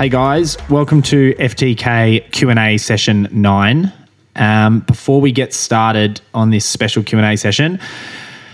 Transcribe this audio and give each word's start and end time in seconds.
Hey 0.00 0.08
guys, 0.08 0.56
welcome 0.70 1.02
to 1.02 1.34
FTK 1.34 2.32
Q&A 2.32 2.78
session 2.78 3.28
9. 3.30 3.92
Um, 4.34 4.80
before 4.80 5.20
we 5.20 5.30
get 5.30 5.52
started 5.52 6.22
on 6.32 6.48
this 6.48 6.64
special 6.64 7.02
Q&A 7.02 7.36
session, 7.36 7.78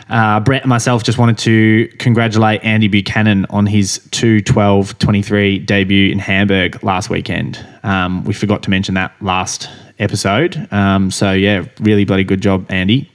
uh, 0.09 0.41
Brett 0.41 0.63
and 0.63 0.69
myself 0.69 1.05
just 1.05 1.19
wanted 1.19 1.39
to 1.39 1.87
congratulate 2.01 2.65
Andy 2.65 2.89
Buchanan 2.89 3.47
on 3.51 3.65
his 3.65 4.01
2-12-23 4.11 5.65
debut 5.65 6.11
in 6.11 6.19
Hamburg 6.19 6.83
last 6.83 7.11
weekend. 7.11 7.65
Um, 7.85 8.25
we 8.25 8.35
forgot 8.35 8.65
to 8.65 8.71
mention 8.71 8.97
that 8.97 9.13
last 9.23 9.71
episode. 10.01 10.67
Um, 10.73 11.13
so 11.13 11.31
yeah, 11.31 11.65
really 11.79 12.05
bloody 12.05 12.25
good 12.25 12.41
job, 12.41 12.67
Andy. 12.71 13.09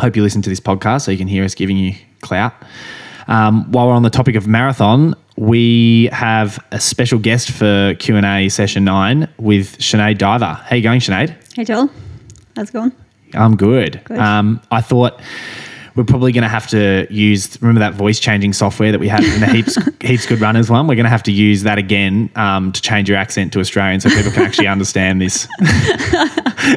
Hope 0.00 0.16
you 0.16 0.24
listen 0.24 0.42
to 0.42 0.50
this 0.50 0.58
podcast 0.58 1.02
so 1.02 1.12
you 1.12 1.18
can 1.18 1.28
hear 1.28 1.44
us 1.44 1.54
giving 1.54 1.76
you 1.76 1.94
clout. 2.20 2.52
Um, 3.28 3.70
while 3.70 3.86
we're 3.86 3.94
on 3.94 4.02
the 4.02 4.10
topic 4.10 4.34
of 4.34 4.48
marathon, 4.48 5.14
we 5.36 6.08
have 6.12 6.64
a 6.70 6.80
special 6.80 7.18
guest 7.18 7.50
for 7.50 7.94
Q 7.98 8.16
and 8.16 8.26
A 8.26 8.48
session 8.48 8.84
nine 8.84 9.28
with 9.38 9.78
Sinead 9.78 10.18
Diver. 10.18 10.60
How 10.64 10.76
you 10.76 10.82
going, 10.82 11.00
Sinead? 11.00 11.34
Hey 11.54 11.64
Joel, 11.64 11.90
how's 12.56 12.68
it 12.68 12.72
going? 12.72 12.92
I'm 13.34 13.56
good. 13.56 14.00
Good. 14.04 14.18
Um, 14.18 14.60
I 14.70 14.80
thought 14.80 15.20
we're 15.96 16.04
probably 16.04 16.32
going 16.32 16.42
to 16.42 16.48
have 16.48 16.66
to 16.68 17.06
use 17.08 17.60
remember 17.62 17.78
that 17.80 17.94
voice 17.94 18.18
changing 18.18 18.52
software 18.52 18.90
that 18.90 18.98
we 18.98 19.06
had 19.06 19.22
in 19.22 19.40
the 19.40 19.46
heaps 19.46 19.78
heaps 20.00 20.26
good 20.26 20.40
runners 20.40 20.68
one. 20.68 20.86
We're 20.86 20.96
going 20.96 21.04
to 21.04 21.10
have 21.10 21.22
to 21.24 21.32
use 21.32 21.62
that 21.62 21.78
again 21.78 22.30
um, 22.34 22.72
to 22.72 22.82
change 22.82 23.08
your 23.08 23.16
accent 23.16 23.52
to 23.52 23.60
Australian 23.60 24.00
so 24.00 24.10
people 24.10 24.32
can 24.32 24.42
actually 24.42 24.66
understand 24.66 25.20
this 25.20 25.46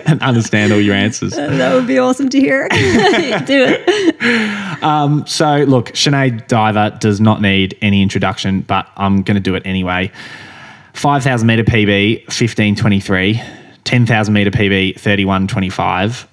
and 0.06 0.22
understand 0.22 0.72
all 0.72 0.80
your 0.80 0.96
answers. 0.96 1.32
That 1.32 1.74
would 1.74 1.88
be 1.88 1.98
awesome 1.98 2.30
to 2.30 2.40
hear. 2.40 2.68
Do 2.70 3.66
it. 3.68 4.84
Um, 4.84 5.26
so, 5.26 5.64
look, 5.64 5.88
Sinead 5.90 6.48
Diver 6.48 6.96
does 7.00 7.20
not 7.20 7.42
need 7.42 7.78
any 7.82 8.02
introduction, 8.02 8.62
but 8.62 8.88
I'm 8.96 9.24
going 9.24 9.36
to 9.36 9.42
do 9.42 9.56
it 9.56 9.64
anyway. 9.66 10.12
5,000 10.94 11.48
meter 11.48 11.64
PB, 11.64 12.22
1523. 12.26 13.42
10,000 13.84 14.34
meter 14.34 14.52
PB, 14.52 15.00
3125. 15.00 16.28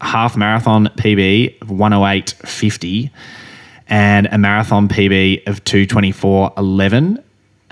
Half 0.00 0.36
marathon 0.36 0.86
PB 0.96 1.62
of 1.62 1.68
108.50. 1.68 3.10
And 3.88 4.26
a 4.26 4.38
marathon 4.38 4.88
PB 4.88 5.46
of 5.48 5.64
224.11. 5.64 7.22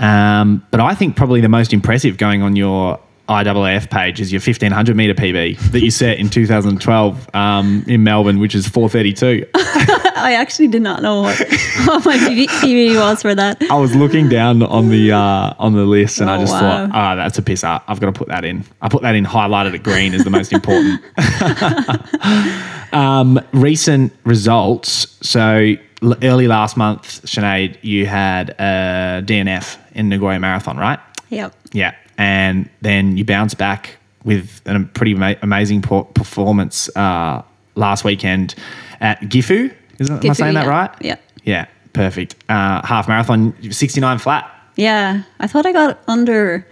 Um, 0.00 0.66
but 0.70 0.80
I 0.80 0.94
think 0.94 1.16
probably 1.16 1.40
the 1.40 1.48
most 1.48 1.72
impressive 1.72 2.16
going 2.16 2.42
on 2.42 2.56
your 2.56 3.00
IAAF 3.28 3.90
page 3.90 4.20
is 4.20 4.32
your 4.32 4.40
1500 4.40 4.96
meter 4.96 5.14
PB 5.14 5.58
that 5.72 5.80
you 5.80 5.90
set 5.90 6.18
in 6.18 6.30
2012 6.30 7.34
um, 7.34 7.84
in 7.86 8.02
Melbourne, 8.02 8.38
which 8.38 8.54
is 8.54 8.66
432. 8.66 9.46
I 9.54 10.34
actually 10.34 10.68
did 10.68 10.82
not 10.82 11.02
know 11.02 11.22
what, 11.22 11.38
what 11.86 12.04
my 12.04 12.16
PB, 12.16 12.96
was 12.96 13.22
for 13.22 13.34
that. 13.34 13.62
I 13.70 13.76
was 13.76 13.94
looking 13.94 14.28
down 14.28 14.62
on 14.62 14.88
the 14.88 15.12
uh, 15.12 15.54
on 15.58 15.74
the 15.74 15.84
list 15.84 16.20
and 16.20 16.28
I 16.30 16.36
Oh, 16.36 16.40
just 16.40 16.52
wow. 16.54 16.60
thought, 16.86 16.90
ah, 16.94 17.14
that's 17.14 17.38
a 17.38 17.42
pisser. 17.42 17.80
I've 17.86 18.00
got 18.00 18.06
to 18.06 18.12
put 18.12 18.28
that 18.28 18.44
in. 18.44 18.64
I 18.82 18.88
put 18.88 19.02
that 19.02 19.14
in 19.14 19.24
highlighted 19.24 19.74
at 19.74 19.82
green 19.82 20.14
as 20.14 20.24
the 20.24 20.30
most 20.30 20.52
important. 20.52 21.00
um, 22.92 23.40
recent 23.52 24.12
results. 24.24 25.16
So 25.26 25.74
l- 26.02 26.16
early 26.22 26.48
last 26.48 26.76
month, 26.76 27.22
Sinead, 27.26 27.76
you 27.82 28.06
had 28.06 28.50
a 28.58 29.22
DNF 29.24 29.78
in 29.92 30.08
Nagoya 30.08 30.38
Marathon, 30.40 30.76
right? 30.76 30.98
Yep. 31.30 31.54
Yeah, 31.72 31.94
and 32.18 32.68
then 32.82 33.16
you 33.16 33.24
bounce 33.24 33.54
back 33.54 33.96
with 34.24 34.60
a 34.66 34.80
pretty 34.92 35.14
ama- 35.14 35.36
amazing 35.40 35.80
performance 35.80 36.94
uh, 36.96 37.42
last 37.76 38.04
weekend 38.04 38.54
at 39.00 39.20
Gifu. 39.22 39.74
Is 39.98 40.08
that, 40.08 40.14
am 40.24 40.30
I 40.30 40.32
Gifu, 40.34 40.36
saying 40.36 40.54
that 40.54 40.66
right? 40.66 40.90
Yeah. 41.00 41.16
Yeah, 41.44 41.66
perfect. 41.92 42.34
Uh, 42.48 42.84
half 42.86 43.08
marathon, 43.08 43.54
69 43.70 44.18
flat. 44.18 44.52
Yeah. 44.76 45.22
I 45.40 45.46
thought 45.46 45.64
I 45.64 45.72
got 45.72 46.00
under 46.06 46.66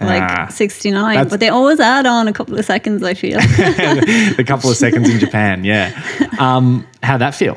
like 0.00 0.22
Ah, 0.22 0.48
69, 0.48 1.28
but 1.28 1.40
they 1.40 1.50
always 1.50 1.78
add 1.78 2.06
on 2.06 2.26
a 2.26 2.32
couple 2.32 2.58
of 2.58 2.64
seconds, 2.64 3.02
I 3.02 3.12
feel. 3.12 3.38
the 4.36 4.44
couple 4.46 4.70
of 4.70 4.76
seconds 4.76 5.10
in 5.10 5.18
Japan. 5.20 5.64
Yeah. 5.64 5.92
Um, 6.40 6.86
how'd 7.02 7.20
that 7.20 7.34
feel? 7.34 7.56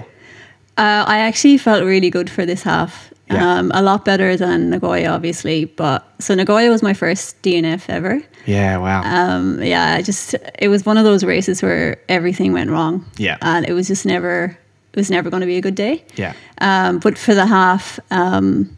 Uh, 0.76 1.06
I 1.08 1.20
actually 1.20 1.58
felt 1.58 1.86
really 1.86 2.10
good 2.10 2.30
for 2.30 2.46
this 2.46 2.64
half. 2.64 3.13
Yeah. 3.34 3.58
Um, 3.60 3.72
a 3.74 3.82
lot 3.82 4.06
better 4.06 4.38
than 4.38 4.70
Nagoya, 4.70 5.10
obviously. 5.10 5.66
But 5.66 6.06
so 6.20 6.34
Nagoya 6.36 6.70
was 6.70 6.82
my 6.84 6.94
first 6.94 7.42
DNF 7.42 7.90
ever. 7.90 8.22
Yeah. 8.46 8.78
Wow. 8.78 9.02
Um, 9.04 9.62
yeah, 9.64 10.02
just 10.02 10.36
it 10.60 10.68
was 10.70 10.86
one 10.86 10.98
of 10.98 11.04
those 11.06 11.24
races 11.24 11.62
where 11.62 11.98
everything 12.10 12.54
went 12.54 12.70
wrong. 12.70 13.06
Yeah. 13.18 13.38
and 13.42 13.66
it 13.68 13.74
was 13.74 13.88
just 13.88 14.06
never 14.06 14.58
it 14.94 15.00
was 15.00 15.10
never 15.10 15.30
going 15.30 15.42
to 15.42 15.48
be 15.48 15.58
a 15.58 15.62
good 15.62 15.76
day. 15.76 16.04
yeah. 16.16 16.34
Um, 16.60 17.00
but 17.00 17.18
for 17.18 17.34
the 17.34 17.46
half, 17.48 18.00
um, 18.12 18.70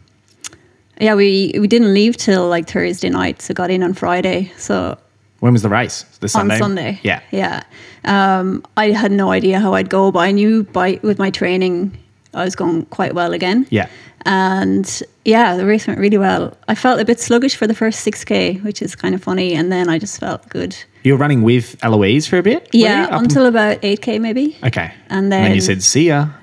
yeah, 1.00 1.14
we 1.14 1.52
we 1.58 1.66
didn't 1.68 1.92
leave 1.92 2.16
till 2.16 2.48
like 2.48 2.66
Thursday 2.70 3.10
night, 3.10 3.42
so 3.42 3.52
got 3.54 3.70
in 3.70 3.82
on 3.82 3.92
Friday. 3.94 4.50
So 4.56 4.96
When 5.40 5.52
was 5.52 5.62
the 5.62 5.68
race? 5.68 6.04
The 6.20 6.28
Sunday. 6.28 6.54
on 6.54 6.58
Sunday, 6.60 7.00
Yeah. 7.02 7.20
yeah. 7.30 7.62
Um, 8.04 8.62
I 8.76 8.92
had 8.92 9.12
no 9.12 9.30
idea 9.30 9.60
how 9.60 9.74
I'd 9.74 9.90
go, 9.90 10.10
but 10.10 10.20
I 10.20 10.32
knew 10.32 10.62
by 10.64 10.98
with 11.02 11.18
my 11.18 11.30
training, 11.30 11.92
I 12.32 12.44
was 12.44 12.56
going 12.56 12.86
quite 12.86 13.14
well 13.14 13.32
again. 13.34 13.66
Yeah. 13.70 13.88
And 14.26 15.02
yeah, 15.24 15.56
the 15.56 15.64
race 15.64 15.86
went 15.86 16.00
really 16.00 16.18
well. 16.18 16.56
I 16.68 16.74
felt 16.74 17.00
a 17.00 17.04
bit 17.04 17.20
sluggish 17.20 17.54
for 17.54 17.66
the 17.68 17.74
first 17.74 18.04
6K, 18.04 18.62
which 18.64 18.82
is 18.82 18.96
kind 18.96 19.14
of 19.14 19.22
funny. 19.22 19.54
And 19.54 19.70
then 19.70 19.88
I 19.88 19.98
just 19.98 20.18
felt 20.18 20.48
good. 20.48 20.76
You 21.04 21.12
were 21.12 21.18
running 21.18 21.42
with 21.42 21.76
Eloise 21.84 22.26
for 22.26 22.36
a 22.38 22.42
bit. 22.42 22.68
Yeah, 22.72 23.08
you? 23.08 23.16
Until 23.18 23.46
about 23.46 23.80
8K 23.82 24.20
maybe. 24.20 24.56
Okay. 24.64 24.92
and 25.08 25.30
then 25.30 25.54
you 25.54 25.60
then- 25.60 25.80
said, 25.80 25.82
"See 25.82 26.08
ya." 26.08 26.28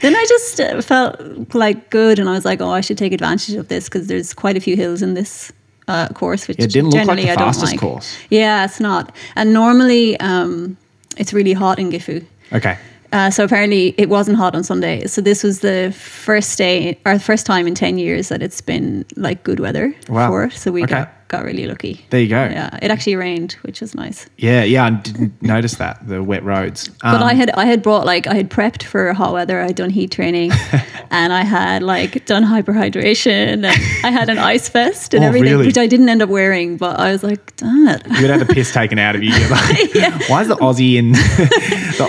Then 0.00 0.16
I 0.16 0.24
just 0.28 0.60
uh, 0.60 0.80
felt 0.80 1.54
like 1.54 1.90
good. 1.90 2.18
And 2.18 2.28
I 2.28 2.32
was 2.32 2.44
like, 2.44 2.60
oh, 2.60 2.70
I 2.70 2.80
should 2.80 2.96
take 2.96 3.12
advantage 3.12 3.54
of 3.56 3.68
this 3.68 3.84
because 3.84 4.06
there's 4.06 4.32
quite 4.32 4.56
a 4.56 4.60
few 4.60 4.76
hills 4.76 5.02
in 5.02 5.14
this 5.14 5.52
uh, 5.88 6.08
course, 6.08 6.48
which 6.48 6.58
It 6.58 6.70
didn't 6.70 6.90
look 6.90 7.06
like 7.06 7.18
the 7.18 7.34
fastest 7.34 7.72
like. 7.72 7.80
course. 7.80 8.16
Yeah, 8.30 8.64
it's 8.64 8.80
not. 8.80 9.14
And 9.36 9.52
normally 9.52 10.18
um, 10.20 10.76
it's 11.16 11.32
really 11.32 11.52
hot 11.52 11.78
in 11.78 11.90
Gifu. 11.90 12.24
Okay. 12.52 12.78
Uh, 13.12 13.30
so 13.30 13.44
apparently 13.44 13.94
it 13.98 14.08
wasn't 14.08 14.36
hot 14.36 14.54
on 14.54 14.62
Sunday. 14.62 15.06
So 15.06 15.20
this 15.20 15.42
was 15.42 15.60
the 15.60 15.92
first 15.96 16.56
day 16.58 16.98
or 17.04 17.18
first 17.18 17.44
time 17.46 17.66
in 17.66 17.74
10 17.74 17.98
years 17.98 18.28
that 18.28 18.42
it's 18.42 18.60
been 18.60 19.04
like 19.16 19.42
good 19.42 19.58
weather 19.60 19.94
Wow. 20.08 20.28
for. 20.28 20.50
So 20.50 20.70
we 20.70 20.84
Okay. 20.84 20.94
got, 20.94 21.12
got 21.30 21.44
really 21.44 21.66
lucky. 21.66 22.04
There 22.10 22.20
you 22.20 22.28
go. 22.28 22.44
Yeah, 22.44 22.78
it 22.82 22.90
actually 22.90 23.16
rained, 23.16 23.52
which 23.62 23.80
was 23.80 23.94
nice. 23.94 24.28
Yeah. 24.36 24.62
Yeah. 24.64 24.84
I 24.84 24.90
didn't 24.90 25.40
notice 25.54 25.76
that 25.76 26.06
the 26.06 26.22
wet 26.22 26.44
roads. 26.44 26.88
But 27.02 27.14
Um, 27.16 27.22
I 27.22 27.34
had 27.34 27.50
I 27.52 27.64
had 27.64 27.82
brought 27.82 28.04
like 28.04 28.26
I 28.26 28.34
had 28.34 28.50
prepped 28.50 28.82
for 28.82 29.12
hot 29.14 29.32
weather. 29.32 29.60
I'd 29.60 29.76
done 29.76 29.90
heat 29.90 30.10
training, 30.10 30.50
and 31.10 31.32
I 31.32 31.42
had 31.44 31.82
like 31.82 32.26
done 32.26 32.44
hyperhydration, 32.44 33.30
and 33.54 33.66
I 33.66 34.10
had 34.10 34.28
an 34.28 34.38
ice 34.38 34.68
vest 34.68 35.14
and 35.14 35.24
Oh, 35.24 35.28
everything, 35.28 35.52
really? 35.52 35.66
which 35.66 35.78
I 35.78 35.86
didn't 35.86 36.08
end 36.08 36.20
up 36.22 36.28
wearing. 36.28 36.76
But 36.76 36.98
I 37.00 37.12
was 37.12 37.22
like, 37.22 37.56
damn 37.56 37.88
it, 37.88 38.02
you 38.06 38.20
would 38.22 38.30
have 38.30 38.46
the 38.46 38.52
piss 38.54 38.72
taken 38.80 38.98
out 38.98 39.14
of 39.16 39.22
you. 39.22 39.30
You're 39.32 39.48
like, 39.50 40.28
Why 40.28 40.42
is 40.42 40.48
the 40.48 40.56
Aussie 40.56 40.96
in 40.96 41.12
the 41.12 41.18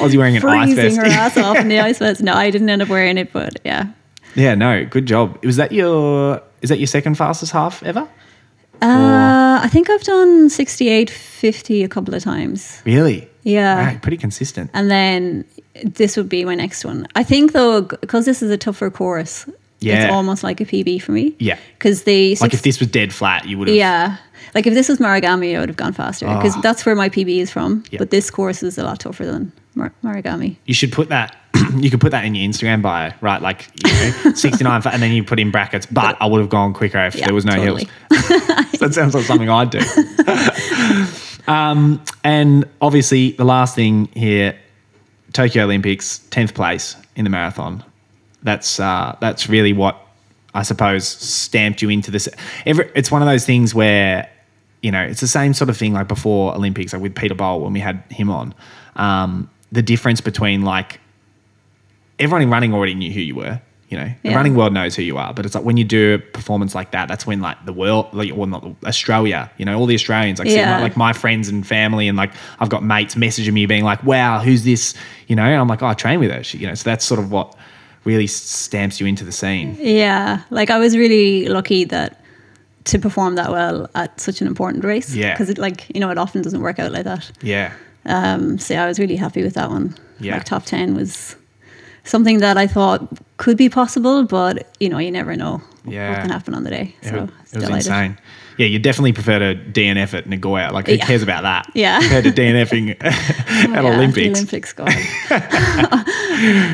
Aussie 0.01 0.17
wearing 0.17 0.35
an 0.37 0.45
ice 0.45 0.73
freezing 0.73 0.95
vest? 0.95 0.97
her 0.97 1.05
ass 1.05 1.37
off 1.37 1.57
in 1.57 1.67
the 1.69 1.79
ice 1.79 1.99
vest. 1.99 2.21
No, 2.21 2.33
I 2.33 2.49
didn't 2.49 2.69
end 2.69 2.81
up 2.81 2.89
wearing 2.89 3.17
it, 3.17 3.31
but 3.31 3.59
yeah. 3.63 3.87
Yeah, 4.35 4.55
no, 4.55 4.85
good 4.85 5.05
job. 5.05 5.43
Was 5.45 5.57
that 5.57 5.71
your 5.71 6.41
is 6.61 6.69
that 6.69 6.79
your 6.79 6.87
second 6.87 7.15
fastest 7.15 7.51
half 7.51 7.83
ever? 7.83 8.07
Uh, 8.81 9.59
I 9.63 9.67
think 9.69 9.89
I've 9.89 10.03
done 10.03 10.49
sixty 10.49 10.89
eight 10.89 11.09
fifty 11.09 11.83
a 11.83 11.87
couple 11.87 12.13
of 12.15 12.23
times. 12.23 12.81
Really? 12.85 13.27
Yeah. 13.43 13.97
Pretty 13.99 14.17
consistent. 14.17 14.69
And 14.73 14.89
then 14.89 15.45
this 15.83 16.17
would 16.17 16.29
be 16.29 16.45
my 16.45 16.55
next 16.55 16.83
one. 16.85 17.07
I 17.15 17.23
think 17.23 17.53
though, 17.53 17.81
because 17.81 18.25
this 18.25 18.41
is 18.41 18.49
a 18.51 18.57
tougher 18.57 18.89
course, 18.89 19.47
Yeah. 19.79 20.03
it's 20.05 20.11
almost 20.13 20.43
like 20.43 20.61
a 20.61 20.65
PB 20.65 21.01
for 21.01 21.11
me. 21.11 21.35
Yeah. 21.39 21.57
Because 21.77 22.03
the 22.03 22.35
Like 22.41 22.53
if 22.53 22.61
this 22.63 22.79
was 22.79 22.89
dead 22.89 23.13
flat, 23.13 23.47
you 23.47 23.57
would 23.57 23.67
have. 23.67 23.77
Yeah. 23.77 24.17
Like 24.55 24.67
if 24.67 24.73
this 24.73 24.89
was 24.89 24.97
Marugame, 24.99 25.55
I 25.55 25.59
would 25.59 25.69
have 25.69 25.77
gone 25.77 25.93
faster 25.93 26.25
because 26.27 26.55
Oh. 26.57 26.61
that's 26.61 26.85
where 26.85 26.95
my 26.95 27.09
PB 27.09 27.39
is 27.39 27.49
from. 27.51 27.83
Yeah. 27.91 27.99
But 27.99 28.09
this 28.09 28.29
course 28.29 28.63
is 28.63 28.77
a 28.77 28.83
lot 28.83 28.99
tougher 28.99 29.25
than 29.25 29.51
Mar- 29.75 29.93
Marugame. 30.03 30.55
You 30.65 30.73
should 30.73 30.91
put 30.91 31.09
that. 31.09 31.35
you 31.75 31.89
could 31.89 31.99
put 32.01 32.11
that 32.11 32.25
in 32.25 32.35
your 32.35 32.47
Instagram 32.49 32.81
bio, 32.81 33.11
right? 33.21 33.41
Like 33.41 33.67
you 33.85 33.91
know, 33.91 34.33
sixty 34.35 34.63
nine, 34.63 34.81
and 34.85 35.01
then 35.01 35.11
you 35.11 35.23
put 35.23 35.39
in 35.39 35.51
brackets. 35.51 35.85
But 35.85 36.17
I 36.21 36.25
would 36.25 36.39
have 36.39 36.49
gone 36.49 36.73
quicker 36.73 36.99
if 37.05 37.15
Yeah, 37.15 37.25
there 37.25 37.33
was 37.33 37.45
no 37.45 37.55
totally. 37.55 37.85
hills. 38.09 38.27
that 38.79 38.91
sounds 38.93 39.13
like 39.15 39.25
something 39.25 39.49
I'd 39.49 39.69
do. 39.69 39.79
um, 41.47 42.01
and 42.23 42.65
obviously, 42.81 43.31
the 43.31 43.43
last 43.45 43.75
thing 43.75 44.07
here, 44.13 44.57
Tokyo 45.33 45.63
Olympics, 45.65 46.19
tenth 46.29 46.53
place 46.53 46.95
in 47.15 47.23
the 47.23 47.29
marathon. 47.29 47.83
That's 48.43 48.79
uh, 48.79 49.15
that's 49.21 49.49
really 49.49 49.73
what 49.73 49.99
I 50.53 50.63
suppose 50.63 51.07
stamped 51.07 51.81
you 51.81 51.89
into 51.89 52.11
this. 52.11 52.27
Every, 52.65 52.89
it's 52.95 53.11
one 53.11 53.21
of 53.21 53.27
those 53.27 53.45
things 53.45 53.73
where 53.75 54.29
you 54.81 54.91
know 54.91 55.01
it's 55.03 55.21
the 55.21 55.27
same 55.27 55.53
sort 55.53 55.69
of 55.69 55.77
thing 55.77 55.93
like 55.93 56.07
before 56.07 56.55
Olympics, 56.55 56.93
like 56.93 57.01
with 57.01 57.15
Peter 57.15 57.35
Bol 57.35 57.61
when 57.61 57.73
we 57.73 57.79
had 57.79 58.03
him 58.09 58.29
on. 58.29 58.53
Um, 58.95 59.49
the 59.71 59.81
difference 59.81 60.19
between 60.21 60.63
like 60.63 60.99
everyone 62.21 62.41
in 62.43 62.49
running 62.49 62.73
already 62.73 62.93
knew 62.95 63.11
who 63.11 63.19
you 63.21 63.35
were. 63.35 63.59
You 63.89 63.97
know, 63.97 64.05
the 64.23 64.29
Yeah. 64.29 64.35
running 64.37 64.55
world 64.55 64.71
knows 64.71 64.95
who 64.95 65.01
you 65.03 65.17
are, 65.17 65.33
but 65.33 65.45
it's 65.45 65.53
like 65.53 65.65
when 65.65 65.75
you 65.75 65.83
do 65.83 66.13
a 66.13 66.17
performance 66.19 66.73
like 66.73 66.91
that, 66.91 67.09
that's 67.09 67.27
when 67.27 67.41
like 67.41 67.57
the 67.65 67.73
world, 67.73 68.07
like, 68.13 68.31
well, 68.33 68.47
not 68.47 68.65
Australia, 68.85 69.51
you 69.57 69.65
know, 69.65 69.77
all 69.77 69.85
the 69.85 69.95
Australians, 69.95 70.39
like, 70.39 70.47
Yeah. 70.47 70.77
my, 70.77 70.81
like 70.81 70.95
my 70.95 71.11
friends 71.11 71.49
and 71.49 71.67
family, 71.67 72.07
and 72.07 72.17
like 72.17 72.31
I've 72.61 72.69
got 72.69 72.85
mates 72.85 73.15
messaging 73.15 73.51
me 73.51 73.65
being 73.65 73.83
like, 73.83 74.01
"Wow, 74.05 74.39
who's 74.39 74.63
this?" 74.63 74.93
You 75.27 75.35
know, 75.35 75.43
and 75.43 75.59
I'm 75.59 75.67
like, 75.67 75.83
"Oh, 75.83 75.87
I 75.87 75.93
train 75.93 76.21
with 76.21 76.31
her." 76.31 76.41
She, 76.41 76.59
you 76.59 76.67
know, 76.67 76.73
so 76.73 76.89
that's 76.89 77.03
sort 77.03 77.19
of 77.19 77.31
what 77.31 77.53
really 78.05 78.27
stamps 78.27 79.01
you 79.01 79.07
into 79.07 79.25
the 79.25 79.31
scene. 79.33 79.75
Yeah, 79.77 80.39
like 80.51 80.69
I 80.69 80.79
was 80.79 80.95
really 80.95 81.47
lucky 81.49 81.83
that 81.83 82.23
to 82.85 82.97
perform 82.97 83.35
that 83.35 83.51
well 83.51 83.89
at 83.93 84.21
such 84.21 84.39
an 84.39 84.47
important 84.47 84.85
race. 84.85 85.13
Yeah. 85.13 85.33
because 85.33 85.49
it 85.49 85.57
like 85.57 85.93
you 85.93 85.99
know 85.99 86.09
it 86.11 86.17
often 86.17 86.41
doesn't 86.41 86.61
work 86.61 86.79
out 86.79 86.93
like 86.93 87.03
that. 87.03 87.29
Yeah. 87.41 87.73
Um, 88.05 88.57
so 88.57 88.73
yeah, 88.73 88.85
I 88.85 88.87
was 88.87 88.99
really 88.99 89.17
happy 89.17 89.43
with 89.43 89.55
that 89.55 89.69
one. 89.69 89.95
Yeah. 90.21 90.35
like 90.35 90.45
top 90.45 90.63
ten 90.65 90.95
was 90.95 91.35
something 92.03 92.39
that 92.39 92.57
I 92.57 92.67
thought 92.67 93.07
could 93.37 93.57
be 93.57 93.69
possible, 93.69 94.23
but 94.25 94.67
you 94.79 94.89
know 94.89 94.97
you 94.99 95.11
never 95.11 95.35
know 95.35 95.61
Yeah. 95.85 96.09
what 96.11 96.21
can 96.21 96.29
happen 96.29 96.53
on 96.53 96.63
the 96.63 96.69
day. 96.69 96.95
It, 97.01 97.09
So 97.09 97.15
it 97.15 97.21
was 97.21 97.51
delighted. 97.51 97.75
insane. 97.87 98.17
Yeah, 98.57 98.67
you 98.67 98.79
definitely 98.79 99.13
prefer 99.13 99.39
to 99.39 99.55
DNF 99.55 100.13
at 100.13 100.27
Nagoya. 100.27 100.71
Like, 100.71 100.87
who 100.87 100.93
Yeah. 100.95 101.05
cares 101.05 101.23
about 101.23 101.43
that? 101.43 101.67
Yeah. 101.73 101.99
Compared 102.01 102.25
to 102.25 102.31
DNFing 102.31 102.91
at 103.01 103.13
Yeah, 103.69 103.81
the 103.81 103.87
Olympics. 103.87 104.37
Olympics, 104.39 104.73
God. 104.73 104.93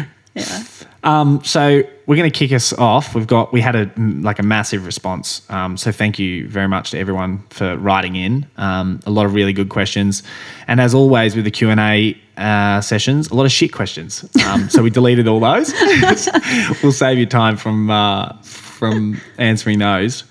yeah. 0.38 0.64
Um, 1.04 1.44
so 1.44 1.84
we're 2.06 2.16
going 2.16 2.30
to 2.30 2.38
kick 2.38 2.52
us 2.52 2.74
off. 2.74 3.16
We've 3.16 3.28
got 3.28 3.54
we 3.54 3.62
had 3.62 3.76
a 3.76 3.92
like 3.98 4.40
a 4.40 4.44
massive 4.44 4.86
response. 4.86 5.42
Um, 5.50 5.78
so 5.78 5.92
thank 5.92 6.20
you 6.20 6.48
very 6.50 6.68
much 6.68 6.92
to 6.92 7.00
everyone 7.00 7.44
for 7.50 7.78
writing 7.78 8.16
in. 8.16 8.46
Um, 8.58 9.00
a 9.06 9.12
lot 9.12 9.26
of 9.26 9.34
really 9.34 9.54
good 9.54 9.70
questions, 9.70 10.24
and 10.68 10.82
as 10.82 10.94
always 10.94 11.36
with 11.36 11.46
the 11.46 11.52
Q 11.52 11.70
and 11.70 11.80
A 11.80 12.18
uh, 12.36 12.82
sessions, 12.82 13.30
a 13.30 13.36
lot 13.36 13.46
of 13.46 13.52
shit 13.52 13.72
questions. 13.72 14.28
Um, 14.46 14.70
so 14.70 14.84
we 14.84 14.90
deleted 14.90 15.28
all 15.28 15.40
those. 15.40 15.74
we'll 16.84 16.92
save 16.92 17.18
you 17.18 17.26
time 17.26 17.58
from 17.58 17.90
uh, 17.90 18.34
from 18.42 19.22
answering 19.38 19.80
those. 19.80 20.24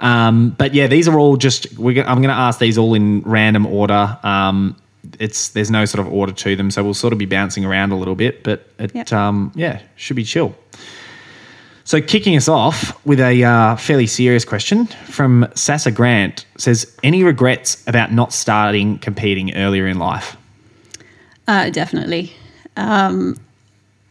Um, 0.00 0.50
but 0.50 0.74
yeah, 0.74 0.86
these 0.86 1.08
are 1.08 1.18
all 1.18 1.36
just. 1.36 1.72
I'm 1.76 1.82
going 1.82 2.22
to 2.22 2.30
ask 2.30 2.58
these 2.58 2.78
all 2.78 2.94
in 2.94 3.22
random 3.22 3.66
order. 3.66 4.18
It's 5.18 5.48
there's 5.50 5.70
no 5.70 5.84
sort 5.84 6.06
of 6.06 6.12
order 6.12 6.32
to 6.32 6.56
them, 6.56 6.70
so 6.70 6.82
we'll 6.84 6.94
sort 6.94 7.12
of 7.12 7.18
be 7.18 7.26
bouncing 7.26 7.64
around 7.64 7.92
a 7.92 7.96
little 7.96 8.14
bit, 8.14 8.42
but 8.42 8.66
it 8.78 8.94
Yep. 8.94 9.12
um, 9.12 9.52
yeah 9.54 9.80
should 9.96 10.16
be 10.16 10.24
chill. 10.24 10.54
So 11.84 12.00
kicking 12.00 12.36
us 12.36 12.46
off 12.48 12.94
with 13.04 13.18
a 13.18 13.42
uh, 13.42 13.76
fairly 13.76 14.06
serious 14.06 14.44
question 14.44 14.86
from 15.08 15.48
Sasa 15.54 15.90
Grant 15.90 16.44
says, 16.56 16.86
"Any 17.02 17.24
regrets 17.24 17.82
about 17.86 18.12
not 18.12 18.32
starting 18.32 18.98
competing 18.98 19.54
earlier 19.56 19.86
in 19.86 19.98
life?" 19.98 20.36
Uh, 21.48 21.70
definitely. 21.70 22.32
Um, 22.76 23.36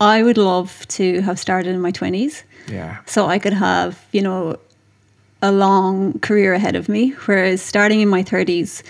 I 0.01 0.24
would 0.24 0.38
love 0.38 0.86
to 0.89 1.21
have 1.21 1.39
started 1.39 1.74
in 1.74 1.80
my 1.81 1.91
20s 1.91 2.44
Yeah, 2.68 2.97
so 3.06 3.27
I 3.27 3.39
could 3.39 3.53
have, 3.53 3.97
you 4.12 4.21
know, 4.21 4.57
a 5.41 5.51
long 5.51 6.19
career 6.19 6.53
ahead 6.53 6.75
of 6.75 6.89
me. 6.89 7.12
Whereas 7.25 7.62
starting 7.62 8.01
in 8.01 8.09
my 8.09 8.24
30s, 8.24 8.83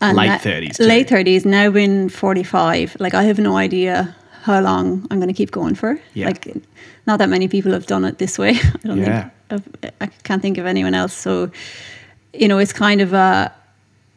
and 0.00 0.16
Late 0.16 0.28
na- 0.28 0.38
30s 0.38 0.76
too. 0.76 0.84
late 0.84 1.08
30s, 1.08 1.44
now 1.44 1.70
being 1.70 2.08
45, 2.08 2.96
like 3.00 3.14
I 3.14 3.24
have 3.24 3.38
no 3.38 3.56
idea 3.56 4.14
how 4.42 4.60
long 4.60 5.06
I'm 5.10 5.18
going 5.18 5.28
to 5.28 5.34
keep 5.34 5.50
going 5.50 5.74
for. 5.74 5.98
Yeah. 6.14 6.26
Like, 6.26 6.46
not 7.06 7.18
that 7.18 7.28
many 7.28 7.48
people 7.48 7.72
have 7.72 7.86
done 7.86 8.04
it 8.04 8.18
this 8.18 8.38
way. 8.38 8.50
I 8.84 8.86
don't 8.88 8.98
Yeah. 8.98 9.30
think, 9.50 9.64
I've, 9.82 9.90
I 10.00 10.06
can't 10.24 10.40
think 10.42 10.58
of 10.58 10.66
anyone 10.66 10.94
else. 10.94 11.12
So, 11.14 11.50
you 12.32 12.48
know, 12.48 12.58
it's 12.58 12.72
kind 12.72 13.00
of 13.00 13.12
a, 13.12 13.52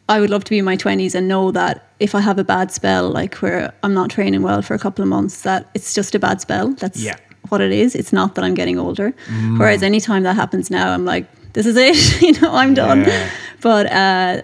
I 0.08 0.20
would 0.20 0.30
love 0.30 0.44
to 0.44 0.50
be 0.50 0.58
in 0.58 0.64
my 0.64 0.76
20s 0.76 1.14
and 1.14 1.26
know 1.28 1.50
that 1.52 1.86
if 2.00 2.14
I 2.14 2.20
have 2.20 2.38
a 2.38 2.44
bad 2.44 2.70
spell, 2.70 3.10
like 3.10 3.34
where 3.36 3.72
I'm 3.82 3.94
not 3.94 4.10
training 4.10 4.42
well 4.42 4.62
for 4.62 4.74
a 4.74 4.78
couple 4.78 5.02
of 5.02 5.08
months, 5.08 5.42
that 5.42 5.68
it's 5.74 5.94
just 5.94 6.14
a 6.14 6.18
bad 6.18 6.40
spell. 6.40 6.68
That's 6.74 7.02
Yeah. 7.02 7.16
what 7.48 7.60
it 7.60 7.72
is. 7.72 7.94
It's 7.94 8.12
not 8.12 8.34
that 8.34 8.44
I'm 8.44 8.54
getting 8.54 8.78
older. 8.78 9.12
Whereas 9.56 9.82
anytime 9.82 10.22
that 10.24 10.36
happens 10.36 10.70
now, 10.70 10.92
I'm 10.92 11.04
like, 11.04 11.26
this 11.54 11.66
is 11.66 11.76
it. 11.76 12.22
you 12.22 12.40
know, 12.40 12.52
I'm 12.54 12.74
done. 12.74 13.04
Yeah. 13.04 13.30
But 13.60 13.86
uh, 13.92 14.42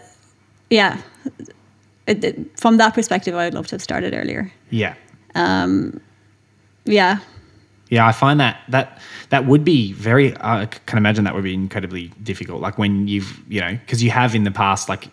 yeah, 0.70 1.00
it, 2.06 2.24
it- 2.24 2.58
from 2.60 2.76
that 2.78 2.94
perspective, 2.94 3.34
I 3.34 3.44
would 3.44 3.54
love 3.54 3.66
to 3.68 3.74
have 3.74 3.82
started 3.82 4.14
earlier. 4.14 4.50
yeah, 4.70 4.94
um, 5.34 6.00
Yeah. 6.84 7.18
yeah. 7.90 8.06
I 8.06 8.12
find 8.12 8.40
that 8.40 8.60
that 8.68 8.98
that 9.30 9.46
would 9.46 9.64
be 9.64 9.92
very. 9.92 10.34
I 10.40 10.66
can 10.86 10.98
imagine 10.98 11.24
that 11.24 11.34
would 11.34 11.44
be 11.44 11.54
incredibly 11.54 12.08
difficult. 12.22 12.60
Like 12.62 12.78
when 12.78 13.08
you've 13.08 13.40
you 13.48 13.60
know 13.60 13.72
because 13.72 14.02
you 14.02 14.10
have 14.10 14.34
in 14.34 14.44
the 14.44 14.50
past 14.50 14.88
like 14.88 15.08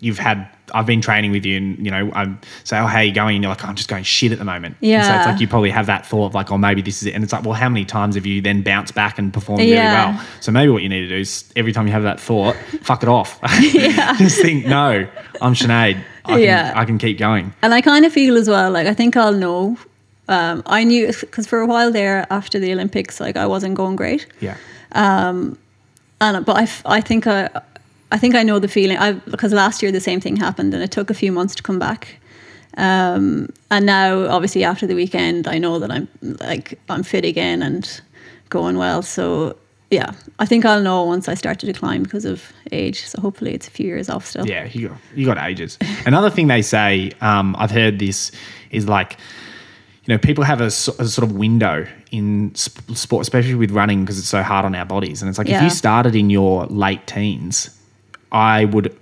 you've 0.00 0.18
had. 0.18 0.48
I've 0.74 0.86
been 0.86 1.00
training 1.00 1.30
with 1.32 1.44
you, 1.44 1.56
and 1.56 1.78
you 1.84 1.90
know, 1.90 2.10
I'm 2.14 2.40
say, 2.64 2.78
"Oh, 2.78 2.86
how 2.86 2.98
are 2.98 3.04
you 3.04 3.12
going?" 3.12 3.36
And 3.36 3.42
you're 3.42 3.50
like, 3.52 3.64
"I'm 3.64 3.74
just 3.74 3.88
going 3.88 4.04
shit 4.04 4.32
at 4.32 4.38
the 4.38 4.44
moment." 4.44 4.76
And 4.82 5.04
so 5.04 5.12
it's 5.14 5.26
like 5.26 5.40
you 5.40 5.48
probably 5.48 5.70
have 5.70 5.86
that 5.86 6.06
thought 6.06 6.26
of 6.26 6.34
like, 6.34 6.50
"Oh, 6.50 6.58
maybe 6.58 6.82
this 6.82 7.00
is 7.02 7.08
it." 7.08 7.14
And 7.14 7.22
it's 7.24 7.32
like, 7.32 7.44
well, 7.44 7.54
how 7.54 7.68
many 7.68 7.84
times 7.84 8.14
have 8.14 8.26
you 8.26 8.40
then 8.40 8.62
bounced 8.62 8.94
back 8.94 9.18
and 9.18 9.32
performed 9.32 9.60
really 9.60 9.72
Yeah. 9.74 10.12
well? 10.16 10.26
So 10.40 10.52
maybe 10.52 10.70
what 10.70 10.82
you 10.82 10.88
need 10.88 11.00
to 11.02 11.08
do 11.08 11.16
is 11.16 11.44
every 11.56 11.72
time 11.72 11.86
you 11.86 11.92
have 11.92 12.02
that 12.04 12.20
thought, 12.20 12.56
fuck 12.82 13.02
it 13.02 13.08
off. 13.08 13.40
just 14.18 14.40
think, 14.42 14.66
no, 14.66 15.06
I'm 15.42 15.54
Sinead. 15.54 16.02
I 16.24 16.32
can, 16.34 16.40
Yeah. 16.40 16.72
I 16.76 16.84
can 16.84 16.98
keep 16.98 17.18
going. 17.18 17.52
And 17.62 17.72
I 17.74 17.80
kind 17.80 18.04
of 18.04 18.12
feel 18.12 18.36
as 18.36 18.48
well, 18.48 18.70
like 18.70 18.86
I 18.86 18.94
think 18.94 19.16
I'll 19.16 19.32
know. 19.32 19.76
Um, 20.28 20.62
I 20.66 20.84
knew 20.84 21.08
because 21.08 21.46
for 21.48 21.58
a 21.60 21.66
while 21.66 21.90
there 21.90 22.24
after 22.30 22.58
the 22.60 22.72
Olympics, 22.72 23.18
like 23.20 23.36
I 23.36 23.46
wasn't 23.46 23.74
going 23.74 23.96
great. 23.96 24.26
Yeah. 24.40 24.56
Um, 24.92 25.58
and 26.20 26.44
but 26.44 26.56
I, 26.56 26.62
f- 26.62 26.82
I 26.84 27.00
think 27.00 27.26
I, 27.26 27.48
I 28.12 28.18
think 28.18 28.34
I 28.34 28.42
know 28.42 28.58
the 28.58 28.68
feeling. 28.68 28.96
I 28.96 29.12
because 29.12 29.52
last 29.52 29.82
year 29.82 29.92
the 29.92 30.00
same 30.00 30.20
thing 30.20 30.36
happened, 30.36 30.74
and 30.74 30.82
it 30.82 30.90
took 30.90 31.10
a 31.10 31.14
few 31.14 31.32
months 31.32 31.54
to 31.56 31.62
come 31.62 31.78
back. 31.78 32.16
Um, 32.76 33.48
and 33.70 33.84
now, 33.86 34.26
obviously, 34.28 34.64
after 34.64 34.86
the 34.86 34.94
weekend, 34.94 35.48
I 35.48 35.58
know 35.58 35.78
that 35.78 35.90
I'm 35.90 36.08
like 36.22 36.78
I'm 36.88 37.02
fit 37.02 37.24
again 37.24 37.62
and 37.62 38.00
going 38.48 38.78
well. 38.78 39.02
So 39.02 39.56
yeah, 39.90 40.12
I 40.38 40.46
think 40.46 40.64
I'll 40.64 40.80
know 40.80 41.02
once 41.02 41.28
I 41.28 41.34
start 41.34 41.58
to 41.60 41.66
decline 41.66 42.04
because 42.04 42.24
of 42.24 42.52
age. 42.70 43.06
So 43.06 43.20
hopefully, 43.20 43.54
it's 43.54 43.66
a 43.66 43.70
few 43.70 43.86
years 43.86 44.08
off 44.08 44.24
still. 44.24 44.46
Yeah, 44.46 44.66
you 44.66 44.88
got, 44.88 44.98
you 45.14 45.26
got 45.26 45.38
ages. 45.38 45.78
Another 46.06 46.30
thing 46.30 46.46
they 46.46 46.62
say, 46.62 47.12
um, 47.20 47.56
I've 47.58 47.72
heard 47.72 47.98
this, 47.98 48.30
is 48.70 48.88
like, 48.88 49.16
you 50.04 50.14
know, 50.14 50.18
people 50.18 50.44
have 50.44 50.60
a, 50.60 50.66
a 50.66 50.70
sort 50.70 51.18
of 51.18 51.32
window 51.32 51.86
in 52.12 52.54
sp- 52.54 52.94
sport, 52.94 53.22
especially 53.22 53.56
with 53.56 53.72
running 53.72 54.04
because 54.04 54.18
it's 54.18 54.28
so 54.28 54.44
hard 54.44 54.64
on 54.64 54.76
our 54.76 54.84
bodies. 54.84 55.22
And 55.22 55.28
it's 55.28 55.38
like 55.38 55.48
if 55.48 55.60
you 55.60 55.70
started 55.70 56.14
in 56.14 56.30
your 56.30 56.66
late 56.66 57.06
teens, 57.08 57.76
I 58.32 58.64
would 58.66 58.96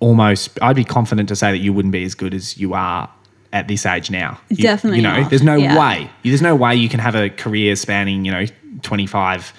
almost, 0.00 0.58
I'd 0.60 0.76
be 0.76 0.84
confident 0.84 1.28
to 1.28 1.36
say 1.36 1.50
that 1.52 1.58
you 1.58 1.72
wouldn't 1.72 1.92
be 1.92 2.04
as 2.04 2.14
good 2.14 2.34
as 2.34 2.58
you 2.58 2.74
are 2.74 3.08
at 3.52 3.68
this 3.68 3.86
age 3.86 4.10
now. 4.10 4.38
You- 4.48 4.56
Definitely 4.56 4.98
You 4.98 5.02
know, 5.04 5.20
not. 5.20 5.30
there's 5.30 5.42
no 5.42 5.56
Yeah. 5.56 5.78
way. 5.78 6.10
There's 6.24 6.42
no 6.42 6.54
way 6.54 6.74
you 6.74 6.88
can 6.88 7.00
have 7.00 7.14
a 7.14 7.28
career 7.30 7.76
spanning, 7.76 8.24
you 8.24 8.32
know, 8.32 8.46
25 8.82 9.52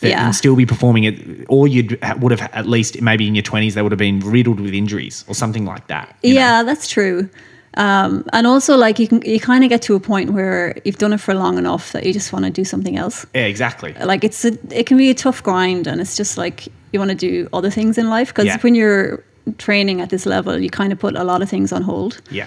that 0.00 0.08
Yeah. 0.08 0.24
and 0.24 0.34
still 0.34 0.56
be 0.56 0.64
performing 0.64 1.04
it, 1.04 1.44
or 1.48 1.68
you 1.68 1.98
would 2.20 2.30
have 2.32 2.48
at 2.54 2.66
least 2.66 3.02
maybe 3.02 3.26
in 3.26 3.34
your 3.34 3.42
20s, 3.42 3.74
they 3.74 3.82
would 3.82 3.92
have 3.92 3.98
been 3.98 4.20
riddled 4.20 4.58
with 4.60 4.72
injuries 4.72 5.24
or 5.28 5.34
something 5.34 5.64
like 5.66 5.86
that. 5.88 6.16
you 6.22 6.34
know? 6.34 6.40
Yeah, 6.40 6.62
that's 6.62 6.88
true. 6.88 7.28
Um, 7.74 8.24
and 8.32 8.46
also, 8.46 8.76
like 8.76 8.98
you 8.98 9.06
can, 9.06 9.22
you 9.24 9.38
kind 9.38 9.62
of 9.62 9.70
get 9.70 9.82
to 9.82 9.94
a 9.94 10.00
point 10.00 10.30
where 10.32 10.76
you've 10.84 10.98
done 10.98 11.12
it 11.12 11.20
for 11.20 11.34
long 11.34 11.56
enough 11.58 11.92
that 11.92 12.04
you 12.04 12.12
just 12.12 12.32
want 12.32 12.44
to 12.44 12.50
do 12.50 12.64
something 12.64 12.96
else. 12.96 13.26
Yeah, 13.34 13.42
exactly. 13.42 13.94
Like 14.02 14.24
it's 14.24 14.44
a, 14.44 14.56
it 14.74 14.86
can 14.86 14.96
be 14.96 15.10
a 15.10 15.14
tough 15.14 15.42
grind, 15.42 15.86
and 15.86 16.00
it's 16.00 16.16
just 16.16 16.36
like 16.38 16.66
you 16.92 16.98
want 16.98 17.10
to 17.10 17.16
do 17.16 17.48
other 17.52 17.70
things 17.70 17.98
in 17.98 18.08
life 18.10 18.28
because 18.28 18.46
Yeah. 18.46 18.58
when 18.60 18.74
you're 18.74 19.22
training 19.58 20.00
at 20.00 20.10
this 20.10 20.26
level, 20.26 20.58
you 20.58 20.70
kind 20.70 20.92
of 20.92 20.98
put 20.98 21.16
a 21.16 21.24
lot 21.24 21.42
of 21.42 21.48
things 21.48 21.72
on 21.72 21.82
hold. 21.82 22.20
Yeah. 22.30 22.46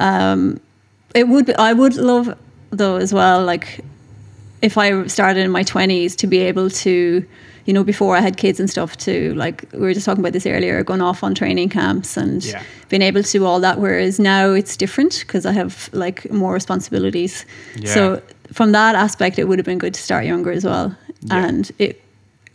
Um, 0.00 0.60
it 1.14 1.28
would, 1.28 1.46
be, 1.46 1.54
I 1.56 1.72
would 1.72 1.96
love 1.96 2.34
though 2.70 2.96
as 2.96 3.12
well, 3.12 3.44
like 3.44 3.80
if 4.62 4.78
I 4.78 5.06
started 5.06 5.40
in 5.44 5.50
my 5.50 5.62
twenties 5.62 6.16
to 6.16 6.26
be 6.26 6.38
able 6.38 6.70
to, 6.70 7.24
you 7.66 7.72
know, 7.74 7.84
before 7.84 8.16
I 8.16 8.20
had 8.20 8.36
kids 8.36 8.58
and 8.60 8.70
stuff, 8.70 8.96
to 8.98 9.34
like 9.34 9.64
we 9.72 9.80
were 9.80 9.92
just 9.94 10.06
talking 10.06 10.22
about 10.22 10.32
this 10.32 10.46
earlier, 10.46 10.82
going 10.82 11.02
off 11.02 11.22
on 11.22 11.34
training 11.34 11.68
camps 11.68 12.16
and 12.16 12.42
Yeah. 12.44 12.62
being 12.88 13.02
able 13.02 13.22
to 13.22 13.30
do 13.38 13.44
all 13.44 13.60
that. 13.60 13.78
Whereas 13.78 14.18
now 14.18 14.52
it's 14.52 14.76
different 14.76 15.20
because 15.26 15.44
I 15.44 15.52
have 15.52 15.90
like 15.92 16.30
more 16.32 16.54
responsibilities. 16.54 17.44
Yeah. 17.76 17.92
So 17.94 18.22
from 18.52 18.72
that 18.72 18.94
aspect, 18.94 19.38
it 19.38 19.44
would 19.48 19.58
have 19.58 19.66
been 19.66 19.78
good 19.78 19.94
to 19.94 20.00
start 20.00 20.24
younger 20.24 20.50
as 20.52 20.64
well, 20.64 20.94
Yeah. 21.22 21.44
and 21.46 21.70
it, 21.78 22.00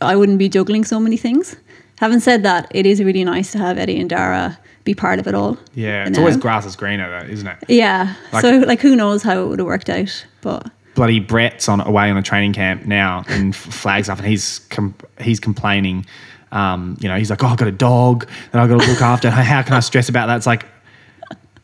I 0.00 0.16
wouldn't 0.16 0.38
be 0.38 0.48
juggling 0.48 0.84
so 0.84 0.98
many 1.00 1.16
things. 1.16 1.56
Having 1.98 2.20
said 2.20 2.42
that, 2.44 2.70
it 2.72 2.86
is 2.86 3.02
really 3.02 3.24
nice 3.24 3.50
to 3.52 3.58
have 3.58 3.76
Eddie 3.78 3.98
and 3.98 4.08
Dara 4.08 4.58
be 4.84 4.94
part 4.94 5.18
of 5.18 5.26
it 5.26 5.34
all. 5.34 5.58
Yeah. 5.74 6.06
It's 6.06 6.16
now. 6.16 6.20
always 6.22 6.36
grass 6.36 6.64
is 6.64 6.76
greener, 6.76 7.10
though, 7.10 7.26
isn't 7.32 7.46
it? 7.46 7.56
Yeah. 7.68 8.14
Like- 8.32 8.42
so 8.42 8.58
like, 8.58 8.80
who 8.80 8.94
knows 8.96 9.22
how 9.22 9.42
it 9.42 9.46
would 9.48 9.58
have 9.58 9.66
worked 9.66 9.90
out, 9.90 10.24
but. 10.40 10.70
Bloody 10.94 11.20
Brett's 11.20 11.68
on 11.68 11.80
away 11.80 12.10
on 12.10 12.16
a 12.16 12.22
training 12.22 12.52
camp 12.52 12.84
now 12.86 13.24
and 13.28 13.54
flags 13.54 14.08
up, 14.08 14.18
and 14.18 14.26
he's 14.26 14.60
com- 14.70 14.94
he's 15.20 15.38
complaining. 15.38 16.04
Um, 16.50 16.96
you 17.00 17.08
know, 17.08 17.16
he's 17.16 17.30
like, 17.30 17.44
"Oh, 17.44 17.46
I've 17.48 17.56
got 17.58 17.68
a 17.68 17.72
dog 17.72 18.26
that 18.50 18.60
I've 18.60 18.68
got 18.68 18.80
to 18.80 18.86
look 18.90 19.00
after. 19.00 19.30
How- 19.30 19.42
How 19.56 19.62
can 19.62 19.74
I 19.74 19.80
stress 19.80 20.08
about 20.08 20.26
that?" 20.26 20.36
It's 20.38 20.46
like, 20.46 20.66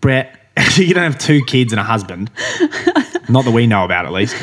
Brett, 0.01 0.39
you 0.77 0.95
don't 0.95 1.03
have 1.03 1.19
two 1.19 1.41
kids 1.47 1.73
and 1.73 1.81
a 1.81 1.83
husband. 1.83 2.31
Not 3.29 3.45
that 3.45 3.51
we 3.53 3.67
know 3.67 3.85
about, 3.85 4.05
at 4.07 4.13
least. 4.13 4.37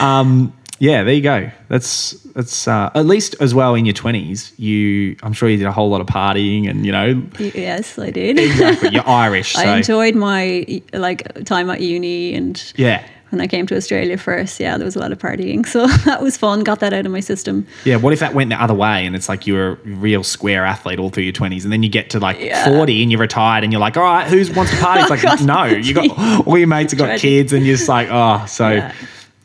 um, 0.00 0.52
yeah, 0.78 1.02
there 1.04 1.14
you 1.14 1.22
go. 1.22 1.50
That's 1.68 2.12
that's 2.34 2.68
uh, 2.68 2.90
at 2.94 3.06
least 3.06 3.34
as 3.40 3.54
well 3.54 3.74
in 3.74 3.86
your 3.86 3.94
twenties. 3.94 4.52
You, 4.58 5.16
I'm 5.22 5.32
sure 5.32 5.48
you 5.48 5.56
did 5.56 5.66
a 5.66 5.72
whole 5.72 5.88
lot 5.88 6.00
of 6.00 6.06
partying, 6.06 6.68
and 6.68 6.84
you 6.84 6.92
know, 6.92 7.22
Yes, 7.38 7.98
I 7.98 8.10
did. 8.10 8.38
exactly. 8.38 8.90
You're 8.90 9.08
Irish, 9.08 9.52
so 9.54 9.60
I 9.60 9.76
enjoyed 9.78 10.14
my 10.14 10.82
like 10.92 11.44
time 11.44 11.70
at 11.70 11.80
uni 11.80 12.34
and 12.34 12.72
yeah. 12.76 13.04
when 13.30 13.40
I 13.40 13.46
came 13.46 13.66
to 13.68 13.76
Australia 13.76 14.16
first, 14.18 14.60
yeah, 14.60 14.76
there 14.76 14.84
was 14.84 14.96
a 14.96 14.98
lot 15.00 15.12
of 15.12 15.18
partying. 15.18 15.66
So 15.76 15.86
that 16.04 16.22
was 16.22 16.36
fun. 16.36 16.62
Got 16.62 16.80
that 16.80 16.92
out 16.92 17.06
of 17.06 17.12
my 17.12 17.20
system. 17.20 17.66
Yeah, 17.84 17.96
what 17.96 18.12
if 18.12 18.20
that 18.20 18.34
went 18.34 18.50
the 18.50 18.62
other 18.62 18.74
way 18.74 19.04
and 19.06 19.16
it's 19.16 19.28
like 19.28 19.46
you're 19.46 19.72
a 19.72 19.74
real 19.84 20.22
square 20.22 20.64
athlete 20.64 20.98
all 20.98 21.10
through 21.10 21.24
your 21.24 21.32
20s 21.32 21.64
and 21.64 21.72
then 21.72 21.82
you 21.82 21.88
get 21.88 22.10
to 22.10 22.20
like 22.20 22.38
Yeah. 22.40 22.64
40 22.66 23.02
and 23.02 23.10
you're 23.10 23.20
retired 23.20 23.64
and 23.64 23.72
you're 23.72 23.80
like, 23.80 23.96
all 23.96 24.04
right, 24.04 24.26
who 24.28 24.36
wants 24.54 24.70
to 24.72 24.78
party? 24.78 25.00
It's 25.00 25.10
like, 25.16 25.22
God, 25.22 25.42
no, 25.44 25.64
you 25.64 25.92
got 25.94 26.44
all 26.46 26.56
your 26.58 26.68
mates 26.68 26.92
have 26.92 26.98
got 26.98 27.18
kids 27.18 27.52
and 27.52 27.66
you're 27.66 27.76
just 27.76 27.88
like, 27.88 28.08
oh, 28.10 28.44
so 28.46 28.70
Yeah. 28.70 28.94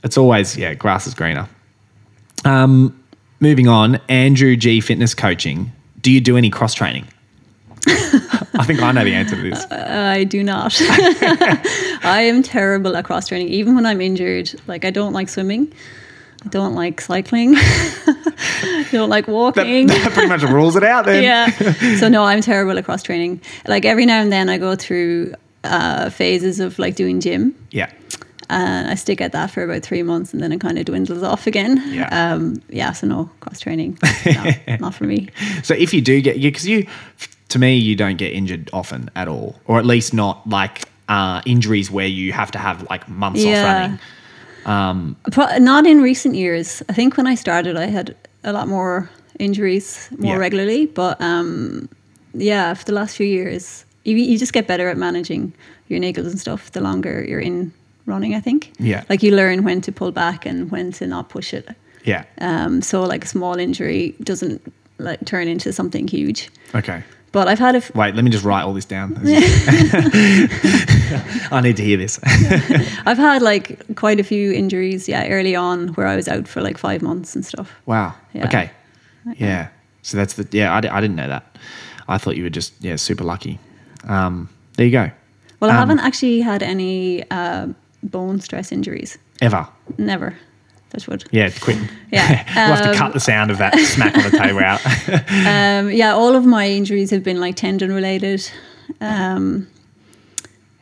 It's 0.04 0.18
always, 0.18 0.58
yeah, 0.58 0.74
grass 0.74 1.08
is 1.08 1.14
greener. 1.14 1.48
Um, 2.46 3.02
moving 3.40 3.68
on, 3.68 3.96
Andrew 4.10 4.56
G 4.56 4.82
Fitness 4.82 5.14
Coaching. 5.14 5.72
Do 6.02 6.12
you 6.12 6.22
do 6.22 6.38
any 6.38 6.50
cross 6.50 6.74
training? 6.74 7.08
I 7.88 8.64
think 8.66 8.82
I 8.82 8.92
know 8.92 9.04
the 9.04 9.14
answer 9.14 9.36
to 9.36 9.42
this. 9.42 9.66
I 9.72 10.24
do 10.24 10.44
not. 10.44 10.76
I 12.04 12.22
am 12.28 12.44
terrible 12.44 12.96
at 12.96 13.06
cross 13.06 13.28
training. 13.28 13.48
Even 13.50 13.76
when 13.76 13.86
I'm 13.86 14.02
injured, 14.02 14.54
like 14.68 14.86
I 14.86 14.90
don't 14.92 15.14
like 15.14 15.30
swimming. 15.30 15.72
I 16.44 16.48
don't 16.50 16.74
like 16.74 17.02
cycling. 17.02 17.54
I 17.58 18.88
don't 18.92 19.10
like 19.10 19.28
That, 19.28 19.32
walking. 19.32 19.88
that 19.88 20.12
pretty 20.12 20.28
much 20.28 20.42
rules 20.44 20.76
it 20.76 20.84
out 20.84 21.06
then. 21.06 21.24
yeah. 21.24 21.96
So 21.98 22.08
no, 22.10 22.24
I'm 22.24 22.42
terrible 22.42 22.78
at 22.78 22.86
cross 22.86 23.04
training. 23.04 23.42
Like 23.68 23.86
every 23.86 24.06
now 24.06 24.22
and 24.22 24.32
then 24.32 24.50
I 24.50 24.58
go 24.58 24.76
through 24.76 25.34
uh, 25.64 26.10
phases 26.10 26.60
of 26.60 26.80
like 26.80 26.96
doing 26.96 27.20
gym 27.20 27.56
Yeah. 27.72 27.92
And 28.52 28.90
I 28.92 28.96
stick 28.96 29.22
at 29.22 29.32
that 29.32 29.50
for 29.52 29.64
about 29.64 29.82
three 29.84 30.04
months 30.04 30.34
and 30.34 30.42
then 30.44 30.52
it 30.52 30.60
kind 30.62 30.78
of 30.78 30.86
dwindles 30.86 31.24
off 31.24 31.48
again. 31.48 31.82
Yeah. 31.88 32.08
Um, 32.12 32.62
yeah. 32.70 32.92
So 32.92 33.08
no 33.08 33.30
cross 33.40 33.60
training. 33.60 33.98
No, 34.26 34.78
not 34.80 34.94
for 34.94 35.06
me. 35.06 35.30
So 35.64 35.74
if 35.74 35.94
you 35.94 36.02
do 36.02 36.22
get, 36.22 36.40
because 36.42 36.68
you, 36.68 36.86
to 37.50 37.60
me, 37.60 37.76
you 37.78 37.96
don't 37.96 38.18
get 38.18 38.34
injured 38.34 38.70
often 38.74 39.10
at 39.16 39.28
all, 39.28 39.56
or 39.66 39.80
at 39.80 39.86
least 39.86 40.14
not 40.14 40.48
like 40.48 40.84
uh, 41.10 41.42
injuries 41.46 41.90
where 41.92 42.08
you 42.08 42.32
have 42.34 42.52
to 42.52 42.60
have 42.60 42.86
like 42.90 43.08
months 43.10 43.42
off 43.42 43.48
Yeah. 43.48 43.98
running. 44.66 45.16
Pro- 45.32 45.58
not 45.58 45.86
in 45.88 46.02
recent 46.02 46.36
years. 46.36 46.84
I 46.90 46.94
think 46.94 47.18
when 47.18 47.28
I 47.28 47.36
started, 47.36 47.76
I 47.78 47.86
had 47.88 48.16
a 48.44 48.54
lot 48.54 48.68
more 48.68 49.10
injuries 49.40 50.10
more 50.18 50.34
Yeah. 50.36 50.40
regularly. 50.40 50.86
But 50.86 51.20
um, 51.22 51.90
yeah, 52.34 52.74
for 52.74 52.86
the 52.86 52.94
last 52.94 53.16
few 53.18 53.28
years, 53.28 53.86
you, 54.06 54.16
you 54.16 54.38
just 54.38 54.54
get 54.54 54.68
better 54.68 54.90
at 54.90 54.98
managing 54.98 55.54
your 55.88 56.00
niggles 56.00 56.28
and 56.32 56.40
stuff 56.40 56.72
the 56.72 56.82
longer 56.82 57.24
you're 57.28 57.40
in 57.42 57.74
running, 58.12 58.36
I 58.36 58.42
think. 58.42 58.72
Yeah. 58.80 59.04
Like 59.10 59.24
you 59.24 59.36
learn 59.36 59.64
when 59.64 59.82
to 59.82 59.92
pull 59.92 60.12
back 60.12 60.46
and 60.46 60.70
when 60.72 60.92
to 60.94 61.08
not 61.08 61.30
push 61.30 61.54
it. 61.54 61.68
Yeah. 62.06 62.24
Um, 62.40 62.82
so 62.82 63.02
like 63.04 63.26
a 63.26 63.28
small 63.28 63.56
injury 63.60 64.16
doesn't 64.24 64.62
like 64.98 65.26
turn 65.26 65.48
into 65.48 65.72
something 65.74 66.08
huge. 66.08 66.50
Okay. 66.76 67.04
But 67.32 67.48
I've 67.48 67.60
had 67.60 67.76
a 67.76 67.78
f- 67.78 67.96
Wait, 67.96 68.14
let 68.16 68.24
me 68.26 68.30
just 68.32 68.44
write 68.44 68.64
all 68.64 68.74
this 68.74 68.86
down. 68.86 69.16
I 71.52 71.62
need 71.64 71.78
to 71.78 71.84
hear 71.84 71.98
this. 71.98 72.20
I've 73.06 73.18
had 73.18 73.42
like 73.42 73.96
quite 73.96 74.20
a 74.20 74.24
few 74.24 74.52
injuries, 74.52 75.08
yeah, 75.08 75.28
early 75.30 75.56
on 75.56 75.90
where 75.90 76.08
I 76.08 76.16
was 76.16 76.28
out 76.28 76.48
for 76.48 76.62
like 76.62 76.78
five 76.78 77.02
months 77.02 77.36
and 77.36 77.46
stuff. 77.46 77.72
wow. 77.86 78.14
Yeah. 78.34 78.46
Okay. 78.46 78.72
Yeah. 79.38 79.68
So 80.02 80.18
that's 80.18 80.34
the, 80.34 80.48
yeah, 80.52 80.74
I, 80.74 80.78
I 80.78 81.02
didn't 81.02 81.16
know 81.16 81.28
that. 81.28 81.56
I 82.08 82.18
thought 82.18 82.36
you 82.36 82.44
were 82.44 82.50
just, 82.50 82.74
yeah, 82.82 82.96
super 82.96 83.24
lucky. 83.24 83.60
Um, 84.08 84.50
there 84.76 84.86
you 84.86 84.92
go. 84.92 85.12
Well, 85.60 85.70
I 85.70 85.76
Um, 85.76 85.80
haven't 85.90 86.00
actually 86.00 86.42
had 86.42 86.64
any 86.64 87.24
uh, 87.30 87.68
bone 88.04 88.40
stress 88.40 88.72
injuries. 88.72 89.18
Ever. 89.42 89.68
Never. 89.98 90.36
Touch 90.90 91.08
wood. 91.08 91.24
Yeah, 91.32 91.50
quit. 91.62 91.78
Yeah, 92.12 92.28
we'll 92.68 92.76
have 92.76 92.84
to 92.84 92.90
um, 92.90 92.96
cut 92.96 93.14
the 93.14 93.20
sound 93.20 93.50
of 93.50 93.58
that 93.60 93.78
smack 93.80 94.16
on 94.18 94.24
the 94.24 94.38
table 94.38 94.60
out. 94.60 94.82
Um, 95.32 95.90
yeah, 95.92 96.14
all 96.14 96.36
of 96.36 96.46
my 96.46 96.68
injuries 96.68 97.12
have 97.12 97.24
been 97.24 97.40
like 97.40 97.56
tendon 97.56 97.94
related. 97.94 98.50
Um, 99.00 99.68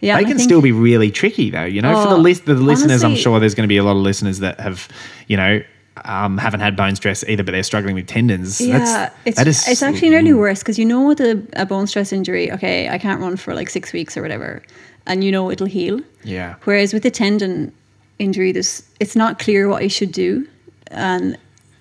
yeah, 0.01 0.17
they 0.17 0.23
can 0.23 0.37
think- 0.37 0.49
still 0.49 0.61
be 0.61 0.71
really 0.71 1.11
tricky 1.11 1.49
though. 1.49 1.65
You 1.65 1.81
know, 1.81 2.01
for 2.01 2.09
the 2.09 2.15
Oh, 2.15 2.19
list, 2.19 2.45
the 2.45 2.55
listeners, 2.55 3.03
I'm 3.03 3.15
sure 3.15 3.39
there's 3.39 3.53
going 3.55 3.65
to 3.67 3.71
be 3.71 3.77
a 3.77 3.83
lot 3.83 3.95
of 3.95 4.01
listeners 4.01 4.39
that 4.39 4.59
have, 4.59 4.87
you 5.27 5.37
know, 5.37 5.61
um, 6.05 6.37
haven't 6.37 6.61
had 6.61 6.75
bone 6.75 6.95
stress 6.95 7.23
either, 7.27 7.43
but 7.43 7.51
they're 7.51 7.63
struggling 7.63 7.95
with 7.95 8.07
tendons. 8.07 8.61
Yeah, 8.61 8.79
That's, 8.79 9.15
it's 9.25 9.37
that 9.37 9.47
is, 9.47 9.67
it's 9.67 9.83
actually 9.83 10.09
nearly 10.09 10.33
worse 10.33 10.59
because 10.59 10.79
you 10.79 10.85
know 10.85 11.05
with 11.05 11.19
a, 11.19 11.43
a 11.53 11.65
bone 11.65 11.87
stress 11.87 12.13
injury, 12.13 12.51
okay, 12.53 12.89
I 12.89 12.97
can't 12.97 13.19
run 13.19 13.35
for 13.35 13.53
like 13.53 13.69
six 13.69 13.91
weeks 13.93 14.15
or 14.17 14.21
whatever, 14.21 14.63
and 15.05 15.23
you 15.23 15.31
know 15.31 15.49
it'll 15.51 15.67
heal. 15.67 16.01
Yeah. 16.23 16.55
Whereas 16.63 16.93
with 16.93 17.03
the 17.03 17.11
tendon 17.11 17.71
injury, 18.19 18.51
there's 18.51 18.83
it's 18.99 19.15
not 19.15 19.39
clear 19.39 19.67
what 19.67 19.83
you 19.83 19.89
should 19.89 20.11
do, 20.11 20.47
and 20.91 21.37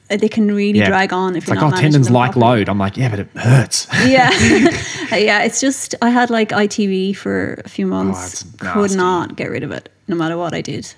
they 0.09 0.29
can 0.29 0.49
really 0.49 0.79
Yeah. 0.79 0.87
drag 0.89 1.13
on 1.13 1.37
if 1.37 1.43
It's 1.45 1.49
you're 1.49 1.57
like, 1.57 1.71
not 1.71 1.79
oh, 1.79 1.81
tendons 1.83 2.11
like 2.11 2.33
properly. 2.33 2.59
load. 2.61 2.69
I'm 2.69 2.79
like, 2.79 2.97
yeah, 2.97 3.11
but 3.11 3.19
it 3.21 3.29
hurts. 3.37 3.87
yeah 4.07 4.31
yeah 5.17 5.43
it's 5.43 5.61
just 5.61 5.95
i 6.03 6.11
had 6.11 6.31
like 6.31 6.51
itb 6.51 7.15
for 7.17 7.61
a 7.65 7.69
few 7.69 7.87
months 7.87 8.45
Oh, 8.63 8.73
could 8.73 8.95
not 8.97 9.37
get 9.37 9.51
rid 9.51 9.63
of 9.63 9.71
it 9.71 9.89
no 10.07 10.17
matter 10.17 10.37
what 10.37 10.55
i 10.55 10.61
did 10.61 10.95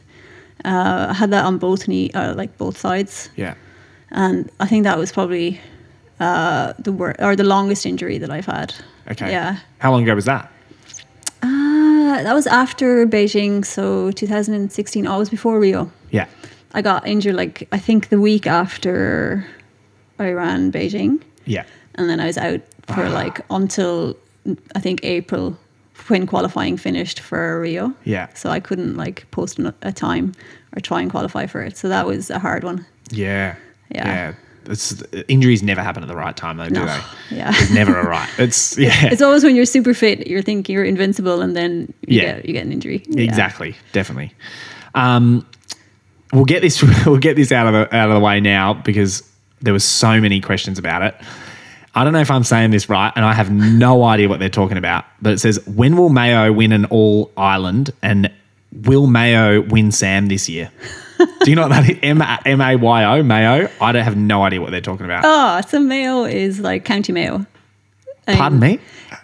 uh, 0.65 1.07
i 1.11 1.13
had 1.15 1.31
that 1.31 1.45
on 1.45 1.59
both 1.59 1.87
knee 1.89 2.11
uh, 2.13 2.35
like 2.35 2.57
both 2.59 2.77
sides 2.77 3.31
yeah. 3.37 3.55
and 4.11 4.51
i 4.61 4.67
think 4.67 4.85
that 4.85 4.99
was 4.99 5.13
probably 5.13 5.61
uh, 6.21 6.73
the 6.79 6.93
wor- 6.93 7.15
or 7.21 7.35
the 7.37 7.45
longest 7.45 7.87
injury 7.87 8.19
that 8.19 8.31
i've 8.31 8.47
had 8.47 8.75
Okay. 9.11 9.31
yeah 9.31 9.59
How 9.79 9.91
long 9.93 10.03
ago 10.05 10.15
was 10.15 10.25
that? 10.27 10.51
Uh, 12.21 12.25
that 12.25 12.35
was 12.35 12.47
after 12.47 13.07
beijing 13.07 13.65
so 13.65 14.11
2016 14.13 15.07
oh, 15.07 15.15
it 15.15 15.19
was 15.19 15.31
before 15.31 15.59
rio 15.61 15.91
Yeah. 16.11 16.27
i 16.75 16.83
got 16.83 17.07
injured 17.07 17.35
like 17.35 17.67
i 17.73 17.79
think 17.79 18.09
the 18.09 18.21
week 18.21 18.47
after 18.47 19.47
i 20.19 20.31
ran 20.31 20.71
beijing 20.73 21.21
Yeah. 21.47 21.65
and 21.95 22.09
then 22.11 22.21
I 22.21 22.27
was 22.27 22.39
out 22.39 22.61
for 22.95 23.09
like 23.09 23.41
until 23.51 24.17
I 24.77 24.81
think 24.81 25.01
April 25.05 25.57
when 26.09 26.27
qualifying 26.27 26.77
finished 26.79 27.21
for 27.21 27.61
Rio. 27.61 27.93
Yeah. 28.05 28.29
So 28.35 28.51
I 28.51 28.59
couldn't 28.61 28.97
like 28.97 29.27
post 29.31 29.59
a 29.83 29.93
time 29.93 30.33
or 30.75 30.81
try 30.81 31.01
and 31.03 31.11
qualify 31.11 31.47
for 31.47 31.63
it. 31.63 31.77
So 31.77 31.89
that 31.89 32.07
was 32.07 32.31
a 32.31 32.39
hard 32.39 32.65
one. 32.65 32.85
Yeah. 33.13 33.55
Yeah. 33.95 34.07
Yeah. 34.07 34.35
It's, 34.67 35.03
injuries 35.29 35.63
never 35.63 35.83
happen 35.83 36.03
at 36.03 36.09
the 36.09 36.17
right 36.17 36.37
time, 36.37 36.57
though, 36.59 36.69
do 36.69 36.75
No. 36.81 36.87
they? 36.87 37.01
Yeah. 37.37 37.51
It's 37.55 37.71
never 37.71 37.99
a 37.99 38.07
right. 38.07 38.29
It's 38.39 38.77
yeah. 38.79 39.07
It's 39.07 39.23
always 39.23 39.45
when 39.45 39.55
you're 39.57 39.65
super 39.65 39.95
fit, 39.95 40.27
you're 40.27 40.43
thinking 40.43 40.75
you're 40.75 40.85
invincible, 40.85 41.41
and 41.41 41.57
then 41.57 41.93
you 42.07 42.21
Yeah. 42.21 42.35
get 42.37 42.45
you 42.47 42.53
get 42.53 42.67
an 42.67 42.73
injury. 42.73 43.03
Yeah. 43.09 43.23
Exactly, 43.25 43.77
definitely. 43.93 44.33
Um, 44.95 45.47
we'll 46.33 46.45
get 46.45 46.63
this. 46.63 46.83
We'll 47.07 47.19
get 47.19 47.37
this 47.37 47.53
out 47.53 47.67
of 47.67 47.73
the 47.73 47.97
out 47.97 48.09
of 48.11 48.15
the 48.15 48.21
way 48.21 48.41
now 48.41 48.75
because 48.75 49.23
there 49.63 49.73
was 49.73 49.85
so 49.85 50.21
many 50.21 50.41
questions 50.41 50.79
about 50.79 51.03
it. 51.03 51.15
I 51.95 52.05
don't 52.05 52.13
know 52.13 52.21
if 52.21 52.31
I'm 52.31 52.45
saying 52.45 52.71
this 52.71 52.89
right, 52.89 53.13
and 53.17 53.25
I 53.25 53.33
have 53.33 53.51
no 53.51 54.05
idea 54.05 54.29
what 54.29 54.39
they're 54.41 54.49
talking 54.49 54.77
about. 54.77 55.05
But 55.21 55.33
it 55.35 55.39
says, 55.39 55.59
"When 55.67 55.97
will 55.97 56.09
Mayo 56.09 56.53
win 56.53 56.73
an 56.73 56.85
All 56.87 57.31
Ireland?" 57.37 57.91
and 58.03 58.31
"Will 58.73 59.07
Mayo 59.09 59.61
win 59.63 59.91
Sam 59.93 60.27
this 60.29 60.49
year?" 60.49 60.71
Do 61.43 61.51
you 61.51 61.55
know 61.57 61.63
what 61.63 61.69
that 61.71 61.89
is? 61.91 61.99
M 62.03 62.23
M 62.23 62.61
A 62.61 62.77
Y 62.77 63.05
O 63.19 63.23
Mayo. 63.23 63.69
I 63.81 63.93
don't 63.93 64.05
have 64.05 64.17
no 64.17 64.43
idea 64.43 64.61
what 64.61 64.71
they're 64.71 64.81
talking 64.81 65.07
about. 65.07 65.23
Oh, 65.25 65.61
so 65.69 65.79
Mayo 65.81 66.25
is 66.25 66.61
like 66.61 66.85
County 66.85 67.13
Mayo. 67.13 67.47
Um, 68.29 68.37
Pardon 68.37 68.61
me. 68.61 68.79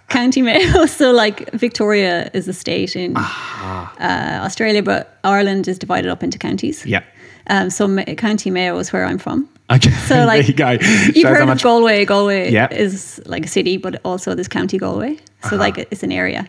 County 0.08 0.42
Mayo. 0.42 0.86
So 0.86 1.12
like 1.12 1.50
Victoria 1.52 2.30
is 2.34 2.48
a 2.48 2.52
state 2.52 2.96
in 2.96 3.14
Ah. 3.16 3.92
uh, 4.40 4.44
Australia, 4.44 4.82
but 4.82 5.18
Ireland 5.24 5.68
is 5.68 5.78
divided 5.78 6.10
up 6.10 6.22
into 6.22 6.38
counties. 6.38 6.84
Yeah. 6.86 7.02
Um, 7.48 7.70
so 7.70 7.86
Ma- 7.86 8.04
County 8.16 8.50
Mayo 8.50 8.76
is 8.78 8.92
where 8.92 9.04
I'm 9.04 9.18
from. 9.18 9.48
Okay. 9.70 9.90
So, 10.08 10.24
like, 10.26 10.40
there 10.42 10.50
you 10.50 10.54
go. 10.54 10.70
You've 10.70 11.14
Shows 11.16 11.24
heard 11.24 11.46
how 11.46 11.52
of 11.52 11.62
Galway. 11.62 12.04
Galway 12.04 12.50
Yep. 12.52 12.72
is 12.72 13.20
like 13.26 13.44
a 13.44 13.48
city, 13.48 13.76
but 13.78 14.00
also 14.04 14.34
there's 14.34 14.48
County 14.48 14.78
Galway. 14.78 15.16
So 15.16 15.22
Uh-huh. 15.48 15.56
like 15.56 15.78
it's 15.90 16.02
an 16.02 16.12
area. 16.12 16.48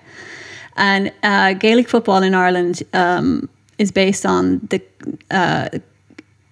And 0.75 1.12
uh, 1.24 1.54
Gaelic 1.54 1.89
football 1.89 2.22
in 2.24 2.34
Ireland 2.34 2.84
um, 2.94 3.50
is 3.77 3.91
based 3.91 4.25
on 4.25 4.60
the 4.69 4.81
uh, 5.31 5.69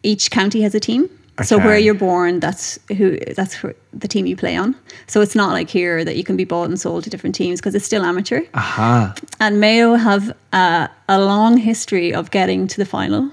each 0.03 0.31
county 0.31 0.61
has 0.61 0.75
a 0.75 0.79
team. 0.79 1.09
So 1.43 1.57
where 1.57 1.77
you're 1.77 1.93
born, 1.93 2.39
that's 2.39 2.79
who 2.97 3.17
that's 3.35 3.53
who, 3.53 3.73
the 3.91 4.07
team 4.07 4.25
you 4.25 4.37
play 4.37 4.55
on. 4.55 4.73
So 5.07 5.19
it's 5.19 5.35
not 5.35 5.51
like 5.51 5.69
here 5.69 6.05
that 6.05 6.15
you 6.15 6.23
can 6.23 6.37
be 6.37 6.45
bought 6.45 6.69
and 6.69 6.79
sold 6.79 7.03
to 7.03 7.09
different 7.09 7.35
teams 7.35 7.59
because 7.59 7.75
it's 7.75 7.85
still 7.85 8.03
amateur. 8.03 8.41
Aha. 8.53 9.13
And 9.41 9.59
Mayo 9.59 9.95
have 9.95 10.33
uh, 10.53 10.87
a 11.09 11.19
long 11.19 11.57
history 11.57 12.13
of 12.13 12.31
getting 12.31 12.67
to 12.67 12.77
the 12.77 12.85
final 12.85 13.29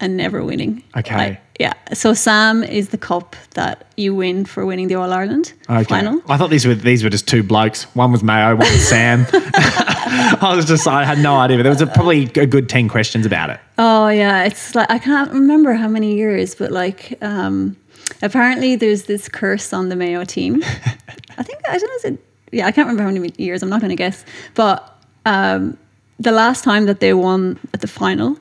and 0.00 0.18
never 0.18 0.44
winning. 0.44 0.82
Okay. 0.98 1.16
Like, 1.16 1.45
yeah. 1.58 1.72
So 1.94 2.14
Sam 2.14 2.62
is 2.64 2.88
the 2.90 2.98
cup 2.98 3.36
that 3.54 3.86
you 3.96 4.14
win 4.14 4.44
for 4.44 4.66
winning 4.66 4.88
the 4.88 4.94
All 4.96 5.12
Ireland 5.12 5.52
Okay. 5.68 5.84
final. 5.84 6.20
I 6.28 6.36
thought 6.36 6.50
these 6.50 6.66
were 6.66 6.74
these 6.74 7.02
were 7.02 7.10
just 7.10 7.26
two 7.28 7.42
blokes. 7.42 7.84
One 7.94 8.12
was 8.12 8.22
Mayo, 8.22 8.50
one 8.56 8.58
was 8.70 8.88
Sam. 8.88 9.26
I 9.32 10.52
was 10.54 10.66
just 10.66 10.86
I 10.86 11.04
had 11.04 11.18
no 11.18 11.36
idea, 11.36 11.56
but 11.56 11.62
there 11.64 11.72
was 11.72 11.80
a, 11.80 11.86
probably 11.86 12.24
a 12.36 12.46
good 12.46 12.68
ten 12.68 12.88
questions 12.88 13.26
about 13.26 13.50
it. 13.50 13.60
Oh 13.78 14.08
yeah, 14.08 14.44
it's 14.44 14.74
like 14.74 14.90
I 14.90 14.98
can't 14.98 15.32
remember 15.32 15.72
how 15.74 15.88
many 15.88 16.16
years, 16.16 16.54
but 16.54 16.70
like 16.72 17.18
um, 17.22 17.76
apparently 18.22 18.76
there's 18.76 19.04
this 19.04 19.28
curse 19.28 19.72
on 19.72 19.88
the 19.88 19.96
Mayo 19.96 20.24
team. 20.24 20.62
I 21.38 21.42
think 21.42 21.60
I 21.68 21.78
don't 21.78 21.88
know. 21.88 21.96
Is 21.96 22.04
it? 22.04 22.18
Yeah, 22.52 22.66
I 22.66 22.72
can't 22.72 22.86
remember 22.88 23.02
how 23.02 23.10
many 23.10 23.32
years. 23.36 23.62
I'm 23.62 23.68
not 23.68 23.80
going 23.80 23.90
to 23.90 23.96
guess. 23.96 24.24
But 24.54 24.96
um, 25.26 25.76
the 26.20 26.32
last 26.32 26.64
time 26.64 26.86
that 26.86 27.00
they 27.00 27.12
won 27.12 27.58
at 27.74 27.80
the 27.80 27.88
final, 27.88 28.38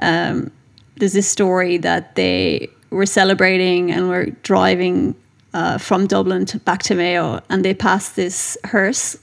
um, 0.00 0.50
there's 0.96 1.12
this 1.12 1.28
story 1.28 1.76
that 1.78 2.14
they 2.14 2.68
were 2.90 3.06
celebrating 3.06 3.90
and 3.90 4.08
were 4.08 4.26
driving 4.42 5.14
uh, 5.52 5.78
from 5.78 6.06
Dublin 6.06 6.46
to 6.46 6.58
back 6.58 6.82
to 6.84 6.94
Mayo, 6.94 7.40
and 7.48 7.64
they 7.64 7.74
passed 7.74 8.16
this 8.16 8.56
hearse 8.64 9.16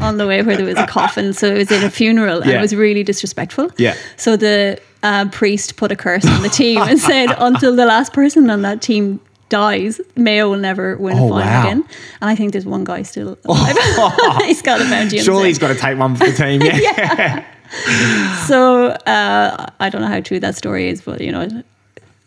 on 0.00 0.16
the 0.16 0.26
way 0.26 0.42
where 0.42 0.56
there 0.56 0.64
was 0.66 0.78
a 0.78 0.86
coffin. 0.86 1.32
So 1.32 1.48
it 1.48 1.58
was 1.58 1.70
in 1.70 1.84
a 1.84 1.90
funeral, 1.90 2.40
and 2.40 2.50
Yeah. 2.50 2.58
it 2.58 2.62
was 2.62 2.74
really 2.74 3.02
disrespectful. 3.04 3.70
Yeah. 3.76 3.94
So 4.16 4.36
the 4.36 4.80
uh, 5.02 5.28
priest 5.28 5.76
put 5.76 5.92
a 5.92 5.96
curse 5.96 6.24
on 6.26 6.42
the 6.42 6.48
team 6.48 6.80
and 6.80 6.98
said, 7.10 7.28
until 7.38 7.76
the 7.76 7.84
last 7.86 8.12
person 8.12 8.48
on 8.50 8.62
that 8.62 8.80
team 8.82 9.20
dies, 9.48 10.00
Mayo 10.16 10.50
will 10.50 10.56
never 10.58 10.96
win 10.96 11.16
Oh, 11.18 11.26
a 11.26 11.28
final 11.28 11.36
wow. 11.38 11.60
again. 11.62 11.84
And 12.20 12.30
I 12.30 12.34
think 12.34 12.52
there's 12.52 12.66
one 12.66 12.82
guy 12.84 13.02
still 13.02 13.38
alive. 13.44 13.76
he's 14.46 14.62
got 14.62 14.80
a 14.80 14.84
bounty. 14.84 15.18
on 15.18 15.24
Surely 15.24 15.48
he's 15.48 15.58
got 15.58 15.68
to 15.68 15.76
take 15.76 15.98
one 15.98 16.16
for 16.16 16.24
the 16.26 16.32
team. 16.32 16.62
Yeah. 16.64 17.14
head. 17.14 17.44
So 18.46 18.86
uh, 19.06 19.66
I 19.80 19.88
don't 19.90 20.00
know 20.00 20.06
how 20.08 20.20
true 20.20 20.38
that 20.40 20.54
story 20.56 20.88
is, 20.88 21.00
but 21.02 21.20
you 21.20 21.32
know, 21.32 21.48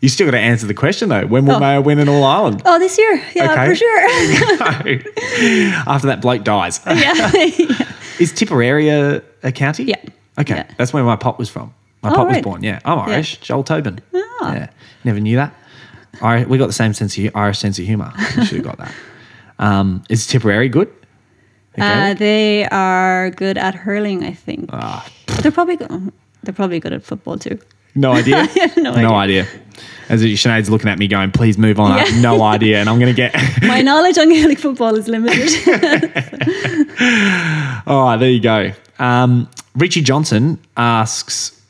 You 0.01 0.09
still 0.09 0.27
got 0.27 0.31
to 0.31 0.39
answer 0.39 0.67
the 0.67 0.73
question 0.73 1.09
though. 1.09 1.25
When 1.27 1.45
will 1.45 1.55
Oh. 1.55 1.59
Mayo 1.59 1.81
win 1.81 1.99
an 1.99 2.09
All 2.09 2.23
Ireland? 2.23 2.61
Oh, 2.65 2.77
this 2.79 2.97
year, 2.97 3.21
yeah, 3.35 3.51
Okay. 3.53 3.65
for 3.67 3.75
sure. 3.75 3.99
After 5.87 6.07
that 6.07 6.19
bloke 6.21 6.43
dies. 6.43 6.79
yeah. 6.85 7.31
Is 8.19 8.33
Tipperary 8.33 8.89
a, 8.89 9.21
a 9.43 9.51
county? 9.51 9.83
Yeah. 9.85 9.95
Okay. 10.37 10.55
Yeah. 10.55 10.67
That's 10.77 10.91
where 10.93 11.03
my 11.03 11.15
pop 11.15 11.39
was 11.39 11.49
from. 11.49 11.73
My 12.01 12.11
Oh, 12.11 12.15
pop 12.15 12.27
was 12.29 12.41
born. 12.41 12.63
Yeah. 12.63 12.79
I'm 12.85 12.99
Irish. 13.09 13.37
Joel 13.37 13.63
Tobin. 13.63 13.99
Ah. 14.13 14.53
Yeah. 14.53 14.69
Never 15.03 15.19
knew 15.19 15.35
that. 15.37 15.53
We 16.49 16.57
got 16.57 16.67
the 16.67 16.73
same 16.73 16.93
sense 16.93 17.17
of 17.17 17.35
Irish 17.35 17.59
sense 17.59 17.79
of 17.79 17.85
humour. 17.85 18.11
We 18.37 18.45
should 18.45 18.57
have 18.57 18.65
got 18.65 18.77
that. 18.77 18.93
Um, 19.59 20.03
is 20.09 20.27
Tipperary 20.27 20.69
good? 20.69 20.89
Uh, 21.77 22.13
they 22.13 22.65
are 22.67 23.29
good 23.29 23.57
at 23.57 23.73
hurling, 23.73 24.23
I 24.25 24.33
think. 24.33 24.69
Ah, 24.73 25.05
But 25.05 25.13
they're 25.41 25.51
probably 25.51 25.77
good. 25.77 26.11
They're 26.43 26.53
probably 26.53 26.79
good 26.79 26.93
at 26.93 27.03
football 27.03 27.37
too. 27.37 27.59
no 27.95 28.11
idea. 28.13 28.47
no 28.77 28.95
no 28.95 29.13
idea. 29.15 29.47
As 30.09 30.23
Sinead's 30.23 30.69
looking 30.71 30.89
at 30.89 30.97
me 30.97 31.07
going, 31.07 31.31
please 31.31 31.57
move 31.57 31.79
on. 31.79 31.91
I 31.91 31.99
have 31.99 32.21
no 32.21 32.41
idea. 32.41 32.79
And 32.79 32.89
I'm 32.89 32.97
going 32.99 33.13
to 33.13 33.15
get. 33.15 33.35
My 33.61 33.81
knowledge 33.83 34.17
on 34.17 34.29
Gaelic 34.29 34.57
football 34.57 34.95
is 34.95 35.07
limited. 35.07 35.49
All 37.85 38.05
right, 38.05 38.17
there 38.17 38.31
you 38.31 38.39
go. 38.39 38.71
Um, 38.97 39.47
Richie 39.75 40.01
Johnson 40.01 40.57
asks, 40.77 41.61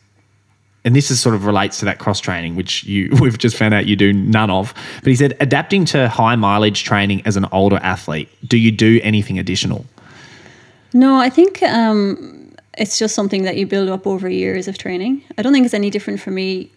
and 0.86 0.96
this 0.96 1.12
is 1.12 1.20
sort 1.20 1.36
of 1.36 1.46
relates 1.46 1.80
to 1.80 1.86
that 1.86 2.00
cross 2.00 2.22
training, 2.22 2.56
which 2.56 2.86
you 2.86 3.10
we've 3.20 3.38
just 3.38 3.58
found 3.58 3.74
out 3.74 3.88
you 3.88 3.98
do 3.98 4.14
none 4.14 4.50
of. 4.50 4.74
But 5.04 5.08
he 5.08 5.16
said, 5.16 5.36
adapting 5.42 5.84
to 5.86 6.08
high 6.08 6.38
mileage 6.38 6.86
training 6.86 7.22
as 7.26 7.36
an 7.36 7.46
older 7.52 7.78
athlete, 7.84 8.30
do 8.48 8.58
you 8.58 8.72
do 8.72 9.02
anything 9.04 9.38
additional? 9.38 9.86
no, 10.94 11.18
I 11.18 11.30
think 11.30 11.62
um, 11.64 12.39
it's 12.80 12.98
just 12.98 13.14
something 13.14 13.44
that 13.44 13.58
you 13.58 13.68
build 13.68 13.90
up 13.90 14.08
over 14.08 14.30
years 14.30 14.68
of 14.68 14.78
training. 14.78 15.22
I 15.38 15.42
don't 15.44 15.54
think 15.54 15.66
it's 15.66 15.74
any 15.76 15.90
different 15.90 16.20
for 16.20 16.32
me 16.32 16.72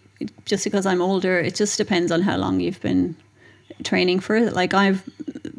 just 0.45 0.63
because 0.63 0.85
I'm 0.85 1.01
older. 1.01 1.39
It 1.39 1.55
just 1.55 1.77
depends 1.77 2.11
on 2.11 2.21
how 2.21 2.37
long 2.37 2.59
you've 2.59 2.81
been 2.81 3.15
training 3.83 4.19
for 4.19 4.35
it. 4.35 4.53
Like 4.53 4.73
I've 4.73 5.01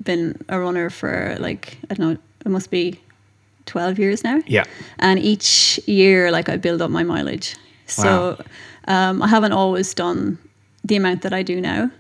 been 0.03 0.39
a 0.49 0.61
runner 0.61 0.91
for 0.91 1.37
like 1.41 1.79
I 1.91 1.95
don't 1.95 2.15
know, 2.15 2.19
it 2.45 2.49
must 2.51 2.71
be 2.71 3.01
twelve 3.67 3.99
years 3.99 4.23
now. 4.23 4.41
Yeah. 4.47 4.65
and 4.99 5.19
each 5.19 5.81
year 5.87 6.31
like 6.31 6.51
i 6.51 6.57
build 6.59 6.83
up 6.83 6.91
my 6.91 7.03
mileage 7.03 7.57
so 7.87 8.39
um, 8.89 9.23
i 9.23 9.27
haven't 9.27 9.53
always 9.53 9.95
done 9.95 10.37
the 10.85 10.97
amount 10.97 11.23
that 11.23 11.33
i 11.33 11.43
do 11.43 11.61
now 11.63 11.91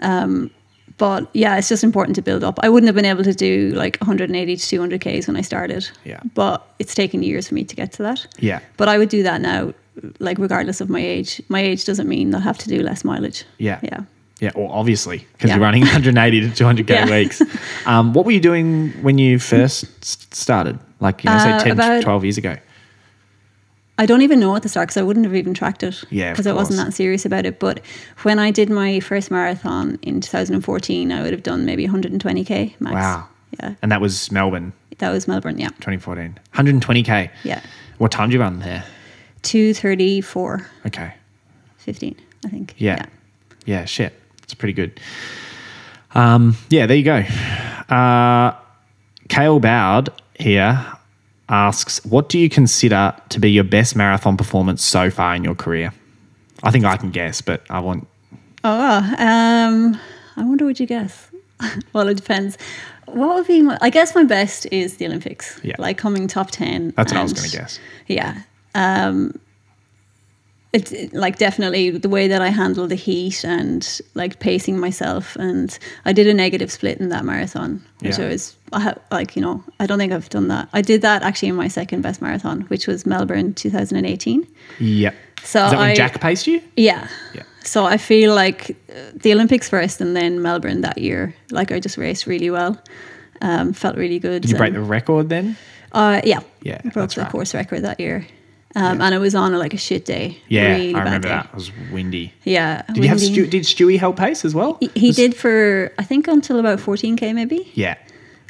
um, 0.00 0.50
but 0.98 1.28
yeah 1.32 1.56
it's 1.56 1.68
just 1.68 1.82
important 1.84 2.14
to 2.16 2.22
build 2.22 2.42
up 2.44 2.58
i 2.62 2.68
wouldn't 2.68 2.88
have 2.88 2.94
been 2.94 3.04
able 3.04 3.24
to 3.24 3.32
do 3.34 3.70
like 3.74 3.96
180 3.98 4.56
to 4.56 4.66
200 4.68 5.00
ks 5.00 5.26
when 5.26 5.36
i 5.36 5.40
started 5.40 5.88
Yeah. 6.04 6.20
but 6.34 6.66
it's 6.78 6.94
taken 6.94 7.22
years 7.22 7.48
for 7.48 7.54
me 7.54 7.64
to 7.64 7.74
get 7.76 7.92
to 7.94 8.02
that 8.02 8.26
Yeah. 8.38 8.60
but 8.76 8.88
i 8.88 8.98
would 8.98 9.08
do 9.08 9.22
that 9.22 9.40
now 9.40 9.72
like 10.18 10.38
regardless 10.38 10.80
of 10.80 10.88
my 10.90 11.00
age 11.00 11.40
my 11.48 11.60
age 11.60 11.84
doesn't 11.84 12.08
mean 12.08 12.34
i'll 12.34 12.40
have 12.40 12.58
to 12.58 12.68
do 12.68 12.82
less 12.82 13.04
mileage 13.04 13.44
Yeah. 13.58 13.80
yeah 13.82 14.00
Yeah, 14.40 14.52
well, 14.54 14.70
obviously, 14.70 15.18
because 15.32 15.48
Yeah. 15.50 15.56
you're 15.56 15.64
running 15.66 15.82
180 15.82 16.40
to 16.42 16.48
200k 16.64 16.90
Yeah. 16.90 17.10
weeks. 17.10 17.42
Um, 17.92 18.12
what 18.14 18.24
were 18.24 18.30
you 18.30 18.40
doing 18.50 18.92
when 19.02 19.18
you 19.18 19.40
first 19.40 19.82
started? 20.32 20.78
Like, 21.00 21.24
you 21.24 21.30
know, 21.30 21.38
say 21.42 21.50
Uh, 21.52 21.58
10, 21.64 21.72
about- 21.72 22.02
12 22.02 22.22
years 22.24 22.38
ago? 22.38 22.54
I 23.98 24.06
don't 24.06 24.22
even 24.22 24.38
know 24.40 24.54
at 24.56 24.62
the 24.62 24.68
start 24.68 24.88
because 24.88 24.96
I 24.96 25.02
wouldn't 25.02 25.26
have 25.26 25.34
even 25.34 25.54
tracked 25.54 25.82
it. 25.82 26.04
Yeah, 26.10 26.30
because 26.32 26.46
I 26.46 26.52
wasn't 26.52 26.78
that 26.78 26.94
serious 26.94 27.26
about 27.26 27.44
it. 27.46 27.58
But 27.58 27.80
when 28.22 28.38
I 28.38 28.50
did 28.52 28.70
my 28.70 29.00
first 29.00 29.30
marathon 29.30 29.98
in 30.02 30.20
2014, 30.20 31.10
I 31.12 31.22
would 31.22 31.32
have 31.32 31.42
done 31.42 31.64
maybe 31.66 31.86
120k 31.86 32.80
max. 32.80 32.94
Wow. 32.94 33.28
Yeah, 33.60 33.74
And 33.82 33.90
that 33.90 34.00
was 34.00 34.30
Melbourne, 34.30 34.72
that 34.98 35.10
was 35.10 35.26
Melbourne. 35.26 35.58
Yeah, 35.58 35.68
2014. 35.80 36.38
120k. 36.54 37.30
yeah, 37.44 37.60
What 37.96 38.12
time 38.12 38.28
did 38.28 38.34
you 38.34 38.40
run 38.40 38.60
there? 38.60 38.84
234, 39.42 40.66
Okay. 40.86 41.14
15, 41.78 42.14
I 42.44 42.48
think. 42.48 42.74
Yeah. 42.78 43.06
Yeah, 43.64 43.84
shit. 43.86 44.12
It's 44.42 44.54
pretty 44.54 44.74
good. 44.74 45.00
Um, 46.14 46.56
yeah, 46.68 46.86
there 46.86 46.96
you 46.96 47.04
go. 47.04 47.24
Uh, 47.94 48.54
Kale 49.28 49.60
Bowd 49.60 50.10
here 50.38 50.86
asks, 51.48 52.04
what 52.04 52.28
do 52.28 52.38
you 52.38 52.48
consider 52.48 53.14
to 53.30 53.40
be 53.40 53.50
your 53.50 53.64
best 53.64 53.96
marathon 53.96 54.36
performance 54.36 54.84
so 54.84 55.10
far 55.10 55.34
in 55.34 55.44
your 55.44 55.54
career? 55.54 55.92
I 56.62 56.70
think 56.70 56.84
I 56.84 56.96
can 56.96 57.10
guess, 57.10 57.40
but 57.40 57.62
I 57.70 57.80
want 57.80 58.06
Oh, 58.64 59.14
um, 59.18 59.98
I 60.36 60.44
wonder 60.44 60.64
what 60.64 60.80
you 60.80 60.86
guess. 60.86 61.30
well, 61.92 62.08
it 62.08 62.16
depends. 62.16 62.58
What 63.06 63.36
would 63.36 63.46
be? 63.46 63.62
My, 63.62 63.78
I 63.80 63.90
guess 63.90 64.14
my 64.14 64.24
best 64.24 64.66
is 64.70 64.96
the 64.96 65.06
Olympics. 65.06 65.60
Yeah. 65.62 65.76
like 65.78 65.96
coming 65.96 66.26
top 66.26 66.50
ten. 66.50 66.92
That's 66.96 67.12
what 67.12 67.20
I 67.20 67.22
was 67.22 67.32
gonna 67.32 67.48
guess. 67.48 67.78
Yeah. 68.06 68.42
Um, 68.74 69.40
it's 70.72 70.92
like 71.14 71.38
definitely 71.38 71.90
the 71.90 72.08
way 72.10 72.28
that 72.28 72.42
I 72.42 72.48
handle 72.48 72.86
the 72.86 72.94
heat 72.94 73.42
and 73.44 74.00
like 74.14 74.38
pacing 74.38 74.78
myself. 74.78 75.34
And 75.36 75.76
I 76.04 76.12
did 76.12 76.26
a 76.26 76.34
negative 76.34 76.70
split 76.70 76.98
in 77.00 77.08
that 77.08 77.24
marathon, 77.24 77.82
which 78.00 78.18
Yeah. 78.18 78.26
I 78.26 78.28
was 78.28 78.54
I 78.72 78.80
ha- 78.80 78.94
like 79.10 79.34
you 79.36 79.40
know 79.42 79.62
I 79.80 79.86
don't 79.86 79.98
think 79.98 80.12
I've 80.12 80.28
done 80.28 80.48
that. 80.48 80.68
I 80.74 80.82
did 80.82 81.00
that 81.02 81.22
actually 81.22 81.48
in 81.48 81.56
my 81.56 81.68
second 81.68 82.02
best 82.02 82.20
marathon, 82.20 82.62
which 82.68 82.86
was 82.86 83.06
Melbourne 83.06 83.54
2018. 83.54 84.46
Yeah. 84.78 85.12
So 85.42 85.64
Is 85.64 85.70
that 85.70 85.78
when 85.78 85.88
I- 85.90 85.94
Jack 85.94 86.20
paced 86.20 86.46
you? 86.46 86.60
Yeah. 86.76 87.08
Yeah. 87.34 87.44
So 87.64 87.84
I 87.84 87.96
feel 87.96 88.34
like 88.34 88.76
uh, 88.90 88.94
the 89.14 89.32
Olympics 89.32 89.68
first 89.68 90.00
and 90.00 90.14
then 90.16 90.42
Melbourne 90.42 90.80
that 90.82 90.98
year. 90.98 91.34
Like 91.50 91.72
I 91.72 91.80
just 91.80 91.96
raced 91.98 92.26
really 92.26 92.50
well. 92.50 92.78
Um, 93.40 93.72
felt 93.72 93.96
really 93.96 94.18
good. 94.18 94.42
Did 94.42 94.50
you 94.50 94.56
break 94.58 94.72
the 94.74 94.80
record 94.80 95.28
then? 95.28 95.56
uh, 95.92 96.20
yeah. 96.24 96.40
Yeah, 96.62 96.80
Broke 96.82 96.94
that's 96.94 97.14
the 97.14 97.22
right. 97.22 97.30
course 97.30 97.54
record 97.54 97.82
that 97.84 98.00
year. 98.00 98.26
Um, 98.76 99.00
And 99.00 99.14
it 99.14 99.18
was 99.18 99.34
on 99.34 99.52
like 99.58 99.74
a 99.74 99.78
shit 99.78 100.04
day. 100.04 100.38
Yeah, 100.48 100.72
really 100.72 100.94
I 100.94 100.98
remember 100.98 101.28
that. 101.28 101.46
It 101.46 101.54
was 101.54 101.70
windy. 101.92 102.32
Yeah. 102.44 102.82
Did 102.88 103.02
you 103.04 103.08
have 103.08 103.18
windy. 103.18 103.32
Stu, 103.32 103.46
did 103.46 103.62
Stewie 103.64 103.98
help 103.98 104.16
pace 104.18 104.44
as 104.44 104.54
well? 104.54 104.76
He, 104.80 104.90
he 104.94 105.06
Was- 105.08 105.16
did 105.16 105.34
for 105.34 105.90
I 105.98 106.04
think 106.04 106.28
until 106.28 106.58
about 106.58 106.78
14k 106.78 107.34
maybe. 107.34 107.70
Yeah. 107.74 107.96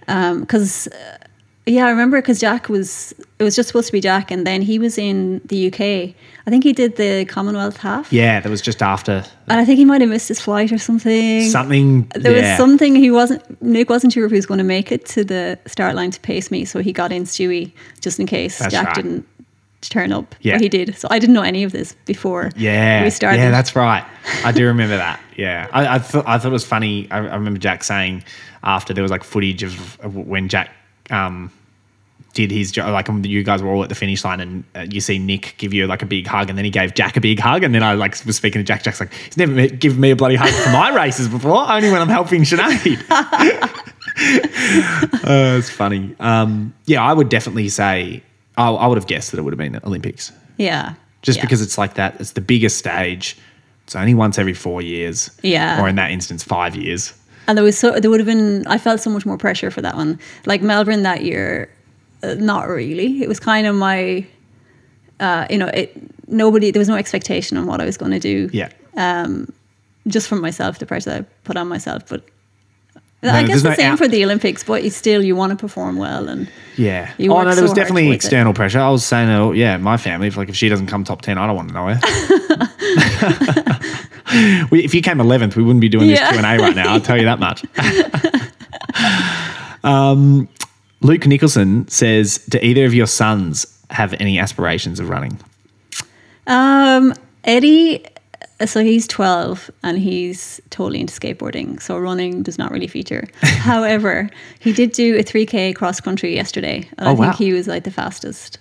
Because 0.06 0.88
uh, 0.88 1.18
yeah, 1.66 1.86
I 1.86 1.90
remember 1.90 2.18
because 2.20 2.40
Jack 2.40 2.68
was 2.68 3.12
it 3.38 3.44
was 3.44 3.54
just 3.54 3.68
supposed 3.68 3.86
to 3.88 3.92
be 3.92 4.00
Jack, 4.00 4.30
and 4.30 4.46
then 4.46 4.62
he 4.62 4.78
was 4.78 4.96
in 4.98 5.40
the 5.44 5.68
UK. 5.68 6.14
I 6.46 6.50
think 6.50 6.64
he 6.64 6.72
did 6.72 6.96
the 6.96 7.26
Commonwealth 7.26 7.76
half. 7.76 8.10
Yeah, 8.10 8.40
that 8.40 8.48
was 8.48 8.62
just 8.62 8.82
after 8.82 9.22
And 9.48 9.60
I 9.60 9.64
think 9.66 9.78
he 9.78 9.84
might 9.84 10.00
have 10.00 10.08
missed 10.08 10.28
his 10.28 10.40
flight 10.40 10.72
or 10.72 10.78
something. 10.78 11.42
something. 11.50 12.08
There 12.14 12.34
yeah. 12.34 12.52
was 12.52 12.56
something 12.56 12.96
he 12.96 13.10
wasn't. 13.10 13.60
Nick 13.62 13.90
wasn't 13.90 14.14
sure 14.14 14.24
if 14.24 14.30
he 14.30 14.36
was 14.36 14.46
going 14.46 14.58
to 14.58 14.64
make 14.64 14.90
it 14.90 15.04
to 15.06 15.24
the 15.24 15.58
start 15.66 15.94
line 15.94 16.10
to 16.10 16.20
pace 16.20 16.50
me, 16.50 16.64
so 16.64 16.80
he 16.80 16.92
got 16.92 17.12
in 17.12 17.24
Stewie 17.24 17.72
just 18.00 18.18
in 18.18 18.26
case 18.26 18.58
That's 18.58 18.72
Jack 18.72 18.86
right. 18.86 18.94
didn't 18.96 19.26
turn 19.80 20.12
up. 20.12 20.34
Yeah. 20.40 20.58
he 20.58 20.68
did. 20.68 20.96
So 20.96 21.08
I 21.10 21.18
didn't 21.18 21.34
know 21.34 21.42
any 21.42 21.62
of 21.62 21.72
this 21.72 21.94
before. 22.04 22.50
Yeah, 22.56 23.04
we 23.04 23.10
started. 23.10 23.38
Yeah, 23.38 23.50
that's 23.50 23.76
right. 23.76 24.04
I 24.44 24.52
do 24.52 24.66
remember 24.66 24.96
that. 24.96 25.20
Yeah, 25.36 25.68
I, 25.72 25.96
I 25.96 25.98
thought 25.98 26.26
I 26.26 26.38
thought 26.38 26.48
it 26.48 26.52
was 26.52 26.64
funny. 26.64 27.10
I, 27.10 27.18
I 27.18 27.34
remember 27.34 27.58
Jack 27.58 27.84
saying 27.84 28.24
after 28.62 28.92
there 28.92 29.02
was 29.02 29.10
like 29.10 29.24
footage 29.24 29.62
of, 29.62 30.00
of 30.00 30.16
when 30.16 30.48
Jack 30.48 30.70
um, 31.10 31.52
did 32.34 32.50
his 32.50 32.72
job. 32.72 32.90
Like 32.92 33.08
um, 33.08 33.24
you 33.24 33.42
guys 33.42 33.62
were 33.62 33.70
all 33.70 33.82
at 33.82 33.88
the 33.88 33.94
finish 33.94 34.24
line, 34.24 34.40
and 34.40 34.64
uh, 34.74 34.86
you 34.90 35.00
see 35.00 35.18
Nick 35.18 35.54
give 35.58 35.72
you 35.72 35.86
like 35.86 36.02
a 36.02 36.06
big 36.06 36.26
hug, 36.26 36.48
and 36.48 36.58
then 36.58 36.64
he 36.64 36.70
gave 36.70 36.94
Jack 36.94 37.16
a 37.16 37.20
big 37.20 37.38
hug, 37.38 37.62
and 37.62 37.74
then 37.74 37.82
I 37.82 37.94
like 37.94 38.16
was 38.24 38.36
speaking 38.36 38.60
to 38.60 38.64
Jack. 38.64 38.82
Jack's 38.82 39.00
like, 39.00 39.12
he's 39.12 39.36
never 39.36 39.68
given 39.68 40.00
me 40.00 40.10
a 40.10 40.16
bloody 40.16 40.36
hug 40.36 40.50
for 40.50 40.70
my 40.70 40.94
races 41.02 41.28
before, 41.28 41.70
only 41.70 41.90
when 41.90 42.00
I'm 42.00 42.08
helping 42.08 42.42
Sinead. 42.42 43.04
uh, 44.18 45.58
it's 45.58 45.70
funny. 45.70 46.16
Um, 46.18 46.74
yeah, 46.86 47.02
I 47.02 47.12
would 47.12 47.28
definitely 47.28 47.68
say 47.68 48.22
I, 48.58 48.70
I 48.70 48.86
would 48.86 48.98
have 48.98 49.06
guessed 49.06 49.30
that 49.30 49.38
it 49.38 49.42
would 49.42 49.52
have 49.52 49.58
been 49.58 49.80
Olympics 49.84 50.32
yeah, 50.58 50.94
just 51.22 51.38
yeah. 51.38 51.44
because 51.44 51.62
it's 51.62 51.78
like 51.78 51.94
that. 51.94 52.20
It's 52.20 52.32
the 52.32 52.40
biggest 52.40 52.76
stage. 52.76 53.38
It's 53.84 53.96
only 53.96 54.14
once 54.14 54.38
every 54.38 54.52
four 54.52 54.82
years. 54.82 55.30
Yeah. 55.42 55.80
Or 55.80 55.88
in 55.88 55.96
that 55.96 56.10
instance, 56.10 56.44
five 56.44 56.76
years. 56.76 57.14
And 57.46 57.56
there 57.56 57.64
was 57.64 57.78
so 57.78 57.98
there 57.98 58.10
would 58.10 58.20
have 58.20 58.26
been. 58.26 58.66
I 58.66 58.76
felt 58.76 59.00
so 59.00 59.08
much 59.08 59.24
more 59.24 59.38
pressure 59.38 59.70
for 59.70 59.80
that 59.80 59.96
one. 59.96 60.18
Like 60.44 60.60
Melbourne 60.60 61.04
that 61.04 61.24
year, 61.24 61.70
uh, 62.22 62.34
not 62.34 62.68
really. 62.68 63.22
It 63.22 63.28
was 63.28 63.40
kind 63.40 63.66
of 63.66 63.74
my, 63.74 64.26
uh, 65.20 65.46
you 65.48 65.56
know, 65.56 65.68
it. 65.68 65.96
Nobody. 66.28 66.70
There 66.70 66.80
was 66.80 66.88
no 66.88 66.96
expectation 66.96 67.56
on 67.56 67.64
what 67.64 67.80
I 67.80 67.86
was 67.86 67.96
going 67.96 68.12
to 68.12 68.18
do. 68.18 68.50
Yeah. 68.52 68.68
Just 70.06 70.28
from 70.28 70.42
myself, 70.42 70.78
the 70.78 70.86
pressure 70.86 71.10
that 71.10 71.22
I 71.22 71.26
put 71.44 71.56
on 71.56 71.68
myself. 71.68 72.06
But 72.08 72.24
No, 73.20 73.30
I 73.30 73.44
guess 73.44 73.62
the 73.62 73.70
no 73.70 73.74
same 73.74 73.92
out- 73.92 73.98
for 73.98 74.06
the 74.06 74.24
Olympics. 74.24 74.62
But 74.62 74.84
you 74.84 74.90
still 74.90 75.24
you 75.24 75.34
want 75.34 75.50
to 75.50 75.56
perform 75.56 75.96
well 75.96 76.28
and. 76.28 76.48
Yeah. 76.76 77.12
You 77.18 77.32
oh 77.32 77.42
no, 77.42 77.50
so 77.50 77.56
there 77.56 77.62
was 77.62 77.70
hard 77.70 77.76
definitely 77.76 78.04
towards 78.04 78.24
it. 78.24 78.28
external 78.28 78.54
pressure. 78.54 78.78
I 78.78 78.88
was 78.90 79.04
saying, 79.04 79.28
oh 79.30 79.50
yeah, 79.50 79.76
my 79.76 79.96
family. 79.96 80.28
If 80.28 80.36
like 80.36 80.48
if 80.48 80.54
she 80.54 80.68
doesn't 80.68 80.86
come 80.86 81.02
top 81.02 81.22
ten, 81.22 81.36
I 81.36 81.46
don't 81.46 81.56
want 81.56 81.68
to 81.70 81.74
know 81.74 81.88
her. 81.88 81.98
we, 84.70 84.84
if 84.84 84.94
you 84.94 85.02
came 85.02 85.20
eleventh, 85.20 85.56
we 85.56 85.62
wouldn't 85.62 85.80
be 85.80 85.88
doing 85.88 86.08
this 86.08 86.20
Q 86.20 86.38
and 86.38 86.46
A 86.46 86.62
right 86.62 86.76
now. 86.76 86.92
I'll 86.92 87.00
tell 87.00 87.16
you 87.16 87.24
that 87.24 87.38
much. 87.38 87.64
um, 89.84 90.48
Luke 91.00 91.26
Nicholson 91.26 91.88
says, 91.88 92.38
"Do 92.48 92.58
either 92.60 92.84
of 92.84 92.94
your 92.94 93.06
sons 93.06 93.66
have 93.90 94.14
any 94.20 94.38
aspirations 94.38 95.00
of 95.00 95.08
running?" 95.08 95.38
Um, 96.46 97.14
Eddie, 97.44 98.04
so 98.66 98.82
he's 98.82 99.06
12 99.06 99.70
and 99.82 99.98
he's 99.98 100.60
totally 100.70 101.00
into 101.00 101.12
skateboarding. 101.14 101.80
So 101.80 101.96
running 101.98 102.42
does 102.42 102.58
not 102.58 102.70
really 102.72 102.86
feature. 102.88 103.28
However, 103.42 104.30
he 104.58 104.72
did 104.72 104.92
do 104.92 105.16
a 105.16 105.22
3K 105.22 105.74
cross 105.76 106.00
country 106.00 106.34
yesterday. 106.34 106.88
And 106.98 107.08
Oh, 107.08 107.12
I 107.22 107.26
think 107.26 107.36
he 107.36 107.52
was 107.52 107.68
like 107.68 107.84
the 107.84 107.90
fastest. 107.90 108.58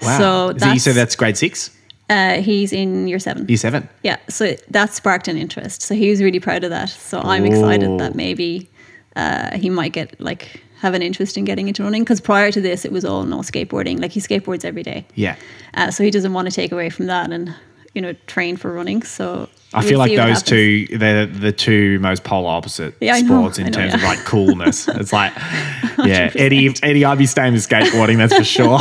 Wow. 0.00 0.18
So 0.18 0.52
that's, 0.52 0.74
you 0.74 0.80
said 0.80 0.94
that's 0.94 1.16
grade 1.16 1.36
six. 1.36 1.70
Uh, 2.10 2.40
he's 2.42 2.72
in 2.72 3.08
year 3.08 3.18
seven. 3.18 3.46
Year 3.48 3.56
seven. 3.56 3.88
Yeah, 4.02 4.18
so 4.28 4.54
that 4.70 4.92
sparked 4.92 5.28
an 5.28 5.36
interest. 5.38 5.82
So 5.82 5.94
he 5.94 6.10
was 6.10 6.20
really 6.22 6.40
proud 6.40 6.62
of 6.64 6.70
that. 6.70 6.90
So 6.90 7.20
I'm 7.20 7.44
excited 7.46 7.98
that 8.00 8.14
maybe 8.14 8.68
uh, 9.16 9.56
he 9.56 9.70
might 9.70 9.92
get 9.92 10.20
like 10.20 10.62
have 10.80 10.94
an 10.94 11.02
interest 11.02 11.36
in 11.38 11.44
getting 11.44 11.68
into 11.68 11.84
running 11.84 12.02
because 12.02 12.20
prior 12.20 12.50
to 12.50 12.60
this 12.60 12.84
it 12.84 12.90
was 12.92 13.04
all 13.04 13.22
no 13.24 13.38
skateboarding. 13.38 14.00
Like 14.00 14.10
he 14.10 14.20
skateboards 14.20 14.64
every 14.64 14.82
day, 14.82 15.06
Yeah. 15.14 15.36
uh, 15.74 15.90
so 15.90 16.02
he 16.04 16.10
doesn't 16.10 16.32
want 16.32 16.48
to 16.48 16.52
take 16.54 16.72
away 16.72 16.90
from 16.90 17.06
that 17.06 17.30
and 17.30 17.54
you 17.94 18.02
know 18.02 18.14
train 18.26 18.56
for 18.56 18.72
running. 18.72 19.02
So 19.02 19.48
I 19.74 19.82
feel 19.82 19.98
like 19.98 20.14
those 20.14 20.42
two, 20.42 20.86
they're 20.88 21.26
the 21.26 21.52
two 21.52 21.98
most 22.00 22.24
polar 22.24 22.50
opposite 22.50 22.94
Yeah, 23.00 23.14
I 23.14 23.20
know, 23.22 23.38
sports 23.40 23.58
in 23.58 23.66
know, 23.66 23.70
terms 23.72 23.94
of 23.94 24.02
like 24.02 24.18
coolness. 24.20 24.86
It's 24.88 25.12
like, 25.12 25.32
yeah, 26.04 26.30
Eddie, 26.34 26.74
Eddie, 26.82 27.04
I'd 27.04 27.18
be 27.18 27.26
staying 27.26 27.54
with 27.54 27.66
skateboarding, 27.66 28.18
that's 28.18 28.34
for 28.36 28.44
sure. 28.44 28.78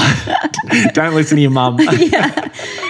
Don't 0.94 1.16
listen 1.16 1.38
to 1.38 1.42
your 1.42 1.52
mum. 1.52 1.78
yeah. 1.98 2.50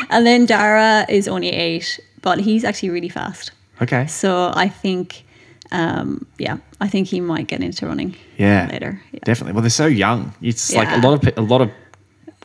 And 0.09 0.25
then 0.25 0.45
Dara 0.45 1.05
is 1.09 1.27
only 1.27 1.49
eight, 1.49 1.99
but 2.21 2.39
he's 2.39 2.63
actually 2.63 2.89
really 2.89 3.09
fast. 3.09 3.51
Okay. 3.81 4.07
So 4.07 4.51
I 4.55 4.67
think, 4.67 5.23
um, 5.71 6.25
yeah, 6.39 6.57
I 6.79 6.87
think 6.87 7.07
he 7.07 7.21
might 7.21 7.47
get 7.47 7.61
into 7.61 7.85
running 7.85 8.15
Yeah. 8.37 8.67
later. 8.71 8.99
Yeah. 9.11 9.19
Definitely. 9.23 9.53
Well, 9.53 9.61
they're 9.61 9.69
so 9.69 9.85
young. 9.85 10.33
It's 10.41 10.73
like 10.73 10.89
a 10.89 11.07
lot 11.07 11.23
of 11.27 11.37
a 11.37 11.41
lot 11.41 11.61
of 11.61 11.69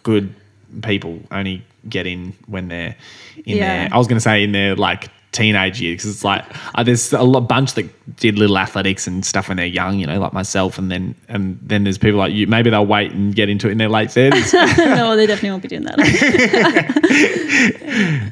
good 0.03 0.35
people 0.83 1.21
only 1.31 1.65
get 1.89 2.07
in 2.07 2.33
when 2.47 2.69
they're 2.69 2.97
in 3.45 3.57
Yeah. 3.59 3.67
their. 3.89 3.95
I 3.95 3.99
was 3.99 4.07
going 4.07 4.17
to 4.17 4.21
say 4.21 4.43
in 4.45 4.53
their 4.53 4.75
like 4.77 5.09
teenage 5.33 5.83
years 5.83 5.97
because 5.99 6.11
it's 6.15 6.25
like 6.25 6.45
uh, 6.75 6.83
there's 6.83 7.13
a 7.13 7.23
lot, 7.23 7.41
bunch 7.47 7.75
that 7.75 8.17
did 8.17 8.39
little 8.39 8.57
athletics 8.57 9.07
and 9.07 9.23
stuff 9.27 9.49
when 9.49 9.57
they're 9.59 9.67
young. 9.67 9.99
You 9.99 10.07
know, 10.07 10.19
like 10.19 10.33
myself, 10.33 10.79
and 10.79 10.91
then 10.91 11.15
and 11.29 11.59
then 11.63 11.85
there's 11.85 11.99
people 11.99 12.19
like 12.19 12.33
you. 12.33 12.47
Maybe 12.47 12.71
they'll 12.71 12.87
wait 12.87 13.13
and 13.13 13.35
get 13.35 13.49
into 13.49 13.69
it 13.69 13.73
in 13.73 13.79
their 13.79 13.89
late 13.91 14.11
thirties. 14.11 14.53
no, 14.79 15.17
they 15.17 15.27
definitely 15.27 15.51
won't 15.51 15.63
be 15.63 15.69
doing 15.69 15.85
that. 15.85 15.97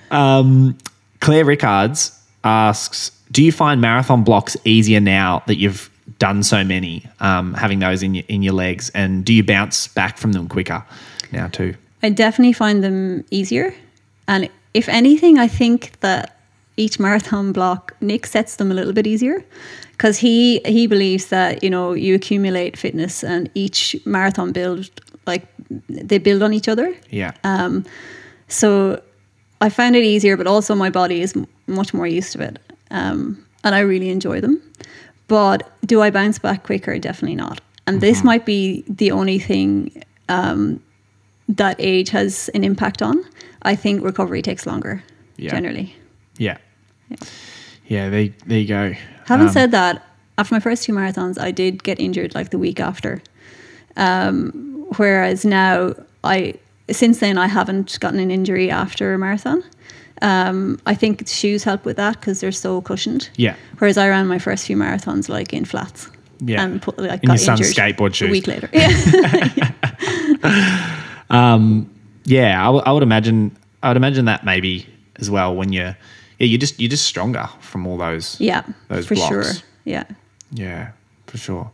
Claire 1.21 1.45
Rickards 1.45 2.19
asks, 2.45 3.11
"Do 3.33 3.43
you 3.43 3.53
find 3.53 3.81
marathon 3.81 4.25
blocks 4.25 4.57
easier 4.65 5.01
now 5.01 5.43
that 5.47 5.57
you've 5.57 5.91
done 6.19 6.43
so 6.43 6.63
many, 6.65 7.05
um, 7.21 7.55
having 7.55 7.79
those 7.81 8.03
in 8.03 8.15
your 8.15 8.25
in 8.29 8.43
your 8.43 8.53
legs, 8.55 8.91
and 8.91 9.25
do 9.25 9.33
you 9.33 9.43
bounce 9.45 9.89
back 9.89 10.17
from 10.19 10.33
them 10.33 10.49
quicker 10.49 10.83
now 11.33 11.49
too?" 11.49 11.75
I 12.05 12.11
definitely 12.11 12.53
find 12.53 12.83
them 12.85 13.25
easier. 13.31 13.75
And 14.27 14.49
if 14.75 14.89
anything, 14.89 15.39
I 15.39 15.49
think 15.49 15.99
that 16.01 16.37
each 16.77 16.99
marathon 16.99 17.53
block, 17.53 17.95
Nick 18.01 18.27
sets 18.27 18.57
them 18.57 18.71
a 18.71 18.75
little 18.75 18.93
bit 18.93 19.07
easier 19.07 19.45
because 19.93 20.19
he, 20.19 20.61
he 20.67 20.87
believes 20.87 21.27
that, 21.27 21.63
you 21.63 21.71
know, 21.71 21.93
you 21.95 22.15
accumulate 22.15 22.77
fitness 22.77 23.25
and 23.25 23.49
each 23.55 23.97
marathon 24.05 24.53
build, 24.53 24.91
like 25.27 25.43
they 25.89 26.19
build 26.19 26.43
on 26.43 26.53
each 26.53 26.69
other. 26.69 26.95
Yeah. 27.11 27.33
Um, 27.45 27.85
So 28.49 29.01
I 29.61 29.71
found 29.71 29.97
it 29.97 30.05
easier, 30.05 30.37
but 30.37 30.47
also 30.47 30.75
my 30.75 30.91
body 30.91 31.21
is 31.23 31.35
m- 31.37 31.47
much 31.67 31.95
more 31.95 32.07
used 32.07 32.33
to 32.33 32.43
it. 32.43 32.59
Um, 32.91 33.39
and 33.63 33.75
I 33.75 33.81
really 33.81 34.11
enjoy 34.11 34.41
them. 34.41 34.61
But 35.29 35.63
do 35.87 36.03
I 36.03 36.11
bounce 36.11 36.39
back 36.39 36.65
quicker? 36.65 36.99
Definitely 36.99 37.37
not. 37.37 37.61
And 37.87 38.01
this 38.01 38.19
Mm-hmm. 38.19 38.27
might 38.27 38.45
be 38.47 38.85
the 38.89 39.11
only 39.13 39.39
thing 39.39 40.03
um, 40.29 40.81
that 41.49 41.77
age 41.79 42.11
has 42.11 42.49
an 42.55 42.65
impact 42.65 43.03
on. 43.03 43.23
I 43.63 43.75
think 43.77 44.03
recovery 44.05 44.43
takes 44.43 44.67
longer 44.67 45.03
Yeah. 45.37 45.51
generally. 45.51 45.95
Yeah. 46.39 46.59
Yeah, 47.87 48.09
there, 48.09 48.29
there 48.47 48.59
you 48.59 48.69
go. 48.69 48.95
Having 49.27 49.47
Um, 49.49 49.53
said 49.53 49.71
that, 49.73 50.03
after 50.39 50.55
my 50.55 50.61
first 50.61 50.85
two 50.85 50.93
marathons, 50.93 51.39
I 51.41 51.51
did 51.51 51.83
get 51.85 52.01
injured 52.01 52.35
like 52.35 52.51
the 52.51 52.59
week 52.59 52.81
after. 52.81 53.23
Um, 53.97 54.85
whereas 54.97 55.45
now, 55.45 55.95
I 56.25 56.55
since 56.91 57.21
then 57.21 57.39
I 57.39 57.47
haven't 57.47 57.99
gotten 58.01 58.21
an 58.21 58.31
injury 58.31 58.71
after 58.71 59.15
a 59.15 59.19
marathon. 59.19 59.63
Um, 60.23 60.79
I 60.87 60.95
think 60.95 61.27
shoes 61.29 61.65
help 61.65 61.85
with 61.85 61.97
that 61.97 62.21
because 62.21 62.41
they're 62.41 62.53
so 62.53 62.81
cushioned. 62.83 63.31
Yeah. 63.37 63.55
Whereas 63.79 63.97
I 63.97 64.09
ran 64.09 64.27
my 64.27 64.39
first 64.39 64.67
few 64.67 64.77
marathons 64.77 65.29
like 65.29 65.53
in 65.53 65.65
flats. 65.65 66.09
Yeah. 66.41 66.63
And 66.65 66.83
put, 66.83 66.99
like, 66.99 67.23
In 67.23 67.29
got 67.29 67.41
son's 67.41 67.61
injured 67.61 67.75
skateboard 67.97 68.27
A 68.27 68.31
week 68.31 68.47
later. 68.47 68.69
Yeah. 68.73 70.91
yeah, 71.31 72.61
I, 72.61 72.67
w- 72.67 72.83
I 72.87 72.93
would 72.93 73.03
imagine. 73.03 73.57
I 73.83 73.89
would 73.89 73.97
imagine 73.97 74.25
that 74.27 74.45
maybe 74.45 74.87
as 75.17 75.31
well 75.31 75.55
when 75.55 75.73
you're. 75.73 75.97
Yeah, 76.39 76.47
you're 76.47 76.59
just 76.59 76.81
you're 76.81 76.91
just 76.91 77.05
stronger 77.07 77.49
from 77.61 77.87
all 77.87 77.97
those. 77.97 78.41
yeah. 78.41 78.63
Those 78.89 79.07
for 79.07 79.15
blocks. 79.15 79.29
sure. 79.29 79.65
Yeah. 79.85 80.05
Yeah, 80.53 80.91
for 81.27 81.39
sure. 81.39 81.71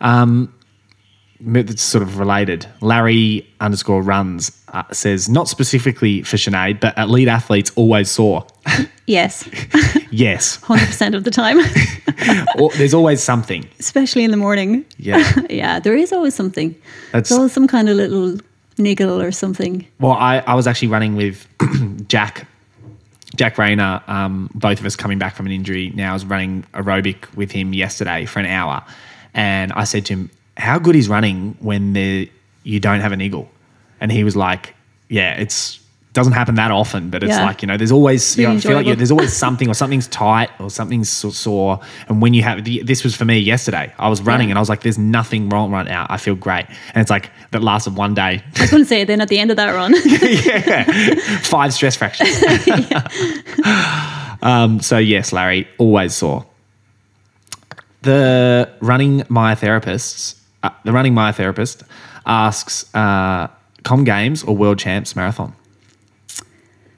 Um, 0.00 0.52
it's 1.46 1.82
sort 1.82 2.02
of 2.02 2.18
related. 2.18 2.66
Larry 2.80 3.46
underscore 3.60 4.02
runs 4.02 4.50
uh, 4.68 4.82
says 4.92 5.28
not 5.28 5.48
specifically 5.48 6.22
for 6.22 6.36
Sinead, 6.36 6.80
but 6.80 6.96
elite 6.98 7.28
athletes 7.28 7.70
always 7.76 8.10
sore. 8.10 8.46
Yes. 9.06 9.46
yes, 10.10 10.56
Hundred 10.62 10.86
percent 10.86 11.14
of 11.14 11.24
the 11.24 11.30
time, 11.30 11.58
or, 12.58 12.70
there's 12.78 12.94
always 12.94 13.22
something. 13.22 13.68
especially 13.78 14.24
in 14.24 14.30
the 14.30 14.38
morning. 14.38 14.82
Yeah. 14.96 15.30
Yeah, 15.50 15.78
there 15.78 15.94
is 15.94 16.10
always 16.10 16.34
something. 16.34 16.70
That's- 17.12 17.28
There's 17.28 17.36
always 17.38 17.52
some 17.52 17.66
kind 17.68 17.90
of 17.90 17.96
little 17.98 18.38
niggle 18.78 19.20
or 19.20 19.32
something. 19.32 19.86
Well, 20.00 20.12
I, 20.12 20.38
I 20.38 20.54
was 20.54 20.66
actually 20.66 20.88
running 20.88 21.16
with 21.16 21.46
Jack, 22.08 22.46
Jack 23.36 23.58
Rayner. 23.58 24.02
Um, 24.06 24.50
both 24.54 24.80
of 24.80 24.86
us 24.86 24.96
coming 24.96 25.18
back 25.18 25.34
from 25.34 25.46
an 25.46 25.52
injury. 25.52 25.92
Now 25.94 26.10
I 26.10 26.12
was 26.14 26.24
running 26.24 26.64
aerobic 26.74 27.34
with 27.34 27.50
him 27.50 27.74
yesterday 27.74 28.26
for 28.26 28.40
an 28.40 28.46
hour, 28.46 28.84
and 29.32 29.72
I 29.72 29.84
said 29.84 30.06
to 30.06 30.14
him, 30.14 30.30
"How 30.56 30.78
good 30.78 30.96
is 30.96 31.08
running 31.08 31.56
when 31.60 31.92
there 31.92 32.26
you 32.62 32.80
don't 32.80 33.00
have 33.00 33.12
a 33.12 33.16
niggle?" 33.16 33.50
And 34.00 34.10
he 34.10 34.24
was 34.24 34.36
like, 34.36 34.74
"Yeah, 35.08 35.34
it's." 35.34 35.80
Doesn't 36.14 36.32
happen 36.32 36.54
that 36.54 36.70
often, 36.70 37.10
but 37.10 37.22
it's 37.24 37.30
Yeah. 37.36 37.44
like 37.44 37.60
you 37.60 37.66
know, 37.66 37.76
there's 37.76 37.90
always 37.92 38.36
you 38.38 38.44
know, 38.46 38.52
I 38.54 38.60
feel 38.60 38.70
like 38.72 38.78
enjoyable. 38.86 38.96
there's 38.98 39.10
always 39.10 39.32
something, 39.36 39.68
or 39.68 39.74
something's 39.74 40.06
tight, 40.08 40.48
or 40.60 40.70
something's 40.70 41.08
so- 41.10 41.30
sore. 41.30 41.80
And 42.08 42.22
when 42.22 42.32
you 42.34 42.42
have 42.44 42.64
this 42.64 43.02
was 43.04 43.16
for 43.16 43.24
me 43.24 43.38
yesterday, 43.38 43.92
I 43.98 44.08
was 44.08 44.22
running 44.22 44.48
Yeah. 44.48 44.52
and 44.52 44.58
I 44.58 44.62
was 44.62 44.68
like, 44.68 44.82
"There's 44.82 44.96
nothing 44.96 45.48
wrong 45.48 45.72
right 45.72 45.86
now. 45.86 46.06
I 46.08 46.16
feel 46.18 46.36
great." 46.36 46.66
And 46.94 47.02
it's 47.02 47.10
like 47.10 47.30
that 47.50 47.62
lasted 47.64 47.96
one 47.96 48.14
day, 48.14 48.42
I 48.56 48.60
was 48.62 48.70
going 48.70 48.82
to 48.84 48.88
say, 48.88 49.02
then 49.04 49.20
at 49.20 49.28
the 49.28 49.38
end 49.40 49.50
of 49.50 49.56
that 49.56 49.70
run, 49.74 49.92
yeah, 50.06 50.84
five 51.42 51.74
stress 51.74 51.96
fractures. 51.96 52.30
um, 54.42 54.80
so 54.80 54.98
yes, 54.98 55.32
Larry, 55.32 55.66
always 55.78 56.14
sore. 56.14 56.46
The 58.02 58.68
running 58.80 59.22
myotherapist, 59.22 60.36
uh, 60.62 60.70
the 60.84 60.92
running 60.92 61.14
myotherapist 61.14 61.82
asks, 62.26 62.84
uh, 62.94 63.48
"Com 63.82 64.04
Games 64.04 64.42
or 64.44 64.56
World 64.56 64.78
Champs 64.78 65.16
Marathon?" 65.16 65.54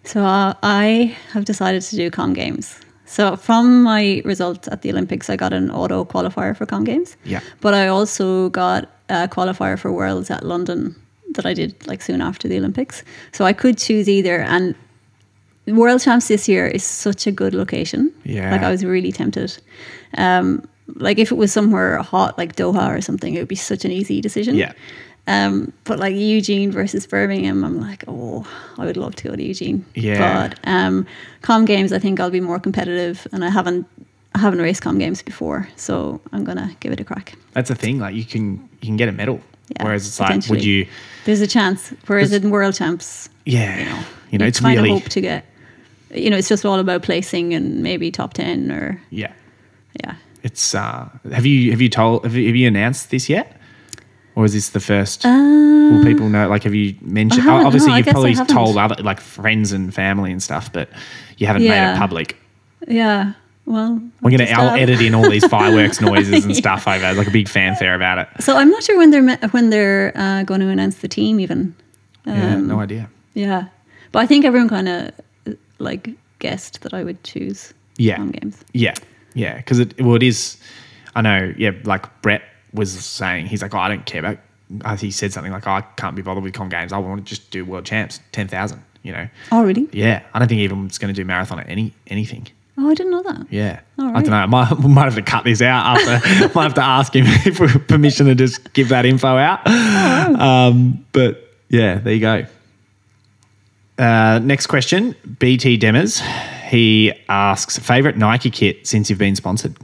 So 0.06 0.24
uh, 0.24 0.54
I 0.62 1.16
have 1.32 1.44
decided 1.44 1.82
to 1.82 1.96
do 1.96 2.10
Com 2.10 2.32
Games. 2.32 2.80
So 3.06 3.36
from 3.36 3.82
my 3.82 4.22
results 4.24 4.68
at 4.68 4.82
the 4.82 4.90
Olympics, 4.90 5.30
I 5.30 5.36
got 5.36 5.52
an 5.52 5.70
auto 5.70 6.04
qualifier 6.04 6.56
for 6.56 6.66
Com 6.66 6.84
Games. 6.84 7.16
Yeah. 7.24 7.40
But 7.60 7.74
I 7.74 7.86
also 7.86 8.48
got 8.50 8.90
a 9.08 9.28
qualifier 9.28 9.78
for 9.78 9.92
Worlds 9.92 10.30
at 10.30 10.44
London 10.44 10.94
that 11.34 11.46
I 11.46 11.54
did 11.54 11.86
like 11.86 12.02
soon 12.02 12.20
after 12.20 12.48
the 12.48 12.56
Olympics. 12.56 13.04
So 13.32 13.44
I 13.44 13.52
could 13.52 13.78
choose 13.78 14.08
either. 14.08 14.40
And 14.40 14.74
World 15.66 16.00
Champs 16.00 16.28
this 16.28 16.48
year 16.48 16.66
is 16.66 16.84
such 16.84 17.26
a 17.26 17.32
good 17.32 17.54
location. 17.54 18.12
Yeah. 18.24 18.50
Like 18.50 18.62
I 18.62 18.70
was 18.70 18.84
really 18.84 19.12
tempted. 19.12 19.56
Um, 20.18 20.66
like 20.94 21.18
if 21.18 21.32
it 21.32 21.36
was 21.36 21.52
somewhere 21.52 21.98
hot 22.02 22.38
like 22.38 22.56
Doha 22.56 22.96
or 22.96 23.00
something, 23.00 23.34
it 23.34 23.38
would 23.38 23.48
be 23.48 23.56
such 23.56 23.84
an 23.84 23.90
easy 23.90 24.20
decision. 24.20 24.56
Yeah. 24.56 24.72
Um, 25.28 25.72
but 25.84 25.98
like 25.98 26.14
Eugene 26.14 26.70
versus 26.70 27.06
Birmingham, 27.06 27.64
I'm 27.64 27.80
like, 27.80 28.04
oh, 28.06 28.46
I 28.78 28.84
would 28.84 28.96
love 28.96 29.16
to 29.16 29.28
go 29.28 29.34
to 29.34 29.42
Eugene. 29.42 29.84
Yeah. 29.94 30.48
But 30.48 30.58
um, 30.64 31.06
Com 31.42 31.64
Games, 31.64 31.92
I 31.92 31.98
think 31.98 32.20
I'll 32.20 32.30
be 32.30 32.40
more 32.40 32.60
competitive, 32.60 33.26
and 33.32 33.44
I 33.44 33.50
haven't 33.50 33.86
I 34.34 34.38
haven't 34.38 34.60
raced 34.60 34.82
Com 34.82 34.98
Games 34.98 35.22
before, 35.22 35.68
so 35.76 36.20
I'm 36.32 36.44
gonna 36.44 36.76
give 36.80 36.92
it 36.92 37.00
a 37.00 37.04
crack. 37.04 37.34
That's 37.54 37.68
the 37.68 37.74
thing. 37.74 37.98
Like 37.98 38.14
you 38.14 38.24
can 38.24 38.68
you 38.80 38.86
can 38.86 38.96
get 38.96 39.08
a 39.08 39.12
medal, 39.12 39.40
Yeah, 39.68 39.84
whereas 39.84 40.06
it's 40.06 40.20
like, 40.20 40.46
would 40.48 40.64
you? 40.64 40.86
There's 41.24 41.40
a 41.40 41.46
chance. 41.46 41.92
Whereas 42.06 42.32
in 42.32 42.50
World 42.50 42.74
Champs, 42.74 43.28
Yeah, 43.46 43.78
you 44.30 44.38
know, 44.38 44.44
you 44.44 44.48
it's 44.48 44.60
kind 44.60 44.76
really 44.76 44.90
of 44.90 45.02
hope 45.02 45.08
to 45.10 45.20
get. 45.20 45.44
You 46.14 46.30
know, 46.30 46.36
it's 46.36 46.48
just 46.48 46.64
all 46.64 46.78
about 46.78 47.02
placing 47.02 47.52
and 47.52 47.82
maybe 47.82 48.10
top 48.12 48.34
ten 48.34 48.70
or 48.70 49.00
yeah. 49.10 49.32
yeah. 50.04 50.14
It's 50.42 50.74
uh, 50.74 51.08
have 51.32 51.46
you 51.46 51.72
have 51.72 51.80
you 51.80 51.88
told 51.88 52.22
have 52.24 52.36
you, 52.36 52.46
have 52.46 52.54
you 52.54 52.68
announced 52.68 53.10
this 53.10 53.28
yet, 53.28 53.55
or 54.36 54.44
is 54.44 54.52
this 54.52 54.68
the 54.68 54.80
first? 54.80 55.24
Uh, 55.26 55.30
Will 55.30 56.04
people 56.04 56.28
know? 56.28 56.48
Like, 56.48 56.62
have 56.64 56.74
you 56.74 56.94
mentioned? 57.00 57.48
Obviously, 57.48 57.90
no, 57.90 57.96
you've 57.96 58.06
probably 58.06 58.34
told 58.34 58.76
other 58.76 59.02
like 59.02 59.20
friends 59.20 59.72
and 59.72 59.92
family 59.92 60.30
and 60.30 60.42
stuff, 60.42 60.72
but 60.72 60.88
you 61.38 61.46
haven't 61.46 61.62
made 61.64 61.92
it 61.92 61.98
public. 61.98 62.36
Yeah. 62.86 63.32
Well, 63.64 64.00
We're 64.22 64.30
gonna 64.30 64.44
I'll 64.44 64.68
uh, 64.70 64.76
edit 64.76 65.00
in 65.00 65.12
all 65.14 65.28
these 65.28 65.44
fireworks 65.48 66.00
noises 66.00 66.44
and 66.44 66.54
stuff 66.54 66.86
over 66.86 67.14
like 67.14 67.26
a 67.26 67.32
big 67.32 67.48
fanfare 67.48 67.96
about 67.96 68.18
it. 68.18 68.28
So 68.40 68.56
I'm 68.56 68.70
not 68.70 68.84
sure 68.84 68.96
when 68.96 69.10
they're 69.10 69.36
when 69.48 69.70
they're 69.70 70.12
uh, 70.16 70.44
going 70.44 70.60
to 70.60 70.68
announce 70.68 70.98
the 70.98 71.08
team 71.08 71.40
even. 71.40 71.74
yeah, 72.24 72.54
Um, 72.54 72.68
no 72.68 72.78
idea. 72.78 73.10
Yeah, 73.34 73.64
but 74.12 74.20
I 74.20 74.26
think 74.26 74.44
everyone 74.44 74.68
kind 74.68 74.88
of 74.88 75.10
like 75.78 76.10
guessed 76.38 76.82
that 76.82 76.94
I 76.94 77.02
would 77.02 77.22
choose. 77.24 77.74
Yeah. 77.98 78.18
Games. 78.24 78.62
Yeah, 78.72 78.94
yeah, 79.34 79.56
because 79.56 79.80
it 79.80 80.00
well, 80.00 80.14
it 80.14 80.22
is. 80.22 80.58
I 81.16 81.22
know. 81.22 81.52
Yeah, 81.56 81.72
like 81.84 82.04
Brett 82.22 82.42
was 82.72 82.92
saying, 82.92 83.46
he's 83.46 83.62
like, 83.62 83.74
oh, 83.74 83.78
I 83.78 83.88
don't 83.88 84.04
care 84.06 84.20
about. 84.20 84.38
I 84.84 84.96
he 84.96 85.10
said 85.10 85.32
something 85.32 85.52
like, 85.52 85.66
oh, 85.66 85.72
I 85.72 85.80
can't 85.82 86.16
be 86.16 86.22
bothered 86.22 86.42
with 86.42 86.54
com 86.54 86.68
games. 86.68 86.92
I 86.92 86.98
want 86.98 87.24
to 87.24 87.24
just 87.24 87.50
do 87.50 87.64
world 87.64 87.84
champs, 87.84 88.20
ten 88.32 88.48
thousand. 88.48 88.82
You 89.02 89.12
know. 89.12 89.28
Oh, 89.52 89.64
really? 89.64 89.88
Yeah, 89.92 90.24
I 90.34 90.40
don't 90.40 90.48
think 90.48 90.60
even 90.60 90.86
it's 90.86 90.98
going 90.98 91.14
to 91.14 91.20
do 91.20 91.24
marathon 91.24 91.60
at 91.60 91.68
any 91.68 91.92
anything. 92.08 92.48
Oh, 92.78 92.90
I 92.90 92.94
didn't 92.94 93.12
know 93.12 93.22
that. 93.22 93.46
Yeah, 93.50 93.80
I 93.98 94.20
don't 94.20 94.30
know. 94.30 94.36
I 94.36 94.46
might, 94.46 94.72
we 94.80 94.88
might 94.88 95.04
have 95.04 95.14
to 95.14 95.22
cut 95.22 95.44
this 95.44 95.62
out 95.62 95.96
after. 95.96 96.48
might 96.54 96.64
have 96.64 96.74
to 96.74 96.84
ask 96.84 97.14
him 97.14 97.26
for 97.54 97.78
permission 97.78 98.26
to 98.26 98.34
just 98.34 98.72
give 98.72 98.90
that 98.90 99.06
info 99.06 99.36
out. 99.36 99.60
Oh. 99.66 100.34
Um, 100.34 101.06
but 101.12 101.54
yeah, 101.68 101.98
there 101.98 102.12
you 102.12 102.20
go. 102.20 102.46
Uh, 103.98 104.40
next 104.42 104.66
question, 104.66 105.14
BT 105.38 105.78
Demers. 105.78 106.20
He 106.68 107.12
asks, 107.28 107.78
favorite 107.78 108.16
Nike 108.16 108.50
kit 108.50 108.86
since 108.86 109.08
you've 109.08 109.18
been 109.18 109.36
sponsored? 109.36 109.76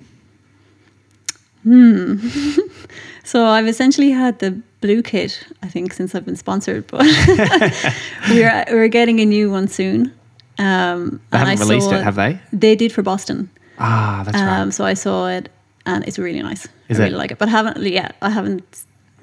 So 3.33 3.47
I've 3.47 3.67
essentially 3.71 4.11
had 4.11 4.39
the 4.41 4.51
blue 4.83 5.03
kit, 5.03 5.43
I 5.63 5.69
think, 5.69 5.95
since 5.95 6.15
I've 6.15 6.25
been 6.27 6.37
sponsored, 6.37 6.87
but 6.89 7.01
we're 8.29 8.65
we're 8.71 8.89
getting 8.89 9.21
a 9.21 9.25
new 9.25 9.51
one 9.51 9.69
soon. 9.69 10.13
Um, 10.59 11.19
They 11.31 11.39
haven't 11.39 11.61
released 11.61 11.89
saw 11.89 11.97
it, 11.97 12.05
have 12.05 12.17
they? 12.17 12.39
They 12.53 12.77
did 12.77 12.93
for 12.93 13.03
Boston. 13.03 13.49
Ah, 13.79 14.23
that's 14.25 14.37
Um, 14.37 14.47
right. 14.67 14.75
so 14.75 14.85
I 14.85 14.95
saw 14.95 15.29
it, 15.29 15.49
and 15.87 16.05
it's 16.07 16.19
really 16.19 16.43
nice. 16.43 16.69
Is 16.89 16.99
I 17.01 17.03
it? 17.03 17.07
really 17.07 17.17
like 17.23 17.31
it, 17.33 17.39
but 17.39 17.49
I 17.49 17.53
haven't 17.53 17.79
yet. 17.87 18.15
I 18.21 18.29
haven't 18.29 18.63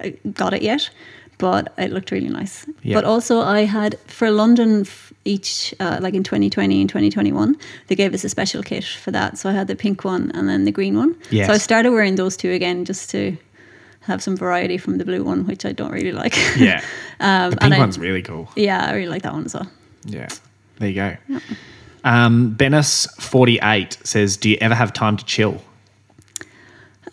uh, 0.04 0.08
got 0.34 0.54
it 0.54 0.62
yet, 0.62 0.90
but 1.38 1.72
it 1.78 1.92
looked 1.92 2.10
really 2.10 2.28
nice. 2.40 2.66
Yeah. 2.82 2.96
But 2.96 3.04
also, 3.04 3.40
I 3.58 3.64
had 3.64 3.94
for 4.06 4.30
London 4.30 4.86
each 5.24 5.74
uh, 5.80 5.98
like 6.02 6.14
in 6.16 6.22
2020 6.24 6.80
and 6.80 6.88
2021, 6.90 7.54
they 7.86 7.94
gave 7.94 8.14
us 8.14 8.24
a 8.24 8.28
special 8.28 8.62
kit 8.62 8.84
for 8.84 9.12
that. 9.12 9.38
So 9.38 9.48
I 9.50 9.52
had 9.52 9.66
the 9.68 9.76
pink 9.76 10.02
one 10.04 10.30
and 10.34 10.48
then 10.48 10.64
the 10.64 10.72
green 10.72 10.96
one. 10.98 11.14
Yes. 11.30 11.46
So 11.46 11.52
I 11.54 11.58
started 11.58 11.90
wearing 11.92 12.16
those 12.16 12.36
two 12.36 12.50
again 12.50 12.84
just 12.84 13.10
to 13.10 13.36
have 14.02 14.22
some 14.22 14.36
variety 14.36 14.78
from 14.78 14.98
the 14.98 15.04
blue 15.04 15.22
one, 15.22 15.46
which 15.46 15.64
I 15.64 15.72
don't 15.72 15.92
really 15.92 16.12
like. 16.12 16.34
Yeah, 16.56 16.82
um, 17.20 17.50
the 17.52 17.62
and 17.62 17.72
pink 17.72 17.74
I- 17.74 17.78
one's 17.78 17.98
really 17.98 18.22
cool. 18.22 18.48
Yeah, 18.56 18.84
I 18.86 18.92
really 18.94 19.08
like 19.08 19.22
that 19.22 19.32
one 19.32 19.44
as 19.44 19.54
well. 19.54 19.70
Yeah, 20.04 20.28
there 20.78 20.88
you 20.88 20.94
go. 20.94 21.40
Um, 22.02 22.54
Bennis48 22.56 24.06
says, 24.06 24.36
Do 24.38 24.48
you 24.48 24.56
ever 24.60 24.74
have 24.74 24.92
time 24.94 25.16
to 25.18 25.24
chill? 25.26 25.62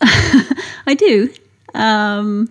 I 0.00 0.94
do. 0.96 1.32
Um, 1.74 2.48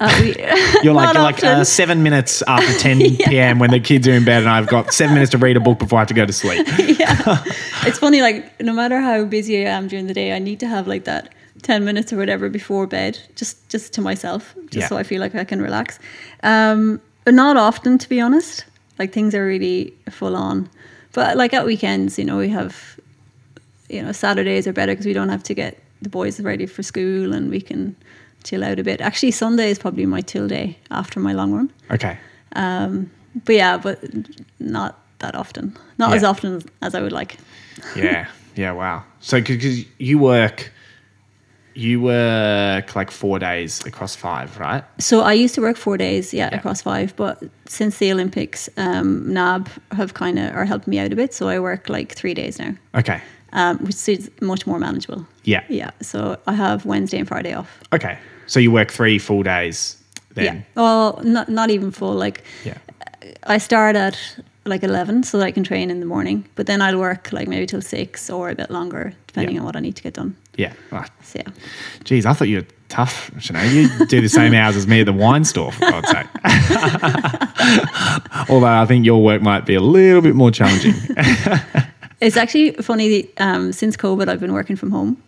uh, 0.00 0.18
we, 0.20 0.34
You're 0.82 0.92
like, 0.92 1.14
you're 1.14 1.22
like 1.22 1.42
uh, 1.44 1.64
seven 1.64 2.02
minutes 2.02 2.42
after 2.46 2.72
10 2.78 2.98
p.m. 3.16 3.58
when 3.58 3.70
the 3.70 3.80
kids 3.80 4.06
are 4.08 4.12
in 4.12 4.24
bed, 4.24 4.42
and 4.42 4.50
I've 4.50 4.66
got 4.66 4.92
seven 4.92 5.14
minutes 5.14 5.30
to 5.30 5.38
read 5.38 5.56
a 5.56 5.60
book 5.60 5.78
before 5.78 5.98
I 5.98 6.02
have 6.02 6.08
to 6.08 6.14
go 6.14 6.26
to 6.26 6.32
sleep. 6.32 6.66
yeah. 6.78 7.42
It's 7.86 7.98
funny, 7.98 8.20
like, 8.20 8.60
no 8.60 8.72
matter 8.72 9.00
how 9.00 9.24
busy 9.24 9.64
I 9.66 9.70
am 9.70 9.88
during 9.88 10.06
the 10.08 10.14
day, 10.14 10.34
I 10.34 10.38
need 10.40 10.60
to 10.60 10.66
have 10.66 10.86
like 10.88 11.04
that 11.04 11.32
10 11.64 11.84
minutes 11.84 12.12
or 12.12 12.16
whatever 12.16 12.48
before 12.48 12.86
bed, 12.86 13.18
just 13.36 13.56
just 13.72 13.92
to 13.94 14.00
myself, 14.00 14.54
just 14.70 14.76
Yeah. 14.76 14.88
so 14.88 14.96
I 14.96 15.02
feel 15.02 15.20
like 15.20 15.34
I 15.34 15.44
can 15.44 15.60
relax. 15.62 15.98
Um, 16.42 17.00
but 17.24 17.34
not 17.34 17.56
often, 17.56 17.98
to 17.98 18.08
be 18.08 18.20
honest. 18.20 18.64
Like, 18.98 19.12
things 19.12 19.34
are 19.34 19.44
really 19.44 19.92
full 20.10 20.36
on. 20.36 20.68
But 21.12 21.36
like 21.36 21.52
at 21.56 21.64
weekends, 21.66 22.16
you 22.18 22.24
know, 22.24 22.38
we 22.38 22.48
have, 22.50 22.74
you 23.88 24.02
know, 24.02 24.12
Saturdays 24.12 24.66
are 24.68 24.72
better 24.72 24.92
because 24.92 25.06
we 25.06 25.12
don't 25.14 25.30
have 25.30 25.42
to 25.44 25.54
get 25.54 25.78
the 26.02 26.08
boys 26.08 26.38
ready 26.40 26.66
for 26.66 26.82
school 26.84 27.32
and 27.34 27.50
we 27.50 27.60
can 27.60 27.96
chill 28.44 28.62
out 28.62 28.78
a 28.78 28.82
bit. 28.84 29.00
Actually, 29.00 29.32
Sunday 29.32 29.70
is 29.70 29.78
probably 29.78 30.06
my 30.06 30.20
chill 30.22 30.46
day 30.48 30.76
after 30.90 31.18
my 31.20 31.32
long 31.32 31.52
run. 31.52 31.70
Okay. 31.90 32.16
Um, 32.56 33.10
but 33.44 33.54
yeah, 33.56 33.78
but 33.78 33.98
not 34.60 34.98
that 35.18 35.34
often. 35.34 35.72
Not 35.98 36.10
Yeah. 36.10 36.16
as 36.16 36.24
often 36.24 36.62
as 36.82 36.94
I 36.94 37.00
would 37.00 37.12
like. 37.12 37.36
Yeah. 37.96 38.26
Yeah. 38.56 38.72
Wow. 38.72 39.02
So, 39.20 39.40
because 39.40 39.84
you 39.98 40.18
work, 40.18 40.70
you 41.74 42.00
work 42.00 42.94
like 42.96 43.10
four 43.10 43.38
days 43.38 43.84
across 43.84 44.14
five, 44.16 44.58
right? 44.58 44.84
So 44.98 45.20
I 45.20 45.32
used 45.32 45.54
to 45.56 45.60
work 45.60 45.76
four 45.76 45.96
days, 45.96 46.32
yeah, 46.32 46.48
Yeah. 46.52 46.58
across 46.58 46.82
five. 46.82 47.14
But 47.16 47.42
since 47.66 47.98
the 47.98 48.12
Olympics, 48.12 48.68
um, 48.76 49.32
NAB 49.32 49.68
have 49.92 50.14
kind 50.14 50.38
of 50.38 50.54
are 50.54 50.64
helping 50.64 50.90
me 50.92 50.98
out 50.98 51.12
a 51.12 51.16
bit. 51.16 51.34
So 51.34 51.48
I 51.48 51.58
work 51.58 51.88
like 51.88 52.14
three 52.14 52.34
days 52.34 52.58
now, 52.58 52.74
Okay. 52.94 53.20
um, 53.52 53.78
which 53.78 54.08
is 54.08 54.30
much 54.40 54.66
more 54.66 54.78
manageable. 54.78 55.26
Yeah. 55.44 55.62
Yeah. 55.68 55.90
So 56.00 56.36
I 56.46 56.52
have 56.54 56.86
Wednesday 56.86 57.18
and 57.18 57.28
Friday 57.28 57.52
off. 57.52 57.68
Okay. 57.92 58.18
So 58.46 58.60
you 58.60 58.70
work 58.70 58.90
three 58.92 59.18
full 59.18 59.42
days 59.42 59.96
then? 60.34 60.44
Yeah. 60.44 60.62
Well, 60.82 61.20
not 61.24 61.48
not 61.48 61.70
even 61.70 61.90
full. 61.90 62.14
Like 62.14 62.42
Yeah. 62.64 62.78
I 63.46 63.58
start 63.58 63.96
at 63.96 64.16
like 64.66 64.82
eleven, 64.86 65.22
so 65.22 65.38
that 65.38 65.44
I 65.46 65.52
can 65.52 65.64
train 65.64 65.90
in 65.90 66.00
the 66.00 66.06
morning. 66.06 66.44
But 66.54 66.66
then 66.66 66.80
I'll 66.82 66.98
work 66.98 67.32
like 67.32 67.48
maybe 67.48 67.66
till 67.66 67.82
six 67.82 68.30
or 68.30 68.48
a 68.50 68.54
bit 68.54 68.70
longer, 68.70 69.12
depending 69.26 69.54
Yeah. 69.56 69.60
on 69.60 69.66
what 69.66 69.76
I 69.76 69.80
need 69.80 69.96
to 69.96 70.02
get 70.02 70.14
done. 70.14 70.36
Yeah. 70.56 70.72
Right. 70.90 71.10
So. 71.22 71.40
Geez, 72.04 72.26
I 72.26 72.32
thought 72.32 72.48
you 72.48 72.58
were 72.58 72.66
tough, 72.88 73.30
Sinead. 73.38 73.72
You 73.72 74.06
do 74.06 74.20
the 74.20 74.28
same 74.28 74.54
hours 74.54 74.76
as 74.76 74.86
me 74.86 75.00
at 75.00 75.06
the 75.06 75.12
wine 75.12 75.44
store, 75.44 75.72
for 75.72 75.80
God's 75.80 76.08
sake. 76.10 76.26
Although 78.48 78.66
I 78.66 78.84
think 78.86 79.04
your 79.04 79.22
work 79.22 79.42
might 79.42 79.66
be 79.66 79.74
a 79.74 79.80
little 79.80 80.22
bit 80.22 80.34
more 80.34 80.50
challenging. 80.50 80.94
It's 82.20 82.36
actually 82.38 82.72
funny. 82.74 83.28
Um, 83.38 83.72
since 83.72 83.96
COVID, 83.98 84.28
I've 84.28 84.40
been 84.40 84.54
working 84.54 84.76
from 84.76 84.90
home, 84.92 85.22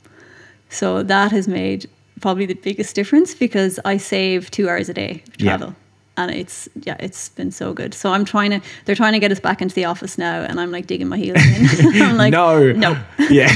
so 0.71 1.03
that 1.03 1.31
has 1.31 1.47
made 1.47 1.91
probably 2.21 2.47
the 2.47 2.55
biggest 2.55 2.95
difference 2.95 3.35
because 3.35 3.79
I 3.85 3.99
save 3.99 4.51
two 4.51 4.71
hours 4.71 4.89
a 4.89 4.95
day 4.95 5.23
of 5.35 5.41
Yeah. 5.41 5.73
And 6.17 6.31
it's 6.31 6.69
yeah, 6.83 6.97
it's 6.99 7.29
been 7.31 7.51
so 7.51 7.73
good. 7.73 7.93
So 7.95 8.11
I'm 8.13 8.25
trying 8.25 8.51
to. 8.51 8.61
They're 8.85 8.95
trying 8.97 9.13
to 9.13 9.19
get 9.19 9.31
us 9.33 9.41
back 9.41 9.61
into 9.63 9.75
the 9.75 9.85
office 9.85 10.17
now, 10.19 10.41
and 10.43 10.59
I'm 10.61 10.71
like 10.71 10.87
digging 10.87 11.09
my 11.09 11.17
heels 11.19 11.37
in. 11.45 12.03
I'm 12.03 12.17
like, 12.25 12.33
no. 12.33 12.73
no, 12.73 12.97
Yeah. 13.31 13.53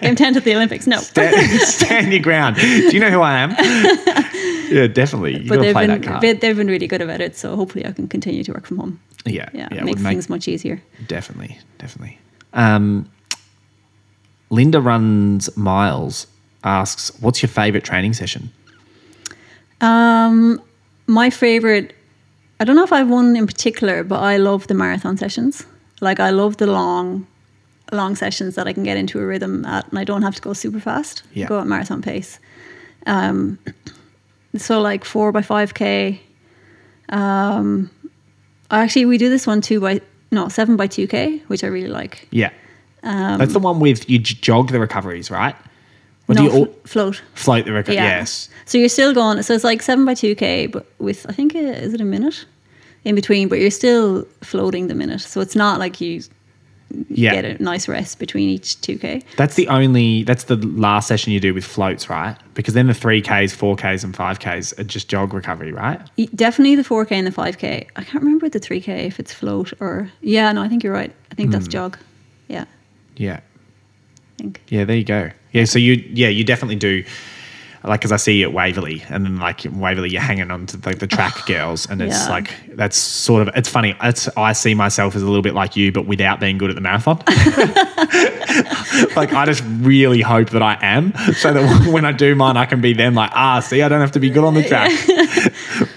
game 0.00 0.16
tenth 0.16 0.36
at 0.36 0.44
the 0.44 0.54
Olympics, 0.54 0.86
no. 0.86 0.98
stand, 0.98 1.60
stand 1.60 2.12
your 2.12 2.22
ground. 2.22 2.56
Do 2.56 2.66
you 2.66 3.00
know 3.00 3.10
who 3.10 3.20
I 3.20 3.38
am? 3.38 3.50
Yeah, 4.70 4.86
definitely. 4.86 5.42
You 5.42 5.48
but 5.48 5.60
they've 5.60 5.74
been 5.74 5.88
that 5.90 6.02
card. 6.02 6.20
they- 6.20 6.34
they've 6.34 6.56
been 6.56 6.66
really 6.68 6.86
good 6.86 7.00
about 7.02 7.20
it. 7.20 7.36
So 7.36 7.56
hopefully, 7.56 7.86
I 7.86 7.92
can 7.92 8.06
continue 8.08 8.44
to 8.44 8.52
work 8.52 8.66
from 8.66 8.78
home. 8.78 9.00
yeah, 9.24 9.48
Yeah, 9.52 9.68
yeah, 9.70 9.76
it 9.76 9.78
it 9.78 9.84
makes 9.84 10.00
make 10.00 10.12
things 10.12 10.28
much 10.28 10.46
easier. 10.48 10.82
definitely, 11.06 11.58
definitely. 11.78 12.18
Um, 12.52 13.10
Linda 14.50 14.80
runs 14.80 15.54
miles. 15.56 16.26
Asks, 16.64 17.12
"What's 17.20 17.40
your 17.42 17.48
favorite 17.50 17.84
training 17.84 18.14
session?" 18.14 18.50
Um, 19.80 20.60
my 21.06 21.30
favorite, 21.30 21.94
I 22.60 22.64
don't 22.64 22.76
know 22.76 22.84
if 22.84 22.92
I 22.92 22.98
have 22.98 23.08
one 23.08 23.36
in 23.36 23.46
particular, 23.46 24.02
but 24.02 24.20
I 24.20 24.36
love 24.36 24.66
the 24.66 24.74
marathon 24.74 25.16
sessions. 25.16 25.64
Like 26.00 26.20
I 26.20 26.30
love 26.30 26.56
the 26.56 26.66
long, 26.66 27.26
long 27.92 28.16
sessions 28.16 28.54
that 28.56 28.66
I 28.66 28.72
can 28.72 28.82
get 28.82 28.96
into 28.96 29.20
a 29.20 29.26
rhythm 29.26 29.64
at, 29.64 29.88
and 29.88 29.98
I 29.98 30.04
don't 30.04 30.22
have 30.22 30.34
to 30.34 30.42
go 30.42 30.52
super 30.52 30.80
fast. 30.80 31.22
Yeah. 31.34 31.46
Go 31.46 31.60
at 31.60 31.66
marathon 31.66 32.02
pace. 32.02 32.38
Um, 33.06 33.58
so 34.56 34.80
like 34.80 35.04
four 35.04 35.32
by 35.32 35.42
five 35.42 35.74
k. 35.74 36.20
Um, 37.10 37.90
actually, 38.70 39.06
we 39.06 39.18
do 39.18 39.28
this 39.28 39.46
one 39.46 39.60
two 39.60 39.80
by 39.80 40.00
no 40.30 40.48
seven 40.48 40.76
by 40.76 40.86
two 40.88 41.06
k, 41.06 41.38
which 41.46 41.64
I 41.64 41.68
really 41.68 41.88
like. 41.88 42.28
Yeah, 42.30 42.50
that's 43.02 43.52
the 43.52 43.60
one 43.60 43.80
with 43.80 44.08
you 44.10 44.18
jog 44.18 44.70
the 44.70 44.80
recoveries, 44.80 45.30
right? 45.30 45.54
Or 46.28 46.34
no 46.34 46.48
do 46.48 46.58
you 46.58 46.64
fl- 46.66 46.72
float. 46.88 47.22
Flight 47.34 47.64
the 47.64 47.72
record. 47.72 47.94
Yeah. 47.94 48.04
Yes. 48.18 48.48
So 48.66 48.76
you're 48.78 48.88
still 48.90 49.14
going. 49.14 49.42
So 49.42 49.54
it's 49.54 49.64
like 49.64 49.82
seven 49.82 50.04
by 50.04 50.14
two 50.14 50.34
k, 50.34 50.66
but 50.66 50.86
with 50.98 51.26
I 51.28 51.32
think 51.32 51.54
uh, 51.54 51.58
is 51.58 51.94
it 51.94 52.00
a 52.00 52.04
minute 52.04 52.44
in 53.04 53.14
between, 53.14 53.48
but 53.48 53.58
you're 53.60 53.70
still 53.70 54.26
floating 54.42 54.88
the 54.88 54.94
minute. 54.94 55.20
So 55.22 55.40
it's 55.40 55.56
not 55.56 55.78
like 55.78 56.00
you 56.00 56.22
Yeah. 57.08 57.34
get 57.40 57.44
a 57.46 57.62
nice 57.62 57.88
rest 57.88 58.18
between 58.18 58.48
each 58.50 58.78
two 58.82 58.98
k. 58.98 59.22
That's 59.36 59.54
the 59.54 59.68
only. 59.68 60.22
That's 60.24 60.44
the 60.44 60.56
last 60.56 61.06
session 61.08 61.32
you 61.32 61.40
do 61.40 61.54
with 61.54 61.64
floats, 61.64 62.10
right? 62.10 62.36
Because 62.54 62.74
then 62.74 62.86
the 62.88 62.94
three 62.94 63.22
Ks, 63.22 63.54
four 63.54 63.76
Ks, 63.76 64.04
and 64.04 64.14
five 64.14 64.38
Ks 64.38 64.78
are 64.78 64.84
just 64.84 65.08
jog 65.08 65.32
recovery, 65.32 65.72
right? 65.72 66.00
Definitely 66.34 66.76
the 66.76 66.84
four 66.84 67.04
k 67.06 67.16
and 67.16 67.26
the 67.26 67.32
five 67.32 67.56
k. 67.58 67.86
I 67.96 68.02
can't 68.04 68.22
remember 68.22 68.48
the 68.50 68.58
three 68.58 68.80
k 68.82 69.06
if 69.06 69.18
it's 69.18 69.32
float 69.32 69.72
or 69.80 70.10
yeah. 70.20 70.52
No, 70.52 70.60
I 70.62 70.68
think 70.68 70.82
you're 70.84 70.92
right. 70.92 71.12
I 71.30 71.34
think 71.34 71.48
Hmm. 71.48 71.52
that's 71.52 71.68
jog. 71.68 71.96
Yeah, 72.48 72.64
Yeah. 73.16 73.40
I 74.38 74.42
think. 74.42 74.60
Yeah, 74.68 74.84
there 74.84 74.96
you 74.96 75.04
go. 75.04 75.30
Yeah, 75.52 75.64
so 75.64 75.78
you 75.78 75.94
yeah 76.12 76.28
you 76.28 76.44
definitely 76.44 76.76
do. 76.76 77.04
Like, 77.84 78.00
because 78.00 78.10
I 78.10 78.16
see 78.16 78.40
you 78.40 78.48
at 78.48 78.52
Waverley, 78.52 79.04
and 79.08 79.24
then 79.24 79.36
like 79.38 79.64
in 79.64 79.78
Waverley, 79.78 80.10
you're 80.10 80.20
hanging 80.20 80.50
on 80.50 80.66
to 80.66 80.78
like 80.84 80.98
the 80.98 81.06
track 81.06 81.46
girls, 81.46 81.86
and 81.88 82.02
it's 82.02 82.24
Yeah. 82.26 82.28
like 82.28 82.50
that's 82.74 82.96
sort 82.98 83.46
of 83.46 83.54
it's 83.56 83.68
funny. 83.68 83.94
It's 84.02 84.28
I 84.36 84.52
see 84.52 84.74
myself 84.74 85.14
as 85.14 85.22
a 85.22 85.26
little 85.26 85.42
bit 85.42 85.54
like 85.54 85.76
you, 85.76 85.92
but 85.92 86.04
without 86.04 86.40
being 86.40 86.58
good 86.58 86.70
at 86.70 86.74
the 86.74 86.82
marathon. 86.82 87.18
like 89.16 89.32
I 89.32 89.44
just 89.46 89.62
really 89.80 90.20
hope 90.20 90.50
that 90.50 90.62
I 90.62 90.76
am, 90.82 91.12
so 91.34 91.52
that 91.52 91.88
when 91.92 92.04
I 92.04 92.12
do 92.12 92.34
mine, 92.34 92.56
I 92.56 92.66
can 92.66 92.80
be 92.80 92.92
them. 92.94 93.14
Like 93.14 93.30
ah, 93.32 93.60
see, 93.60 93.80
I 93.82 93.88
don't 93.88 94.00
have 94.00 94.12
to 94.12 94.20
be 94.20 94.30
good 94.30 94.44
on 94.44 94.54
the 94.54 94.64
track. 94.64 94.90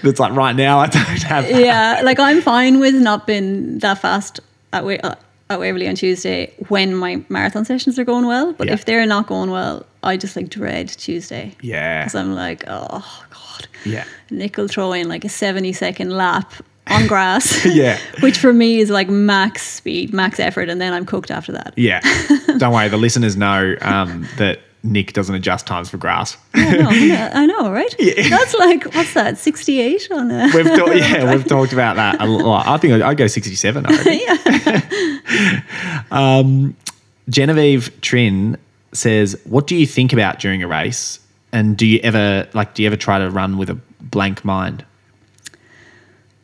it's 0.04 0.20
like 0.20 0.32
right 0.34 0.54
now, 0.54 0.78
I 0.78 0.86
don't 0.86 1.22
have. 1.24 1.50
yeah, 1.50 2.00
like 2.04 2.18
I'm 2.20 2.40
fine 2.42 2.78
with 2.78 2.94
not 2.94 3.26
being 3.26 3.80
that 3.80 3.98
fast 3.98 4.38
at, 4.72 4.84
Wa- 4.84 4.98
uh, 5.02 5.14
at 5.52 5.60
Waverley 5.60 5.88
on 5.88 5.94
Tuesday 5.94 6.52
when 6.68 6.94
my 6.94 7.22
marathon 7.28 7.64
sessions 7.64 7.98
are 7.98 8.04
going 8.04 8.26
well. 8.26 8.52
But 8.52 8.68
Yeah. 8.68 8.74
if 8.74 8.84
they're 8.84 9.06
not 9.06 9.26
going 9.26 9.50
well, 9.50 9.86
I 10.02 10.16
just 10.16 10.34
like 10.36 10.48
dread 10.48 10.88
Tuesday. 10.88 11.54
Yeah. 11.60 12.02
Because 12.04 12.14
I'm 12.14 12.34
like, 12.34 12.64
oh 12.66 13.24
god, 13.30 13.66
Yeah. 13.84 14.04
nickel 14.30 14.68
throwing 14.68 15.08
like 15.08 15.24
a 15.24 15.28
70 15.28 15.72
second 15.72 16.10
lap 16.10 16.52
on 16.88 17.06
grass. 17.06 17.64
Yeah. 17.66 17.98
which 18.20 18.38
for 18.38 18.52
me 18.52 18.80
is 18.80 18.90
like 18.90 19.08
max 19.08 19.62
speed, 19.62 20.12
max 20.12 20.40
effort, 20.40 20.68
and 20.68 20.80
then 20.80 20.92
I'm 20.92 21.06
cooked 21.06 21.30
after 21.30 21.52
that. 21.52 21.74
Yeah. 21.76 22.00
Don't 22.58 22.72
worry. 22.72 22.88
The 22.88 22.96
listeners 22.96 23.36
know 23.36 23.76
um, 23.82 24.26
that 24.38 24.58
Nick 24.84 25.12
doesn't 25.12 25.34
adjust 25.34 25.66
times 25.66 25.88
for 25.90 25.96
grass. 25.96 26.36
I 26.54 26.76
know, 26.76 27.30
I 27.32 27.46
know, 27.46 27.70
right? 27.70 27.94
That's 28.28 28.54
like 28.54 28.84
what's 28.94 29.14
that? 29.14 29.38
Sixty-eight 29.38 30.10
on 30.10 30.30
a. 30.30 30.50
We've 30.54 30.66
talked, 30.66 30.94
yeah, 30.96 31.30
we've 31.30 31.46
talked 31.46 31.72
about 31.72 31.96
that 31.96 32.20
a 32.20 32.26
lot. 32.26 32.66
I 32.66 32.76
think 32.78 33.00
I'd, 33.00 33.16
go 33.16 33.26
sixty-seven. 33.28 33.84
Reckon. 33.84 35.62
um, 36.10 36.76
Genevieve 37.28 38.00
Trin 38.00 38.58
says, 38.92 39.40
"What 39.44 39.68
do 39.68 39.76
you 39.76 39.86
think 39.86 40.12
about 40.12 40.40
during 40.40 40.62
a 40.62 40.68
race? 40.68 41.20
And 41.52 41.76
do 41.76 41.86
you 41.86 42.00
ever 42.02 42.48
like? 42.52 42.74
Do 42.74 42.82
you 42.82 42.88
ever 42.88 42.96
try 42.96 43.18
to 43.18 43.30
run 43.30 43.58
with 43.58 43.70
a 43.70 43.78
blank 44.00 44.44
mind?" 44.44 44.84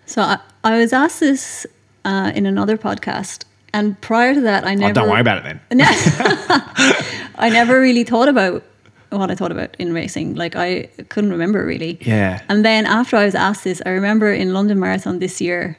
So 0.07 0.23
I, 0.23 0.39
I 0.63 0.79
was 0.79 0.93
asked 0.93 1.21
this 1.21 1.67
uh, 2.05 2.33
in 2.35 2.47
another 2.47 2.79
podcast, 2.79 3.45
and 3.73 4.01
prior 4.01 4.35
to 4.35 4.41
that, 4.43 4.65
I 4.67 4.75
never. 4.75 4.91
Oh, 4.91 4.95
don't 4.95 5.11
worry 5.11 5.21
about 5.21 5.39
it 5.39 5.45
then. 5.45 5.61
I 7.37 7.51
never 7.53 7.81
really 7.81 8.05
thought 8.05 8.29
about 8.29 8.63
what 9.11 9.31
I 9.31 9.35
thought 9.35 9.53
about 9.53 9.75
in 9.79 9.93
racing. 9.93 10.35
Like 10.35 10.57
I 10.57 10.89
couldn't 11.09 11.31
remember 11.31 11.65
really. 11.65 11.99
Yeah. 12.03 12.43
And 12.49 12.65
then 12.65 12.87
after 12.87 13.17
I 13.17 13.25
was 13.25 13.35
asked 13.35 13.65
this, 13.65 13.81
I 13.87 13.91
remember 13.91 14.33
in 14.33 14.53
London 14.53 14.79
Marathon 14.79 15.19
this 15.19 15.41
year 15.41 15.79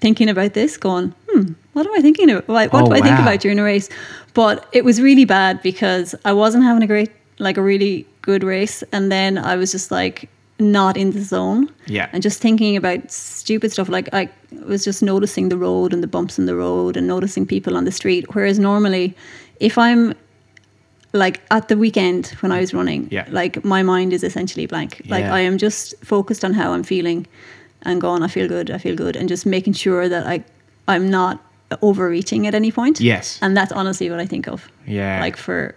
thinking 0.00 0.28
about 0.28 0.54
this, 0.54 0.76
going, 0.76 1.14
hmm, 1.30 1.52
what 1.72 1.86
am 1.86 1.92
I 1.94 2.00
thinking 2.00 2.30
of? 2.30 2.46
What, 2.48 2.72
what 2.72 2.82
Oh, 2.82 2.86
do 2.86 2.92
I 2.92 3.00
think 3.00 3.18
about 3.18 3.40
during 3.40 3.58
a 3.58 3.64
race? 3.64 3.88
But 4.34 4.66
it 4.72 4.84
was 4.84 5.00
really 5.00 5.24
bad 5.24 5.62
because 5.62 6.14
I 6.24 6.32
wasn't 6.32 6.64
having 6.64 6.82
a 6.82 6.86
great, 6.86 7.10
like 7.38 7.56
a 7.56 7.62
really 7.62 8.06
good 8.22 8.42
race. 8.42 8.82
And 8.92 9.10
then 9.10 9.38
I 9.38 9.56
was 9.56 9.70
just 9.72 9.90
like 9.90 10.28
not 10.58 10.96
in 10.96 11.10
the 11.12 11.20
zone. 11.20 11.68
Yeah. 11.86 12.08
And 12.12 12.22
just 12.22 12.40
thinking 12.40 12.76
about 12.76 13.10
stupid 13.10 13.72
stuff. 13.72 13.88
Like 13.88 14.08
I 14.12 14.28
was 14.66 14.84
just 14.84 15.02
noticing 15.02 15.48
the 15.48 15.56
road 15.56 15.92
and 15.92 16.02
the 16.02 16.06
bumps 16.06 16.38
in 16.38 16.46
the 16.46 16.54
road 16.56 16.96
and 16.96 17.06
noticing 17.06 17.46
people 17.46 17.76
on 17.76 17.84
the 17.84 17.92
street. 17.92 18.34
Whereas 18.34 18.58
normally, 18.58 19.16
if 19.60 19.76
I'm 19.78 20.14
like 21.12 21.40
at 21.50 21.68
the 21.68 21.76
weekend 21.76 22.28
when 22.40 22.52
I 22.52 22.60
was 22.60 22.72
running, 22.74 23.08
Yeah. 23.10 23.26
like 23.30 23.64
my 23.64 23.82
mind 23.82 24.12
is 24.12 24.22
essentially 24.24 24.66
blank. 24.66 25.02
Like 25.08 25.24
Yeah. 25.24 25.34
I 25.34 25.40
am 25.40 25.58
just 25.58 25.94
focused 26.04 26.44
on 26.44 26.52
how 26.54 26.72
I'm 26.72 26.82
feeling 26.84 27.26
and 27.82 28.00
going, 28.00 28.22
I 28.22 28.28
feel 28.28 28.48
good, 28.48 28.70
I 28.70 28.78
feel 28.78 28.96
good, 28.96 29.16
and 29.16 29.28
just 29.28 29.46
making 29.46 29.74
sure 29.74 30.08
that 30.08 30.26
I 30.26 30.44
I'm 30.86 31.10
not 31.10 31.38
overreaching 31.82 32.46
at 32.46 32.54
any 32.54 32.70
point. 32.70 33.00
Yes. 33.00 33.38
And 33.42 33.56
that's 33.56 33.72
honestly 33.72 34.10
what 34.10 34.20
I 34.20 34.26
think 34.26 34.46
of. 34.48 34.68
Yeah. 34.86 35.20
Like 35.20 35.36
for 35.36 35.74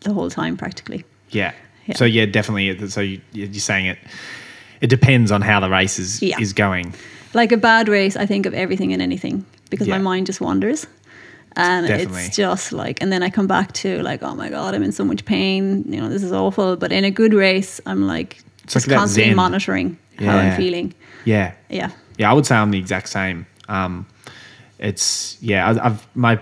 the 0.00 0.12
whole 0.12 0.30
time 0.30 0.56
practically. 0.56 1.04
Yeah. 1.30 1.52
Yeah. 1.86 1.96
So 1.96 2.04
yeah, 2.04 2.26
definitely. 2.26 2.88
So 2.88 3.00
you, 3.00 3.20
you're 3.32 3.52
saying 3.54 3.86
it. 3.86 3.98
It 4.80 4.88
depends 4.88 5.30
on 5.32 5.40
how 5.42 5.60
the 5.60 5.70
race 5.70 5.98
is 5.98 6.20
Yeah. 6.22 6.38
is 6.40 6.52
going. 6.52 6.94
Like 7.34 7.52
a 7.52 7.56
bad 7.56 7.88
race, 7.88 8.16
I 8.16 8.26
think 8.26 8.46
of 8.46 8.54
everything 8.54 8.92
and 8.92 9.00
anything 9.02 9.44
because 9.70 9.86
Yeah. 9.88 9.98
my 9.98 10.02
mind 10.02 10.26
just 10.26 10.40
wanders. 10.40 10.86
And 11.58 11.86
Definitely. 11.86 12.24
it's 12.24 12.36
just 12.36 12.72
like, 12.72 13.00
and 13.02 13.10
then 13.10 13.22
I 13.22 13.30
come 13.30 13.46
back 13.46 13.72
to 13.74 14.02
like, 14.02 14.22
oh 14.22 14.34
my 14.34 14.50
God, 14.50 14.74
I'm 14.74 14.82
in 14.82 14.92
so 14.92 15.04
much 15.04 15.24
pain. 15.24 15.84
You 15.90 16.00
know, 16.02 16.08
this 16.10 16.22
is 16.22 16.30
awful. 16.32 16.76
But 16.76 16.92
in 16.92 17.04
a 17.04 17.10
good 17.10 17.32
race, 17.32 17.80
I'm 17.86 18.06
like, 18.06 18.38
It's 18.64 18.74
just 18.74 18.86
like 18.88 18.98
constantly 18.98 19.30
zen. 19.30 19.36
monitoring 19.36 19.98
how 20.18 20.36
I'm 20.36 20.56
feeling. 20.56 20.92
Yeah. 21.24 21.52
Yeah. 21.70 21.90
Yeah, 22.18 22.30
I 22.30 22.34
would 22.34 22.44
say 22.46 22.56
I'm 22.56 22.70
the 22.70 22.78
exact 22.78 23.08
same. 23.08 23.46
Um, 23.68 24.06
it's 24.78 25.38
yeah, 25.40 25.66
I, 25.70 25.86
I've 25.86 26.06
my 26.14 26.38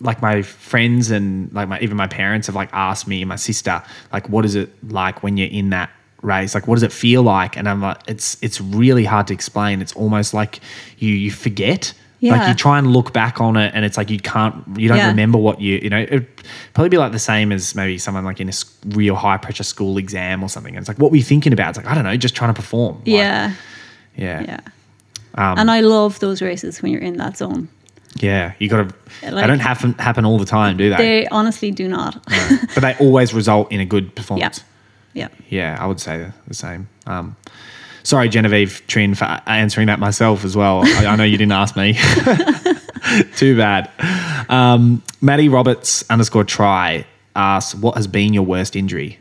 like 0.00 0.22
my 0.22 0.42
friends 0.42 1.10
and 1.10 1.52
like 1.52 1.68
my 1.68 1.78
even 1.80 1.96
my 1.96 2.06
parents 2.06 2.46
have 2.46 2.56
like 2.56 2.70
asked 2.72 3.06
me 3.06 3.20
and 3.22 3.28
my 3.28 3.36
sister 3.36 3.82
like, 4.12 4.28
what 4.28 4.44
is 4.44 4.54
it 4.54 4.70
like 4.92 5.22
when 5.22 5.36
you're 5.36 5.48
in 5.50 5.70
that 5.70 5.90
race? 6.22 6.54
Like, 6.54 6.66
what 6.66 6.76
does 6.76 6.82
it 6.82 6.92
feel 6.92 7.22
like? 7.22 7.56
And 7.56 7.68
I'm 7.68 7.82
like, 7.82 7.98
it's 8.08 8.36
it's 8.42 8.60
really 8.60 9.04
hard 9.04 9.26
to 9.28 9.34
explain. 9.34 9.80
It's 9.82 9.92
almost 9.94 10.32
like 10.34 10.60
you 10.98 11.10
you 11.14 11.30
forget. 11.30 11.92
Like 12.22 12.46
you 12.48 12.54
try 12.54 12.78
and 12.78 12.88
look 12.88 13.14
back 13.14 13.40
on 13.40 13.56
it, 13.56 13.72
and 13.74 13.82
it's 13.82 13.96
like 13.96 14.10
you 14.10 14.20
can't, 14.20 14.54
you 14.78 14.88
don't 14.88 14.98
Yeah. 14.98 15.08
remember 15.08 15.38
what 15.38 15.58
you, 15.58 15.78
you 15.78 15.88
know. 15.88 16.00
It'd 16.02 16.26
probably 16.74 16.90
be 16.90 16.98
like 16.98 17.12
the 17.12 17.18
same 17.18 17.50
as 17.50 17.74
maybe 17.74 17.96
someone 17.96 18.26
like 18.26 18.40
in 18.40 18.50
a 18.50 18.52
real 18.88 19.14
high 19.14 19.38
pressure 19.38 19.62
school 19.62 19.96
exam 19.96 20.42
or 20.42 20.50
something. 20.50 20.76
And 20.76 20.82
it's 20.82 20.88
like, 20.88 20.98
what 20.98 21.10
were 21.10 21.16
you 21.16 21.22
thinking 21.22 21.54
about? 21.54 21.70
It's 21.70 21.78
like 21.78 21.86
I 21.86 21.94
don't 21.94 22.04
know, 22.04 22.14
just 22.18 22.36
trying 22.36 22.50
to 22.52 22.60
perform. 22.60 22.96
Like, 22.98 23.06
Yeah. 23.06 23.54
yeah, 24.16 24.42
Yeah. 24.42 24.60
Um, 25.36 25.58
and 25.60 25.70
I 25.70 25.80
love 25.80 26.18
those 26.18 26.42
races 26.42 26.82
when 26.82 26.92
you're 26.92 27.00
in 27.00 27.16
that 27.16 27.38
zone. 27.38 27.68
Yeah, 28.16 28.54
you 28.58 28.68
got 28.68 28.88
to. 28.88 28.94
they 29.22 29.46
don't 29.46 29.60
happen 29.60 29.92
happen 29.94 30.24
all 30.24 30.38
the 30.38 30.44
time, 30.44 30.76
do 30.76 30.90
they? 30.90 30.96
They 30.96 31.26
honestly 31.28 31.70
do 31.70 31.88
not. 31.88 32.22
but 32.74 32.80
they 32.80 32.94
always 32.98 33.32
result 33.32 33.70
in 33.72 33.80
a 33.80 33.84
good 33.86 34.14
performance. 34.14 34.62
yeah. 35.14 35.28
Yeah, 35.48 35.76
I 35.80 35.86
would 35.86 36.00
say 36.00 36.30
the, 36.48 36.54
same. 36.54 36.88
Um, 37.06 37.36
sorry, 38.02 38.28
Genevieve 38.28 38.82
Trin, 38.88 39.14
for 39.14 39.24
answering 39.46 39.86
that 39.88 39.98
myself 40.00 40.44
as 40.44 40.56
well. 40.56 40.82
I, 40.84 41.06
I 41.06 41.16
know 41.16 41.24
you 41.24 41.36
didn't 41.38 41.52
ask 41.52 41.76
me. 41.76 41.94
Too 43.36 43.56
bad. 43.56 43.90
Um, 44.48 45.02
Maddie 45.20 45.48
Roberts 45.48 46.04
underscore 46.10 46.44
try 46.44 47.04
asks, 47.34 47.74
"What 47.74 47.96
has 47.96 48.06
been 48.06 48.32
your 48.34 48.44
worst 48.44 48.76
injury?" 48.76 49.18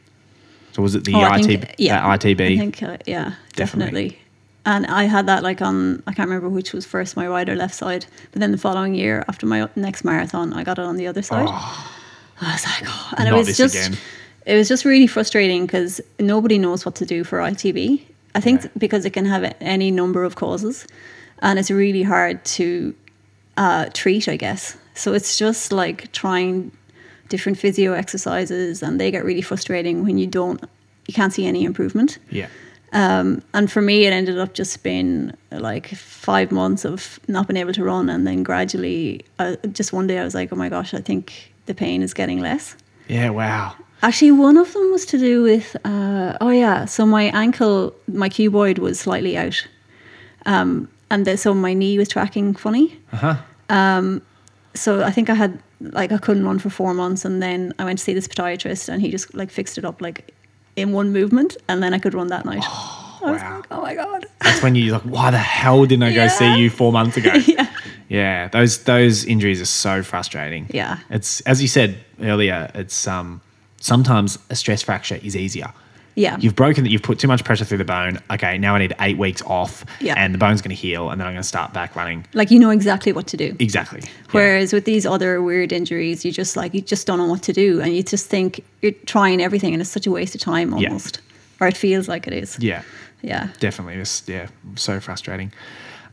So 0.73 0.81
was 0.83 0.95
it 0.95 1.03
the 1.05 1.13
Oh, 1.15 1.21
I 1.21 1.39
IT, 1.39 1.45
think- 1.45 1.75
yeah, 1.77 2.05
uh, 2.07 2.17
ITB? 2.17 2.41
I 2.55 2.57
think, 2.57 2.83
uh, 2.83 2.97
yeah, 3.07 3.33
Definitely. 3.55 4.09
definitely. 4.09 4.19
And 4.71 4.85
I 4.85 5.03
had 5.15 5.25
that 5.25 5.41
like 5.41 5.61
on, 5.69 6.03
I 6.05 6.13
can't 6.13 6.29
remember 6.29 6.47
which 6.47 6.73
was 6.73 6.85
first, 6.85 7.17
my 7.17 7.27
right 7.27 7.49
or 7.49 7.55
left 7.55 7.73
side. 7.73 8.05
But 8.31 8.39
then 8.41 8.51
the 8.51 8.57
following 8.67 8.93
year, 8.93 9.25
after 9.27 9.45
my 9.47 9.67
next 9.75 10.05
marathon, 10.05 10.53
I 10.53 10.63
got 10.63 10.77
it 10.77 10.85
on 10.85 10.95
the 10.95 11.07
other 11.07 11.23
side. 11.23 11.47
I 11.49 12.51
was 12.53 12.65
like, 12.65 12.83
oh, 12.85 13.13
and 13.17 13.27
it 13.27 13.33
was 13.33 13.57
just, 13.57 13.75
again. 13.75 13.97
it 14.45 14.55
was 14.55 14.67
just 14.69 14.85
really 14.85 15.07
frustrating 15.07 15.65
because 15.65 15.99
nobody 16.19 16.57
knows 16.59 16.85
what 16.85 16.95
to 17.01 17.05
do 17.05 17.23
for 17.23 17.39
ITB. 17.39 18.03
I 18.35 18.41
think 18.41 18.61
Yeah. 18.63 18.69
because 18.77 19.05
it 19.05 19.13
can 19.13 19.25
have 19.25 19.43
any 19.59 19.89
number 19.91 20.23
of 20.23 20.35
causes, 20.35 20.85
and 21.41 21.57
it's 21.57 21.71
really 21.71 22.03
hard 22.03 22.45
to 22.57 22.93
uh, 23.57 23.85
treat, 23.93 24.27
I 24.27 24.37
guess. 24.37 24.77
So 24.93 25.13
it's 25.13 25.35
just 25.45 25.71
like 25.71 26.11
trying 26.11 26.71
different 27.27 27.57
physio 27.57 27.93
exercises, 27.93 28.83
and 28.83 28.99
they 28.99 29.09
get 29.11 29.25
really 29.25 29.41
frustrating 29.41 30.03
when 30.05 30.17
you 30.19 30.27
don't, 30.27 30.61
you 31.07 31.13
can't 31.15 31.33
see 31.33 31.47
any 31.47 31.63
improvement. 31.63 32.19
yeah, 32.29 32.47
Um, 32.91 33.43
and 33.53 33.71
for 33.71 33.81
me, 33.81 34.05
it 34.05 34.13
ended 34.13 34.39
up 34.39 34.53
just 34.53 34.83
being 34.83 35.31
like 35.51 35.87
five 35.89 36.51
months 36.51 36.85
of 36.85 37.19
not 37.27 37.47
being 37.47 37.57
able 37.57 37.73
to 37.73 37.83
run, 37.83 38.09
and 38.09 38.25
then 38.25 38.43
gradually, 38.43 39.21
uh, 39.37 39.55
just 39.71 39.93
one 39.93 40.07
day, 40.07 40.19
I 40.19 40.23
was 40.23 40.33
like, 40.33 40.51
"Oh 40.51 40.55
my 40.55 40.69
gosh, 40.69 40.93
I 40.93 41.01
think 41.01 41.53
the 41.67 41.73
pain 41.75 42.01
is 42.01 42.13
getting 42.13 42.39
less." 42.39 42.75
yeah. 43.07 43.29
Wow. 43.29 43.75
Actually, 44.01 44.31
one 44.31 44.57
of 44.57 44.71
them 44.73 44.91
was 44.91 45.05
to 45.07 45.17
do 45.17 45.43
with, 45.43 45.75
uh, 45.83 46.37
oh 46.39 46.51
yeah, 46.51 46.85
so 46.85 47.05
my 47.05 47.23
ankle, 47.23 47.93
my 48.07 48.29
cuboid 48.29 48.79
was 48.79 48.97
slightly 48.97 49.37
out, 49.37 49.67
um, 50.45 50.87
and 51.11 51.25
then, 51.25 51.35
so 51.35 51.53
my 51.53 51.73
knee 51.73 51.97
was 51.97 52.07
tracking 52.07 52.55
funny. 52.55 52.97
Uh 53.11 53.17
huh. 53.17 54.19
So 54.75 55.03
I 55.03 55.11
think 55.11 55.29
I 55.29 55.33
had 55.33 55.61
like 55.81 56.11
I 56.11 56.17
couldn't 56.17 56.45
run 56.45 56.59
for 56.59 56.69
four 56.69 56.93
months, 56.93 57.25
and 57.25 57.41
then 57.41 57.73
I 57.79 57.83
went 57.83 57.99
to 57.99 58.03
see 58.05 58.13
this 58.13 58.27
podiatrist, 58.27 58.87
and 58.89 59.01
he 59.01 59.11
just 59.11 59.33
like 59.33 59.51
fixed 59.51 59.77
it 59.77 59.85
up 59.85 60.01
like 60.01 60.33
in 60.75 60.91
one 60.91 61.11
movement, 61.11 61.57
and 61.67 61.81
then 61.83 61.93
I 61.93 61.99
could 61.99 62.13
run 62.13 62.27
that 62.27 62.45
night. 62.45 62.63
I 63.21 63.31
was 63.31 63.41
wow. 63.41 63.55
like, 63.57 63.67
oh 63.71 63.81
my 63.81 63.95
god. 63.95 64.25
That's 64.41 64.63
when 64.63 64.75
you're 64.75 64.93
like, 64.93 65.01
why 65.01 65.29
the 65.29 65.37
hell 65.37 65.85
didn't 65.85 66.03
I 66.03 66.13
go 66.13 66.27
see 66.29 66.57
you 66.57 66.69
four 66.69 66.93
months 66.93 67.17
ago? 67.17 67.33
yeah. 67.47 67.67
Yeah, 68.07 68.47
those 68.47 68.83
those 68.85 69.25
injuries 69.25 69.61
are 69.61 69.65
so 69.65 70.03
frustrating. 70.03 70.67
Yeah. 70.73 70.99
It's 71.09 71.41
as 71.41 71.61
you 71.61 71.67
said 71.67 71.97
earlier, 72.21 72.71
it's 72.73 73.07
um 73.07 73.41
sometimes 73.79 74.39
a 74.49 74.55
stress 74.55 74.81
fracture 74.81 75.19
is 75.21 75.35
easier. 75.35 75.73
Yeah. 76.15 76.37
You've 76.39 76.55
broken 76.55 76.83
that 76.83 76.89
you've 76.89 77.01
put 77.03 77.17
too 77.19 77.27
much 77.27 77.43
pressure 77.45 77.63
through 77.63 77.77
the 77.77 77.85
bone. 77.85 78.19
Okay, 78.31 78.57
now 78.57 78.75
I 78.75 78.79
need 78.79 78.93
eight 78.99 79.17
weeks 79.17 79.41
off 79.43 79.85
Yeah. 80.01 80.15
and 80.17 80.33
the 80.33 80.37
bone's 80.37 80.61
gonna 80.61 80.75
heal 80.75 81.09
and 81.11 81.19
then 81.21 81.27
I'm 81.27 81.33
gonna 81.33 81.43
start 81.43 81.73
back 81.73 81.95
running. 81.95 82.25
like 82.33 82.51
you 82.51 82.59
know 82.59 82.71
exactly 82.71 83.11
what 83.13 83.27
to 83.27 83.37
do. 83.37 83.55
Exactly. 83.59 84.01
Yeah. 84.03 84.09
Whereas 84.31 84.73
with 84.73 84.85
these 84.85 85.05
other 85.05 85.41
weird 85.41 85.71
injuries, 85.71 86.25
you 86.25 86.31
just 86.31 86.57
like 86.57 86.73
you 86.73 86.81
just 86.81 87.07
don't 87.07 87.17
know 87.19 87.25
what 87.27 87.43
to 87.43 87.53
do, 87.53 87.79
and 87.81 87.95
you 87.95 88.03
just 88.03 88.27
think 88.27 88.63
you're 88.81 88.91
trying 89.05 89.41
everything, 89.41 89.73
and 89.73 89.81
it's 89.81 89.89
such 89.91 90.07
a 90.07 90.11
waste 90.11 90.35
of 90.35 90.41
time 90.41 90.75
Yeah. 90.77 90.87
almost, 90.89 91.21
or 91.61 91.67
it 91.67 91.77
feels 91.77 92.07
like 92.07 92.27
it 92.27 92.33
is. 92.33 92.57
Yeah. 92.59 92.81
Yeah. 93.21 93.47
Definitely. 93.59 93.95
It's 93.95 94.23
yeah, 94.27 94.47
so 94.75 94.99
frustrating. 94.99 95.51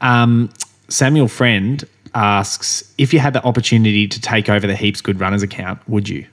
Um, 0.01 0.51
Samuel 0.89 1.29
Friend 1.29 1.85
asks 2.15 2.85
if 2.97 3.13
you 3.13 3.19
had 3.21 3.33
the 3.33 3.43
opportunity 3.45 4.07
to 4.09 4.21
take 4.21 4.49
over 4.49 4.67
the 4.67 4.77
Heaps 4.77 5.01
Good 5.01 5.21
Runners 5.21 5.43
account, 5.43 5.81
would 5.89 6.09
you? 6.09 6.27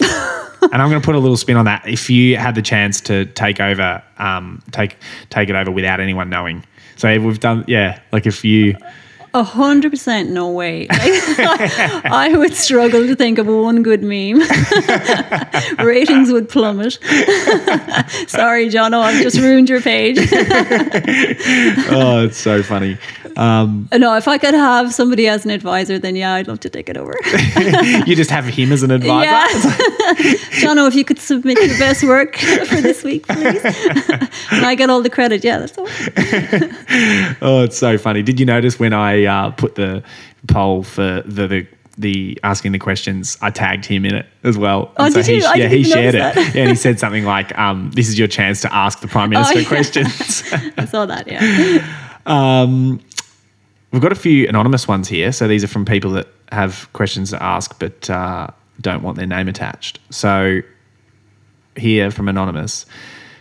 and 0.72 0.82
I'm 0.82 0.90
going 0.90 1.00
to 1.00 1.04
put 1.04 1.14
a 1.14 1.18
little 1.18 1.36
spin 1.36 1.56
on 1.56 1.64
that. 1.64 1.86
If 1.86 2.10
you 2.10 2.36
had 2.36 2.54
the 2.54 2.62
chance 2.62 3.00
to 3.02 3.26
take 3.26 3.60
over, 3.60 4.02
um, 4.18 4.62
take 4.70 4.96
take 5.30 5.48
it 5.48 5.56
over 5.56 5.70
without 5.70 6.00
anyone 6.00 6.28
knowing. 6.28 6.64
So 6.96 7.08
we've 7.20 7.40
done, 7.40 7.64
yeah. 7.68 8.00
Like 8.12 8.26
if 8.26 8.44
you, 8.44 8.76
A 9.34 9.42
hundred 9.42 9.90
percent, 9.90 10.30
no 10.30 10.50
way. 10.50 10.86
I 10.90 12.32
would 12.34 12.54
struggle 12.54 13.06
to 13.06 13.14
think 13.14 13.38
of 13.38 13.46
one 13.46 13.82
good 13.82 14.02
meme. 14.02 14.40
Ratings 15.78 16.32
would 16.32 16.48
plummet. 16.48 16.94
Sorry, 18.26 18.70
John. 18.70 18.94
Oh, 18.94 19.00
I've 19.00 19.22
just 19.22 19.38
ruined 19.38 19.68
your 19.68 19.82
page. 19.82 20.16
oh, 20.18 22.24
it's 22.24 22.38
so 22.38 22.62
funny. 22.62 22.96
Um, 23.36 23.88
no, 23.92 24.16
if 24.16 24.26
I 24.26 24.38
could 24.38 24.54
have 24.54 24.94
somebody 24.94 25.28
as 25.28 25.44
an 25.44 25.50
advisor, 25.50 25.98
then 25.98 26.16
yeah, 26.16 26.34
I'd 26.34 26.48
love 26.48 26.60
to 26.60 26.70
take 26.70 26.88
it 26.88 26.96
over. 26.96 27.14
you 28.06 28.16
just 28.16 28.30
have 28.30 28.46
him 28.46 28.72
as 28.72 28.82
an 28.82 28.90
advisor. 28.90 29.26
Yeah. 29.26 29.46
John, 30.52 30.78
if 30.78 30.94
you 30.94 31.04
could 31.04 31.18
submit 31.18 31.58
your 31.58 31.78
best 31.78 32.02
work 32.02 32.36
for 32.36 32.80
this 32.80 33.04
week, 33.04 33.26
please. 33.28 33.62
and 33.64 34.64
I 34.64 34.74
get 34.74 34.88
all 34.90 35.02
the 35.02 35.10
credit. 35.10 35.44
Yeah, 35.44 35.58
that's 35.58 35.76
all. 35.78 35.86
Oh, 37.40 37.62
it's 37.62 37.78
so 37.78 37.96
funny. 37.98 38.22
Did 38.22 38.40
you 38.40 38.46
notice 38.46 38.80
when 38.80 38.92
I 38.92 39.17
uh, 39.26 39.50
put 39.50 39.74
the 39.74 40.02
poll 40.46 40.82
for 40.82 41.22
the, 41.24 41.46
the 41.48 41.66
the 41.96 42.38
asking 42.44 42.70
the 42.72 42.78
questions, 42.78 43.36
I 43.42 43.50
tagged 43.50 43.84
him 43.84 44.04
in 44.04 44.14
it 44.14 44.26
as 44.44 44.56
well. 44.56 44.92
Oh, 44.98 45.06
And 45.06 45.14
did 45.14 45.26
he, 45.26 45.38
you? 45.38 45.44
I 45.44 45.54
yeah, 45.54 45.66
he 45.68 45.82
shared 45.82 46.14
it. 46.14 46.18
Yeah, 46.20 46.60
and 46.62 46.68
he 46.70 46.76
said 46.76 47.00
something 47.00 47.24
like, 47.24 47.56
um, 47.58 47.90
"This 47.92 48.08
is 48.08 48.16
your 48.18 48.28
chance 48.28 48.60
to 48.60 48.72
ask 48.72 49.00
the 49.00 49.08
prime 49.08 49.30
minister 49.30 49.56
Oh, 49.56 49.60
yeah. 49.60 49.68
questions." 49.74 50.42
I 50.76 50.84
saw 50.84 51.06
that. 51.06 51.26
Yeah. 51.26 52.04
Um, 52.26 53.00
we've 53.90 54.02
got 54.02 54.12
a 54.12 54.16
few 54.16 54.46
anonymous 54.48 54.86
ones 54.86 55.08
here. 55.08 55.32
So 55.32 55.48
these 55.48 55.64
are 55.64 55.68
from 55.68 55.86
people 55.86 56.10
that 56.10 56.28
have 56.52 56.92
questions 56.92 57.30
to 57.30 57.42
ask 57.42 57.78
but 57.78 58.10
uh, 58.10 58.48
don't 58.82 59.02
want 59.02 59.16
their 59.16 59.26
name 59.26 59.48
attached. 59.48 59.98
So 60.10 60.60
here 61.74 62.10
from 62.10 62.28
anonymous. 62.28 62.84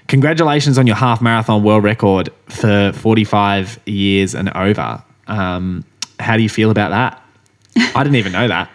Congratulations 0.07 0.77
on 0.77 0.87
your 0.87 0.95
half 0.95 1.21
marathon 1.21 1.63
world 1.63 1.83
record 1.83 2.29
for 2.47 2.93
45 2.93 3.77
years 3.87 4.33
and 4.33 4.49
over. 4.55 5.03
Um, 5.27 5.83
how 6.19 6.35
do 6.37 6.43
you 6.43 6.49
feel 6.49 6.71
about 6.71 6.89
that? 6.91 7.21
I 7.95 8.03
didn't 8.03 8.15
even 8.15 8.31
know 8.31 8.47
that. 8.47 8.69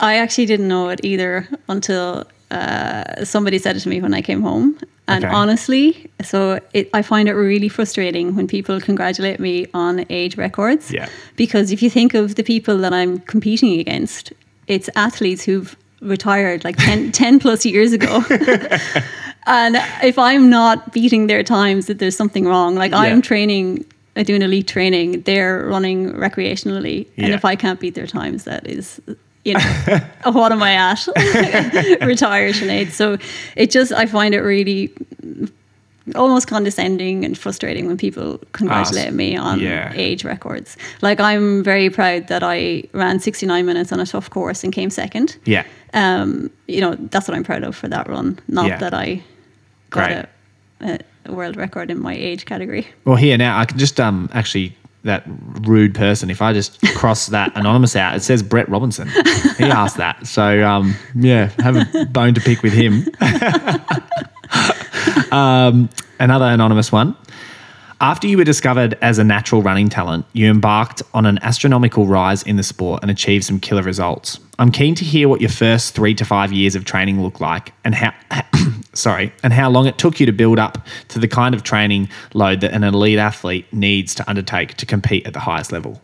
I 0.00 0.16
actually 0.18 0.46
didn't 0.46 0.68
know 0.68 0.88
it 0.90 1.00
either 1.02 1.48
until 1.68 2.26
uh, 2.50 3.24
somebody 3.24 3.58
said 3.58 3.76
it 3.76 3.80
to 3.80 3.88
me 3.88 4.00
when 4.00 4.14
I 4.14 4.22
came 4.22 4.40
home. 4.42 4.78
And 5.08 5.24
Okay. 5.24 5.34
honestly, 5.34 6.08
so 6.22 6.60
it, 6.72 6.88
I 6.94 7.02
find 7.02 7.28
it 7.28 7.32
really 7.34 7.68
frustrating 7.68 8.36
when 8.36 8.46
people 8.46 8.80
congratulate 8.80 9.40
me 9.40 9.66
on 9.74 10.04
age 10.08 10.36
records. 10.36 10.92
Yeah. 10.92 11.08
Because 11.34 11.72
if 11.72 11.82
you 11.82 11.90
think 11.90 12.14
of 12.14 12.36
the 12.36 12.44
people 12.44 12.78
that 12.78 12.92
I'm 12.92 13.18
competing 13.20 13.80
against, 13.80 14.32
it's 14.68 14.88
athletes 14.94 15.42
who've 15.42 15.76
retired 16.00 16.62
like 16.62 16.76
10, 16.76 17.10
10 17.24 17.40
plus 17.40 17.66
years 17.66 17.92
ago. 17.92 18.22
and 19.46 19.76
if 20.04 20.16
I'm 20.18 20.48
not 20.48 20.92
beating 20.92 21.26
their 21.26 21.42
times, 21.42 21.86
that 21.86 21.98
there's 21.98 22.16
something 22.16 22.44
wrong. 22.46 22.76
Like 22.76 22.92
Yeah. 22.92 22.98
I'm 22.98 23.20
training, 23.22 23.84
uh, 24.16 24.22
doing 24.22 24.42
elite 24.42 24.66
training, 24.68 25.22
they're 25.22 25.66
running 25.66 26.12
recreationally. 26.12 27.06
And 27.16 27.32
if 27.32 27.44
I 27.44 27.56
can't 27.56 27.78
beat 27.80 27.94
their 27.94 28.06
times, 28.06 28.44
that 28.44 28.66
is, 28.66 29.00
you 29.44 29.54
know, 29.54 29.60
what 30.24 30.52
am 30.52 30.62
I 30.62 30.72
at? 30.74 31.06
Retired 32.02 32.54
Sinead. 32.54 32.90
So 32.90 33.18
it 33.56 33.70
just, 33.70 33.92
I 33.92 34.06
find 34.06 34.34
it 34.34 34.40
really 34.40 34.92
almost 36.16 36.48
condescending 36.48 37.24
and 37.24 37.38
frustrating 37.38 37.86
when 37.86 37.96
people 37.96 38.40
congratulate 38.52 39.12
me 39.12 39.36
on 39.36 39.60
Yeah. 39.60 39.92
age 39.94 40.24
records. 40.24 40.76
Like 41.02 41.20
I'm 41.20 41.62
very 41.62 41.88
proud 41.88 42.26
that 42.28 42.42
I 42.42 42.84
ran 42.92 43.20
69 43.20 43.64
minutes 43.64 43.92
on 43.92 44.00
a 44.00 44.06
tough 44.06 44.28
course 44.30 44.64
and 44.64 44.72
came 44.72 44.90
second. 44.90 45.36
Yeah. 45.44 45.64
Um, 45.94 46.50
you 46.66 46.80
know, 46.80 46.94
that's 46.96 47.28
what 47.28 47.36
I'm 47.36 47.44
proud 47.44 47.62
of 47.62 47.76
for 47.76 47.86
that 47.88 48.08
run. 48.08 48.38
Not 48.48 48.66
Yeah. 48.66 48.78
that 48.78 48.94
I 48.94 49.22
got 49.90 50.10
a, 50.10 50.28
a 50.80 50.98
world 51.28 51.56
record 51.56 51.90
in 51.90 52.00
my 52.00 52.14
age 52.14 52.46
category. 52.46 52.86
Well, 53.04 53.16
here 53.16 53.36
now, 53.36 53.58
I 53.58 53.64
can 53.64 53.78
just 53.78 54.00
um 54.00 54.28
actually 54.32 54.76
that 55.02 55.24
rude 55.62 55.94
person. 55.94 56.30
If 56.30 56.42
I 56.42 56.52
just 56.52 56.80
cross 56.94 57.26
that 57.26 57.52
anonymous 57.56 57.96
out, 57.96 58.16
it 58.16 58.22
says 58.22 58.42
Brett 58.42 58.68
Robinson. 58.68 59.08
He 59.58 59.64
asked 59.64 59.96
that, 59.96 60.26
so 60.26 60.64
um 60.64 60.94
yeah, 61.14 61.50
have 61.58 61.76
a 61.76 62.06
bone 62.06 62.34
to 62.34 62.40
pick 62.40 62.62
with 62.62 62.72
him. 62.72 63.06
um, 65.32 65.88
another 66.18 66.46
anonymous 66.46 66.92
one. 66.92 67.16
After 68.02 68.26
you 68.26 68.38
were 68.38 68.44
discovered 68.44 68.96
as 69.02 69.18
a 69.18 69.24
natural 69.24 69.60
running 69.60 69.90
talent, 69.90 70.24
you 70.32 70.50
embarked 70.50 71.02
on 71.12 71.26
an 71.26 71.38
astronomical 71.42 72.06
rise 72.06 72.42
in 72.42 72.56
the 72.56 72.62
sport 72.62 73.02
and 73.02 73.10
achieved 73.10 73.44
some 73.44 73.60
killer 73.60 73.82
results. 73.82 74.40
I'm 74.58 74.72
keen 74.72 74.94
to 74.94 75.04
hear 75.04 75.28
what 75.28 75.42
your 75.42 75.50
first 75.50 75.94
three 75.94 76.14
to 76.14 76.24
five 76.24 76.50
years 76.50 76.74
of 76.74 76.86
training 76.86 77.22
looked 77.22 77.42
like 77.42 77.74
and 77.84 77.94
how, 77.94 78.14
sorry, 78.92 79.32
and 79.42 79.52
how 79.52 79.70
long 79.70 79.86
it 79.86 79.98
took 79.98 80.20
you 80.20 80.26
to 80.26 80.32
build 80.32 80.58
up 80.58 80.86
to 81.08 81.18
the 81.18 81.28
kind 81.28 81.54
of 81.54 81.62
training 81.62 82.08
load 82.34 82.60
that 82.60 82.72
an 82.72 82.84
elite 82.84 83.18
athlete 83.18 83.66
needs 83.72 84.14
to 84.16 84.28
undertake 84.28 84.74
to 84.74 84.86
compete 84.86 85.26
at 85.26 85.32
the 85.32 85.40
highest 85.40 85.72
level. 85.72 86.00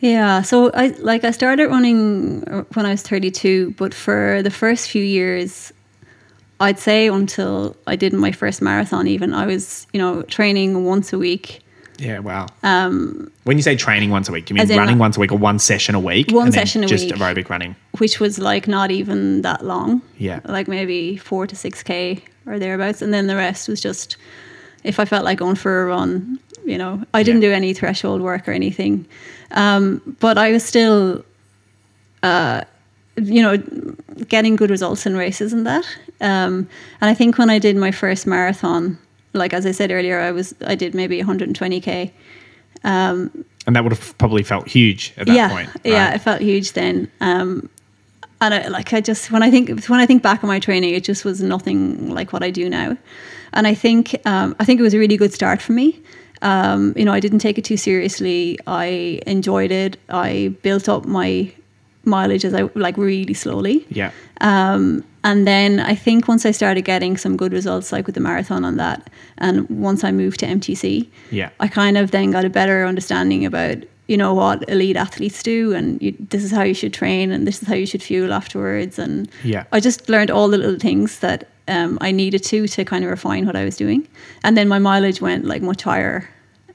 Yeah, 0.00 0.42
so 0.42 0.70
I 0.74 0.88
like 0.98 1.24
I 1.24 1.32
started 1.32 1.68
running 1.68 2.44
uh, 2.48 2.62
when 2.74 2.86
I 2.86 2.90
was 2.90 3.02
32, 3.02 3.74
but 3.76 3.92
for 3.92 4.42
the 4.42 4.50
first 4.50 4.90
few 4.90 5.02
years 5.02 5.72
I'd 6.60 6.78
say 6.78 7.08
until 7.08 7.76
I 7.86 7.96
did 7.96 8.12
my 8.12 8.32
first 8.32 8.60
marathon 8.62 9.06
even 9.06 9.32
I 9.32 9.46
was, 9.46 9.86
you 9.92 9.98
know, 9.98 10.22
training 10.22 10.84
once 10.84 11.12
a 11.12 11.18
week. 11.18 11.60
Yeah, 11.98 12.20
wow. 12.20 12.46
Um, 12.62 13.30
when 13.44 13.56
you 13.56 13.62
say 13.62 13.74
training 13.76 14.10
once 14.10 14.28
a 14.28 14.32
week, 14.32 14.46
do 14.46 14.54
you 14.54 14.58
mean 14.60 14.68
running 14.78 14.94
like- 14.94 15.00
once 15.00 15.16
a 15.16 15.20
week 15.20 15.32
or 15.32 15.38
one 15.38 15.58
session 15.58 15.94
a 15.94 16.00
week? 16.00 16.30
One 16.30 16.52
session 16.52 16.84
a 16.84 16.86
just 16.86 17.06
week. 17.06 17.14
aerobic 17.14 17.50
running. 17.50 17.74
which 17.98 18.20
was 18.20 18.38
like 18.38 18.68
not 18.68 18.90
even 18.92 19.42
that 19.42 19.64
long. 19.64 20.00
Yeah. 20.16 20.40
Like 20.44 20.68
maybe 20.68 21.16
four 21.16 21.46
to 21.48 21.56
six 21.56 21.82
K 21.82 22.22
or 22.46 22.58
thereabouts. 22.58 23.02
And 23.02 23.12
then 23.12 23.26
the 23.26 23.34
rest 23.36 23.68
was 23.68 23.80
just 23.80 24.16
if 24.84 25.00
I 25.00 25.04
felt 25.04 25.24
like 25.24 25.38
going 25.38 25.56
for 25.56 25.82
a 25.82 25.86
run, 25.86 26.38
you 26.64 26.78
know, 26.78 27.02
I 27.12 27.22
didn't 27.24 27.42
Yeah. 27.42 27.48
do 27.48 27.54
any 27.54 27.74
threshold 27.74 28.20
work 28.20 28.48
or 28.48 28.52
anything. 28.52 29.04
Um, 29.50 30.00
but 30.20 30.38
I 30.38 30.52
was 30.52 30.62
still, 30.64 31.24
uh, 32.22 32.62
you 33.16 33.42
know, 33.42 33.56
getting 34.28 34.54
good 34.54 34.70
results 34.70 35.04
in 35.06 35.16
races 35.16 35.52
and 35.52 35.66
that. 35.66 35.84
Um, 36.20 36.68
and 37.00 37.10
I 37.10 37.14
think 37.14 37.38
when 37.38 37.50
I 37.50 37.58
did 37.58 37.76
my 37.76 37.90
first 37.90 38.26
marathon, 38.26 38.98
like 39.38 39.54
as 39.54 39.64
I 39.64 39.70
said 39.70 39.90
earlier, 39.90 40.20
I 40.20 40.32
was 40.32 40.54
I 40.66 40.74
did 40.74 40.94
maybe 40.94 41.22
120k. 41.22 42.10
And 43.66 43.76
that 43.76 43.82
would 43.82 43.92
have 43.92 44.16
probably 44.16 44.42
felt 44.42 44.66
huge 44.66 45.12
at 45.18 45.26
that 45.26 45.34
yeah, 45.34 45.48
point. 45.50 45.70
yeah, 45.84 46.06
right? 46.06 46.14
it 46.14 46.18
felt 46.20 46.40
huge 46.40 46.72
then. 46.72 47.10
Um, 47.20 47.68
and 48.40 48.54
I, 48.54 48.68
like 48.68 48.92
I 48.94 49.00
just 49.00 49.30
when 49.30 49.42
I 49.42 49.50
think 49.50 49.84
when 49.86 50.00
I 50.00 50.06
think 50.06 50.22
back 50.22 50.42
on 50.42 50.48
my 50.48 50.58
training, 50.58 50.94
it 50.94 51.04
just 51.04 51.24
was 51.24 51.42
nothing 51.42 52.10
like 52.10 52.32
what 52.32 52.42
I 52.42 52.50
do 52.50 52.70
now. 52.70 52.96
And 53.52 53.66
I 53.66 53.74
think 53.74 54.14
um, 54.26 54.54
I 54.60 54.64
think 54.64 54.80
it 54.80 54.82
was 54.82 54.94
a 54.94 54.98
really 54.98 55.16
good 55.16 55.32
start 55.32 55.60
for 55.60 55.72
me. 55.72 56.00
Um, 56.40 56.94
you 56.96 57.04
know, 57.04 57.12
I 57.12 57.20
didn't 57.20 57.40
take 57.40 57.58
it 57.58 57.64
too 57.64 57.76
seriously. 57.76 58.58
I 58.66 59.20
enjoyed 59.26 59.72
it. 59.72 59.96
I 60.08 60.54
built 60.62 60.88
up 60.88 61.04
my 61.04 61.52
mileage 62.04 62.44
as 62.44 62.54
I 62.54 62.70
like 62.74 62.96
really 62.96 63.34
slowly. 63.34 63.84
Yeah. 63.90 64.12
Um, 64.40 65.04
and 65.24 65.46
then 65.46 65.80
I 65.80 65.94
think 65.94 66.28
once 66.28 66.46
I 66.46 66.52
started 66.52 66.82
getting 66.82 67.16
some 67.16 67.36
good 67.36 67.52
results, 67.52 67.92
like 67.92 68.06
with 68.06 68.14
the 68.14 68.20
marathon 68.20 68.64
on 68.64 68.76
that, 68.76 69.10
and 69.38 69.68
once 69.68 70.04
I 70.04 70.12
moved 70.12 70.40
to 70.40 70.46
MTC, 70.46 71.08
Yeah. 71.30 71.50
I 71.60 71.68
kind 71.68 71.96
of 71.98 72.10
then 72.10 72.30
got 72.30 72.44
a 72.44 72.50
better 72.50 72.86
understanding 72.86 73.44
about 73.44 73.76
you 74.06 74.16
know 74.16 74.32
what 74.32 74.64
elite 74.70 74.96
athletes 74.96 75.42
do, 75.42 75.74
and 75.74 76.00
you, 76.00 76.14
this 76.30 76.42
is 76.42 76.50
how 76.50 76.62
you 76.62 76.74
should 76.74 76.94
train, 76.94 77.30
and 77.30 77.46
this 77.46 77.60
is 77.62 77.68
how 77.68 77.74
you 77.74 77.84
should 77.86 78.02
fuel 78.02 78.32
afterwards, 78.32 78.98
and 78.98 79.28
Yeah. 79.44 79.64
I 79.72 79.80
just 79.80 80.08
learned 80.08 80.30
all 80.30 80.48
the 80.48 80.56
little 80.58 80.78
things 80.78 81.18
that 81.18 81.44
um, 81.68 81.98
I 82.00 82.10
needed 82.12 82.42
to 82.44 82.66
to 82.68 82.84
kind 82.84 83.04
of 83.04 83.10
refine 83.10 83.44
what 83.44 83.54
I 83.56 83.64
was 83.64 83.76
doing, 83.76 84.08
and 84.42 84.56
then 84.56 84.68
my 84.68 84.78
mileage 84.78 85.20
went 85.20 85.44
like 85.44 85.62
much 85.62 85.82
higher. 85.82 86.28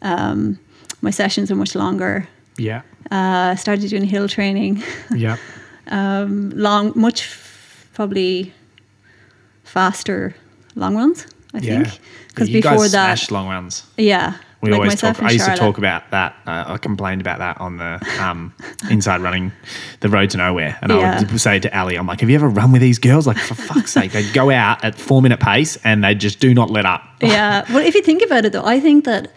Um, 0.04 0.60
my 1.02 1.12
sessions 1.12 1.50
were 1.50 1.56
much 1.58 1.76
longer. 1.76 2.28
Yeah. 2.58 2.82
Uh, 3.12 3.56
started 3.56 3.90
doing 3.90 4.04
hill 4.06 4.28
training. 4.28 4.84
Yeah. 5.16 5.38
um, 5.88 6.52
long, 6.52 6.92
much 6.96 7.24
probably 7.94 8.54
faster 9.64 10.36
long 10.76 10.96
runs. 10.96 11.26
I 11.54 11.60
Yeah. 11.60 11.84
think 11.84 12.00
because 12.30 12.50
you 12.50 12.62
before 12.62 12.78
guys 12.80 12.92
that, 12.92 13.32
long 13.32 13.48
runs. 13.48 13.84
yeah, 13.98 14.34
We 14.62 14.72
like 14.72 14.80
always 14.80 14.96
talk. 15.02 15.22
I 15.22 15.30
used 15.32 15.46
to 15.46 15.56
talk 15.56 15.78
about 15.78 16.10
that. 16.12 16.36
Uh, 16.48 16.64
I 16.68 16.78
complained 16.78 17.22
about 17.22 17.38
that 17.40 17.60
on 17.62 17.78
the 17.78 18.00
um, 18.20 18.54
inside 18.90 19.22
running, 19.22 19.52
the 20.00 20.10
road 20.10 20.30
to 20.32 20.38
nowhere, 20.38 20.78
and 20.82 20.92
I 20.92 21.20
would 21.20 21.40
say 21.40 21.60
to 21.60 21.78
Ali, 21.80 21.96
"I'm 21.96 22.08
like, 22.08 22.22
have 22.22 22.30
you 22.30 22.36
ever 22.36 22.50
run 22.50 22.72
with 22.72 22.82
these 22.82 22.98
girls? 22.98 23.28
Like, 23.28 23.38
for 23.38 23.54
fuck's 23.56 23.92
sake, 23.92 24.14
they 24.14 24.24
go 24.32 24.50
out 24.50 24.84
at 24.84 24.96
four 24.96 25.22
minute 25.22 25.40
pace 25.40 25.78
and 25.84 26.04
they 26.04 26.16
just 26.16 26.40
do 26.40 26.54
not 26.56 26.70
let 26.72 26.86
up." 26.86 27.04
yeah. 27.22 27.66
Well, 27.72 27.86
if 27.86 27.94
you 27.94 28.02
think 28.02 28.24
about 28.24 28.46
it, 28.46 28.52
though, 28.54 28.66
I 28.66 28.80
think 28.80 29.06
that 29.06 29.32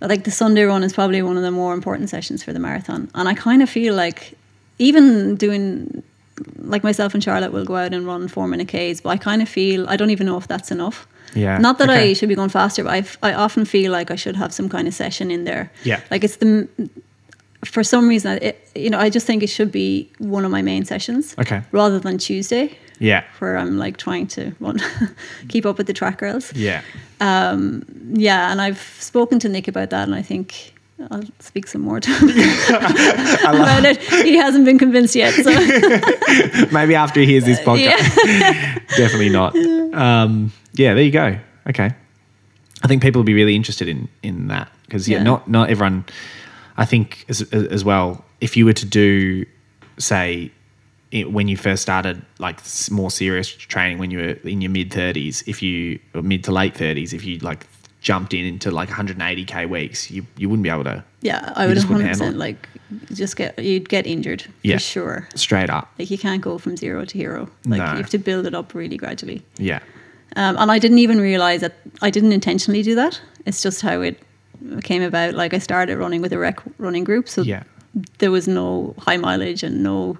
like 0.00 0.24
the 0.24 0.30
Sunday 0.30 0.62
run 0.62 0.82
is 0.84 0.92
probably 0.94 1.20
one 1.22 1.36
of 1.36 1.42
the 1.42 1.50
more 1.50 1.74
important 1.74 2.08
sessions 2.08 2.42
for 2.42 2.52
the 2.54 2.60
marathon, 2.60 3.10
and 3.14 3.28
I 3.28 3.34
kind 3.34 3.62
of 3.62 3.68
feel 3.68 3.94
like 3.94 4.34
even 4.78 5.34
doing 5.36 6.02
like 6.58 6.82
myself 6.84 7.14
and 7.14 7.22
Charlotte 7.22 7.52
will 7.52 7.64
go 7.64 7.76
out 7.76 7.92
and 7.94 8.06
run 8.06 8.28
four 8.28 8.46
minute 8.48 8.68
Ks, 8.68 9.00
but 9.00 9.10
I 9.10 9.16
kind 9.16 9.42
of 9.42 9.48
feel 9.48 9.88
I 9.88 9.96
don't 9.96 10.10
even 10.10 10.26
know 10.26 10.36
if 10.38 10.46
that's 10.48 10.70
enough. 10.70 11.06
Yeah. 11.34 11.58
Not 11.58 11.78
that 11.78 11.90
Okay. 11.90 12.10
I 12.10 12.12
should 12.14 12.28
be 12.28 12.34
going 12.34 12.48
faster, 12.48 12.82
but 12.84 12.92
I, 13.22 13.30
I 13.30 13.34
often 13.34 13.64
feel 13.64 13.92
like 13.92 14.10
I 14.10 14.16
should 14.16 14.36
have 14.36 14.52
some 14.52 14.68
kind 14.68 14.88
of 14.88 14.94
session 14.94 15.30
in 15.30 15.44
there. 15.44 15.70
Yeah. 15.84 16.00
Like 16.10 16.24
it's 16.24 16.36
the, 16.36 16.68
for 17.64 17.84
some 17.84 18.08
reason, 18.08 18.38
it, 18.40 18.70
you 18.74 18.88
know, 18.90 18.98
I 18.98 19.10
just 19.10 19.26
think 19.26 19.42
it 19.42 19.48
should 19.48 19.70
be 19.70 20.10
one 20.18 20.44
of 20.44 20.50
my 20.50 20.62
main 20.62 20.84
sessions. 20.84 21.34
Okay. 21.38 21.62
Rather 21.72 21.98
than 21.98 22.16
Tuesday, 22.18 22.78
Yeah. 22.98 23.24
where 23.40 23.58
I'm 23.58 23.76
like 23.76 23.96
trying 23.98 24.26
to 24.28 24.52
run, 24.60 24.78
keep 25.48 25.66
up 25.66 25.76
with 25.76 25.86
the 25.86 25.92
track 25.92 26.18
girls. 26.18 26.52
Yeah. 26.54 26.80
Um, 27.20 27.84
yeah. 28.14 28.50
And 28.50 28.60
I've 28.60 28.80
spoken 28.98 29.38
to 29.40 29.48
Nick 29.48 29.68
about 29.68 29.90
that, 29.90 30.04
and 30.08 30.14
I 30.14 30.22
think 30.22 30.72
I'll 31.10 31.22
speak 31.38 31.66
some 31.68 31.82
more 31.82 32.00
to 32.00 32.10
him 32.10 32.28
about 32.28 33.84
it. 33.84 34.02
He 34.02 34.36
hasn't 34.36 34.64
been 34.64 34.78
convinced 34.78 35.14
yet. 35.14 35.32
So 35.34 35.50
Maybe 36.72 36.94
after 36.94 37.20
he 37.20 37.26
hears 37.26 37.44
this 37.44 37.60
podcast. 37.60 37.78
yeah. 38.26 38.78
Definitely 38.96 39.28
not. 39.30 39.54
Um, 39.94 40.52
yeah, 40.74 40.94
there 40.94 41.04
you 41.04 41.12
go. 41.12 41.38
Okay. 41.68 41.90
I 42.82 42.86
think 42.88 43.02
people 43.02 43.20
will 43.20 43.24
be 43.26 43.34
really 43.34 43.54
interested 43.56 43.88
in 43.88 44.08
in 44.22 44.48
that 44.48 44.70
because 44.86 45.08
yeah, 45.08 45.18
Yeah. 45.18 45.24
not 45.24 45.48
not 45.48 45.70
everyone. 45.70 46.04
I 46.76 46.84
think 46.84 47.24
as 47.28 47.42
as 47.52 47.84
well, 47.84 48.24
if 48.40 48.56
you 48.56 48.64
were 48.64 48.72
to 48.74 48.86
do, 48.86 49.44
say, 49.98 50.50
it, 51.10 51.32
when 51.32 51.48
you 51.48 51.56
first 51.56 51.82
started 51.82 52.22
like 52.38 52.60
more 52.90 53.10
serious 53.10 53.48
training 53.48 53.98
when 53.98 54.10
you 54.10 54.18
were 54.18 54.48
in 54.48 54.60
your 54.60 54.70
mid 54.70 54.92
thirties, 54.92 55.42
if 55.46 55.62
you 55.62 55.98
or 56.14 56.22
mid 56.22 56.44
to 56.44 56.52
late 56.52 56.76
thirties, 56.76 57.12
if 57.12 57.24
you 57.24 57.38
like 57.38 57.66
jumped 58.08 58.32
in 58.32 58.44
into 58.46 58.70
like 58.70 58.88
180k 58.88 59.68
weeks, 59.68 60.10
you 60.10 60.20
you 60.40 60.48
wouldn't 60.48 60.62
be 60.68 60.70
able 60.76 60.84
to 60.84 61.04
Yeah, 61.20 61.52
I 61.60 61.66
would 61.66 61.74
just 61.74 61.88
wouldn't 61.88 62.08
100 62.08 62.18
percent 62.18 62.36
like 62.46 62.60
just 63.20 63.36
get 63.36 63.58
you'd 63.70 63.88
get 63.88 64.06
injured 64.06 64.42
for 64.42 64.50
Yeah. 64.62 64.78
sure. 64.78 65.28
straight 65.34 65.70
up. 65.78 65.86
Like 65.98 66.10
you 66.10 66.18
can't 66.26 66.40
go 66.48 66.58
from 66.58 66.76
zero 66.76 67.04
to 67.04 67.18
hero. 67.22 67.40
Like 67.66 67.80
No. 67.82 67.90
you 67.92 67.96
have 68.04 68.10
to 68.10 68.18
build 68.18 68.46
it 68.46 68.54
up 68.54 68.74
really 68.74 68.96
gradually. 68.96 69.42
Yeah. 69.58 69.80
Um, 70.36 70.56
and 70.58 70.70
I 70.76 70.78
didn't 70.78 70.98
even 71.06 71.20
realize 71.20 71.60
that 71.60 71.74
I 72.06 72.10
didn't 72.10 72.32
intentionally 72.32 72.82
do 72.82 72.94
that. 72.94 73.20
It's 73.46 73.60
just 73.66 73.82
how 73.82 74.00
it 74.08 74.16
came 74.82 75.02
about. 75.02 75.34
Like 75.34 75.52
I 75.54 75.58
started 75.60 75.98
running 75.98 76.22
with 76.22 76.32
a 76.32 76.38
rec 76.38 76.56
running 76.78 77.04
group, 77.04 77.28
so 77.28 77.42
Yeah. 77.42 77.62
there 78.18 78.30
was 78.30 78.46
no 78.48 78.94
high 79.06 79.18
mileage 79.18 79.62
and 79.66 79.82
no 79.82 80.16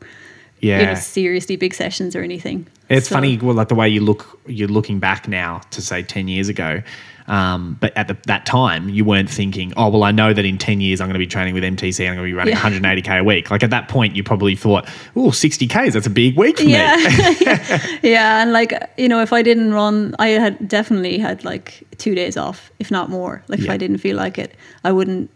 Yeah. 0.61 0.80
you 0.80 0.86
know, 0.86 0.95
seriously 0.97 1.57
big 1.57 1.74
sessions 1.74 2.14
or 2.16 2.22
anything. 2.22 2.66
It's 2.89 3.09
So- 3.09 3.14
funny, 3.16 3.39
well, 3.39 3.55
like 3.55 3.68
the 3.68 3.74
way 3.82 3.89
you 3.89 4.03
look, 4.05 4.22
you're 4.47 4.72
looking 4.78 4.99
back 5.01 5.26
now 5.28 5.61
to 5.70 5.80
say 5.80 6.03
10 6.03 6.28
years 6.28 6.49
ago. 6.51 6.82
Um, 7.29 7.76
but 7.79 7.95
at 7.95 8.09
the, 8.09 8.16
that 8.26 8.47
time, 8.47 8.89
you 8.89 9.05
weren't 9.05 9.29
thinking, 9.29 9.72
oh, 9.76 9.91
well, 9.91 10.03
I 10.03 10.11
know 10.12 10.33
that 10.33 10.45
in 10.45 10.57
10 10.59 10.81
years 10.81 11.01
I'm 11.01 11.07
going 11.09 11.12
to 11.14 11.18
be 11.18 11.26
training 11.26 11.53
with 11.55 11.62
MTC 11.62 12.01
and 12.01 12.09
I'm 12.11 12.16
going 12.16 12.26
to 12.26 12.33
be 12.33 12.35
running 12.35 12.55
Yeah. 12.55 12.61
180K 13.03 13.20
a 13.20 13.24
week. 13.24 13.51
Like 13.51 13.62
at 13.62 13.68
that 13.70 13.89
point, 13.89 14.16
you 14.16 14.24
probably 14.24 14.57
thought, 14.57 14.89
oh, 15.14 15.29
60Ks, 15.29 15.93
that's 15.93 16.07
a 16.07 16.11
big 16.11 16.37
week 16.39 16.57
for 16.59 16.64
Yeah, 16.64 16.97
me. 16.97 18.01
yeah, 18.11 18.41
and 18.43 18.53
like 18.53 18.72
you 18.97 19.09
know, 19.09 19.20
if 19.20 19.33
I 19.33 19.43
didn't 19.43 19.72
run, 19.74 20.14
I 20.18 20.29
had 20.29 20.66
definitely 20.68 21.18
had 21.18 21.45
like 21.45 21.85
two 21.99 22.14
days 22.14 22.37
off, 22.39 22.72
if 22.79 22.91
not 22.91 23.11
more. 23.11 23.43
Like 23.49 23.61
if 23.61 23.68
I 23.68 23.76
didn't 23.76 23.99
feel 23.99 24.16
like 24.16 24.39
it, 24.39 24.55
I 24.83 24.91
wouldn't 24.93 25.31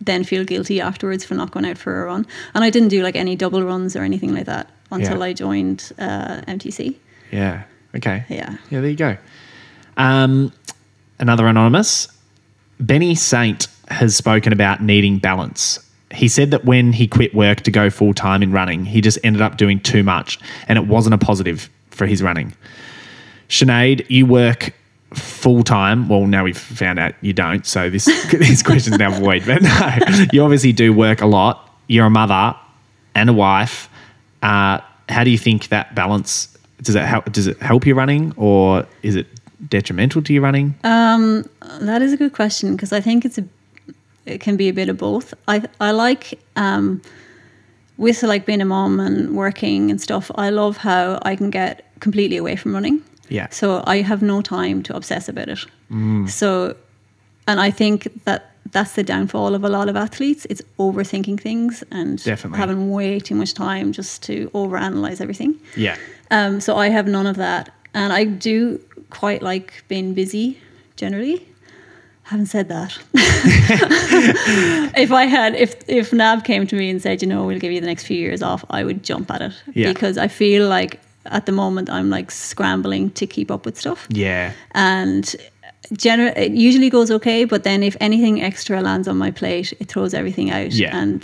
then 0.00 0.24
feel 0.24 0.44
guilty 0.44 0.80
afterwards 0.80 1.24
for 1.24 1.34
not 1.34 1.50
going 1.50 1.66
out 1.66 1.76
for 1.78 2.02
a 2.02 2.06
run. 2.06 2.26
And 2.54 2.64
I 2.64 2.70
didn't 2.70 2.88
do 2.88 3.02
like 3.02 3.16
any 3.16 3.36
double 3.36 3.62
runs 3.62 3.94
or 3.96 4.02
anything 4.02 4.34
like 4.34 4.46
that 4.46 4.70
until 4.90 5.18
Yeah. 5.18 5.24
I 5.24 5.32
joined 5.34 5.92
uh, 5.98 6.40
MTC. 6.48 6.94
Yeah. 7.30 7.64
Okay. 7.94 8.24
Yeah. 8.28 8.56
Yeah, 8.70 8.80
there 8.80 8.90
you 8.90 8.96
go. 8.96 9.16
Um, 9.96 10.52
another 11.24 11.46
anonymous. 11.46 12.06
Benny 12.78 13.14
Saint 13.14 13.66
has 13.88 14.14
spoken 14.14 14.52
about 14.52 14.82
needing 14.82 15.18
balance. 15.18 15.80
He 16.12 16.28
said 16.28 16.50
that 16.50 16.66
when 16.66 16.92
he 16.92 17.08
quit 17.08 17.34
work 17.34 17.62
to 17.62 17.70
go 17.70 17.88
full 17.88 18.12
time 18.12 18.42
in 18.42 18.52
running, 18.52 18.84
he 18.84 19.00
just 19.00 19.18
ended 19.24 19.40
up 19.40 19.56
doing 19.56 19.80
too 19.80 20.02
much 20.02 20.38
and 20.68 20.78
it 20.78 20.86
wasn't 20.86 21.14
a 21.14 21.18
positive 21.18 21.70
for 21.90 22.06
his 22.06 22.22
running. 22.22 22.52
Sinead, 23.48 24.04
you 24.10 24.26
work 24.26 24.74
full 25.14 25.64
time. 25.64 26.08
Well, 26.10 26.26
now 26.26 26.44
we've 26.44 26.58
found 26.58 26.98
out 26.98 27.14
you 27.22 27.32
don't, 27.32 27.64
so 27.66 27.88
this 27.88 28.04
this 28.30 28.62
question's 28.62 28.98
now 28.98 29.18
void. 29.18 29.44
But 29.46 29.62
no, 29.62 30.26
you 30.30 30.42
obviously 30.42 30.72
do 30.72 30.92
work 30.92 31.22
a 31.22 31.26
lot. 31.26 31.70
You're 31.86 32.06
a 32.06 32.10
mother 32.10 32.54
and 33.14 33.30
a 33.30 33.32
wife. 33.32 33.88
Uh, 34.42 34.80
how 35.08 35.24
do 35.24 35.30
you 35.30 35.38
think 35.38 35.68
that 35.68 35.94
balance 35.94 36.56
does 36.82 36.94
it 36.94 37.04
help? 37.04 37.32
Does 37.32 37.46
it 37.46 37.58
help 37.60 37.86
you 37.86 37.94
running, 37.94 38.34
or 38.36 38.86
is 39.02 39.16
it 39.16 39.26
detrimental 39.68 40.22
to 40.22 40.32
your 40.32 40.42
running? 40.42 40.74
That 40.82 42.02
is 42.02 42.12
a 42.12 42.16
good 42.16 42.32
question 42.32 42.76
because 42.76 42.92
I 42.92 43.00
think 43.00 43.24
it's 43.24 43.38
a 43.38 43.44
it 44.26 44.40
can 44.40 44.56
be 44.56 44.68
a 44.68 44.72
bit 44.72 44.88
of 44.88 44.96
both. 44.96 45.34
I 45.48 45.62
I 45.80 45.90
like 45.90 46.38
um, 46.56 47.00
with 47.98 48.22
like 48.22 48.46
being 48.46 48.60
a 48.62 48.64
mom 48.64 49.00
and 49.00 49.36
working 49.36 49.90
and 49.90 50.00
stuff. 50.00 50.30
I 50.36 50.50
love 50.50 50.78
how 50.78 51.18
I 51.22 51.36
can 51.36 51.50
get 51.50 51.82
completely 52.00 52.36
away 52.38 52.56
from 52.56 52.72
running. 52.74 53.02
Yeah. 53.28 53.48
So 53.50 53.82
I 53.86 54.02
have 54.02 54.22
no 54.22 54.40
time 54.42 54.82
to 54.84 54.96
obsess 54.96 55.28
about 55.28 55.48
it. 55.48 55.58
So, 56.28 56.74
and 57.46 57.60
I 57.60 57.70
think 57.70 58.08
that 58.24 58.50
that's 58.72 58.94
the 58.94 59.02
downfall 59.04 59.54
of 59.54 59.62
a 59.64 59.68
lot 59.68 59.88
of 59.88 59.96
athletes. 59.96 60.46
It's 60.50 60.62
overthinking 60.78 61.40
things 61.40 61.84
and 61.90 62.22
Definitely. 62.24 62.58
having 62.58 62.90
way 62.90 63.20
too 63.20 63.34
much 63.36 63.54
time 63.54 63.92
just 63.92 64.22
to 64.24 64.50
overanalyze 64.54 65.20
everything. 65.20 65.54
yeah, 65.76 65.96
Um, 66.30 66.60
so 66.60 66.76
I 66.76 66.88
have 66.88 67.06
none 67.06 67.26
of 67.26 67.36
that, 67.36 67.68
and 67.94 68.12
I 68.12 68.24
do 68.24 68.80
quite 69.10 69.42
like 69.42 69.84
being 69.88 70.14
busy 70.14 70.58
generally. 70.96 71.46
Haven't 72.24 72.46
said 72.46 72.68
that. 72.68 72.98
if 74.96 75.12
I 75.12 75.24
had, 75.24 75.54
if 75.54 75.74
if 75.88 76.12
NAB 76.12 76.44
came 76.44 76.66
to 76.66 76.76
me 76.76 76.90
and 76.90 77.00
said, 77.02 77.22
you 77.22 77.28
know, 77.28 77.44
we'll 77.46 77.58
give 77.58 77.72
you 77.72 77.80
the 77.80 77.86
next 77.86 78.04
few 78.06 78.16
years 78.16 78.42
off, 78.42 78.64
I 78.70 78.84
would 78.84 79.02
jump 79.02 79.30
at 79.30 79.42
it 79.42 79.52
Yeah. 79.74 79.92
because 79.92 80.16
I 80.18 80.28
feel 80.28 80.68
like 80.68 81.00
at 81.26 81.46
the 81.46 81.52
moment 81.52 81.88
I'm 81.90 82.10
like 82.10 82.30
scrambling 82.30 83.10
to 83.12 83.26
keep 83.26 83.50
up 83.50 83.64
with 83.66 83.78
stuff, 83.78 84.06
yeah, 84.10 84.52
and 84.72 85.36
gener- 85.94 86.36
it 86.36 86.52
usually 86.52 86.90
goes 86.90 87.10
okay. 87.10 87.44
But 87.44 87.64
then 87.64 87.82
if 87.82 87.96
anything 88.00 88.42
extra 88.42 88.80
lands 88.80 89.08
on 89.08 89.16
my 89.18 89.30
plate, 89.30 89.72
it 89.80 89.88
throws 89.88 90.14
everything 90.14 90.50
out, 90.50 90.72
Yeah. 90.72 90.96
and 90.96 91.22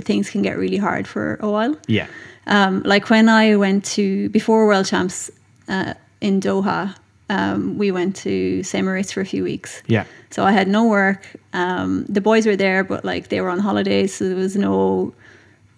things 0.00 0.30
can 0.30 0.42
get 0.42 0.58
really 0.58 0.76
hard 0.78 1.06
for 1.08 1.38
a 1.40 1.50
while. 1.50 1.76
yeah, 1.88 2.06
Um, 2.46 2.82
like 2.84 3.08
when 3.10 3.28
I 3.28 3.56
went 3.56 3.84
to 3.96 4.28
before 4.30 4.66
World 4.66 4.86
Champs 4.86 5.30
uh, 5.68 5.94
in 6.20 6.40
Doha, 6.40 6.94
um, 7.28 7.76
we 7.78 7.90
went 7.90 8.14
to 8.16 8.62
St. 8.62 8.84
Moritz 8.84 9.12
for 9.12 9.20
a 9.20 9.26
few 9.26 9.42
weeks. 9.42 9.82
yeah, 9.86 10.04
So 10.30 10.44
I 10.44 10.52
had 10.52 10.68
no 10.68 10.84
work. 10.86 11.26
Um, 11.52 12.04
the 12.08 12.20
boys 12.20 12.46
were 12.46 12.56
there, 12.56 12.84
but 12.84 13.04
like 13.04 13.28
they 13.28 13.40
were 13.40 13.50
on 13.50 13.58
holidays, 13.58 14.14
so 14.14 14.28
there 14.28 14.36
was 14.36 14.56
no, 14.56 15.12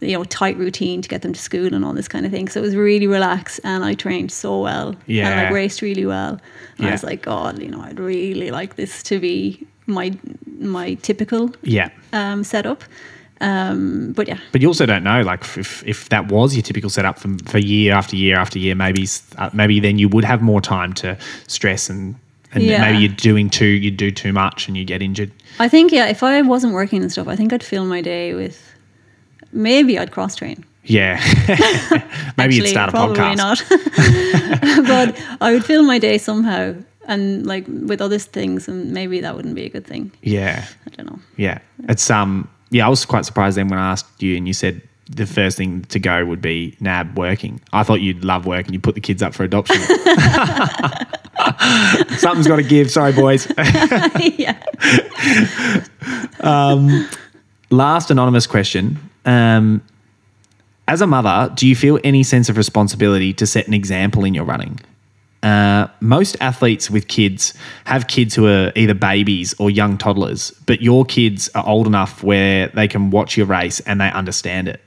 you 0.01 0.13
know, 0.13 0.25
tight 0.25 0.57
routine 0.59 1.01
to 1.03 1.09
get 1.09 1.23
them 1.23 1.33
to 1.33 1.41
school 1.41 1.73
and 1.75 1.85
all 1.85 1.95
this 1.95 2.09
kind 2.09 2.27
of 2.27 2.33
thing. 2.33 2.49
So 2.49 2.61
it 2.61 2.63
was 2.65 2.77
really 2.77 3.07
relaxed, 3.07 3.61
and 3.65 3.85
I 3.85 3.95
trained 3.95 4.31
so 4.31 4.61
well. 4.61 4.95
Yeah. 5.07 5.27
and 5.29 5.35
Yeah. 5.37 5.43
like 5.45 5.53
raced 5.55 5.81
really 5.83 6.07
well. 6.07 6.33
And 6.77 6.85
Yeah. 6.85 6.89
I 6.89 6.93
was 6.93 7.03
like, 7.03 7.23
God, 7.23 7.59
you 7.63 7.69
know, 7.69 7.81
I'd 7.81 7.99
really 7.99 8.51
like 8.51 8.77
this 8.77 9.03
to 9.05 9.19
be 9.19 9.67
my 9.87 10.13
my 10.59 10.95
typical 10.95 11.51
yeah. 11.63 11.89
um, 12.13 12.45
setup. 12.45 12.83
Um, 13.41 14.13
but 14.17 14.27
yeah, 14.29 14.39
But 14.53 14.61
you 14.63 14.69
also 14.69 14.85
don't 14.87 15.05
know, 15.05 15.23
like 15.23 15.43
if, 15.57 15.87
if 15.87 16.09
that 16.09 16.27
was 16.33 16.55
your 16.57 16.63
typical 16.63 16.91
setup 16.91 17.19
for, 17.21 17.29
for 17.47 17.59
year 17.59 17.95
after 17.95 18.17
year 18.17 18.37
after 18.37 18.59
year, 18.59 18.75
maybe 18.75 19.07
uh, 19.37 19.51
maybe 19.53 19.79
then 19.81 19.99
you 19.99 20.09
would 20.09 20.25
have 20.25 20.43
more 20.43 20.61
time 20.61 20.93
to 20.95 21.17
stress 21.47 21.89
and 21.91 22.17
and 22.53 22.65
Yeah. 22.65 22.81
maybe 22.81 22.99
you're 23.05 23.15
doing 23.15 23.51
too 23.51 23.67
you 23.67 23.91
do 23.91 24.11
too 24.11 24.33
much 24.33 24.67
and 24.69 24.77
you 24.77 24.85
get 24.85 25.03
injured. 25.03 25.31
I 25.61 25.69
think 25.69 25.93
yeah, 25.93 26.07
if 26.09 26.23
I 26.23 26.43
wasn't 26.43 26.73
working 26.73 27.03
and 27.03 27.13
stuff, 27.13 27.29
I 27.29 27.37
think 27.37 27.53
I'd 27.53 27.63
fill 27.63 27.85
my 27.85 28.01
day 28.01 28.35
with 28.35 28.61
maybe 29.53 29.99
I'd 29.99 30.11
cross 30.11 30.35
train. 30.37 30.65
Yeah, 30.85 31.21
maybe 32.39 32.55
you'd 32.57 32.69
start 32.69 32.89
a 32.89 32.93
probably 32.93 33.17
podcast. 33.17 33.37
not. 33.37 34.87
but 34.87 35.23
I 35.41 35.53
would 35.53 35.65
fill 35.65 35.83
my 35.83 35.99
day 35.99 36.17
somehow, 36.19 36.75
and 37.07 37.47
like 37.47 37.67
with 37.69 38.01
other 38.01 38.19
things, 38.19 38.69
and 38.69 38.93
maybe 38.93 39.21
that 39.21 39.37
wouldn't 39.37 39.55
be 39.55 39.65
a 39.67 39.69
good 39.69 39.87
thing. 39.87 40.11
Yeah, 40.23 40.65
I 40.87 40.91
don't 40.91 41.07
know. 41.11 41.19
yeah. 41.37 41.59
It's 41.89 42.11
um 42.11 42.49
yeah. 42.71 42.87
I 42.87 42.89
was 42.89 43.05
quite 43.05 43.25
surprised 43.25 43.57
then 43.57 43.69
when 43.69 43.79
I 43.79 43.93
asked 43.93 44.23
you 44.23 44.37
and 44.37 44.47
you 44.47 44.55
said 44.55 44.83
the 45.11 45.27
first 45.27 45.57
thing 45.57 45.83
to 45.85 45.99
go 45.99 46.25
would 46.25 46.43
be 46.43 46.77
NAB 46.81 47.17
working. 47.17 47.61
I 47.73 47.83
thought 47.83 48.01
you'd 48.01 48.25
love 48.25 48.47
work 48.47 48.67
and 48.67 48.75
you 48.75 48.81
put 48.81 48.95
the 48.95 49.01
kids 49.01 49.23
up 49.23 49.35
for 49.35 49.43
adoption. 49.43 49.77
Something's 52.19 52.47
got 52.47 52.57
to 52.57 52.63
give. 52.63 52.91
Sorry, 52.91 53.13
boys. 53.13 53.51
yeah. 54.37 54.63
Um, 56.41 57.09
Last 57.71 58.11
anonymous 58.11 58.47
question. 58.47 58.99
Um, 59.27 59.83
as 60.87 61.03
a 61.03 61.07
mother, 61.07 61.53
do 61.55 61.67
you 61.67 61.77
feel 61.77 61.99
any 62.03 62.23
sense 62.23 62.49
of 62.49 62.57
responsibility 62.57 63.35
to 63.35 63.47
set 63.47 63.69
an 63.69 63.75
example 63.75 64.25
in 64.25 64.33
your 64.33 64.45
running? 64.45 64.81
Uh, 65.43 65.87
most 66.01 66.37
athletes 66.41 66.91
with 66.91 67.07
kids 67.07 67.55
have 67.85 68.09
kids 68.09 68.35
who 68.35 68.47
are 68.47 68.73
either 68.75 68.95
babies 68.95 69.55
or 69.59 69.71
young 69.71 69.97
toddlers, 69.97 70.51
but 70.67 70.83
your 70.83 71.05
kids 71.05 71.49
are 71.55 71.65
old 71.67 71.87
enough 71.87 72.23
where 72.23 72.69
they 72.69 72.89
can 72.89 73.11
watch 73.11 73.37
your 73.37 73.47
race 73.47 73.79
and 73.81 74.01
they 74.01 74.11
understand 74.11 74.67
it. 74.69 74.81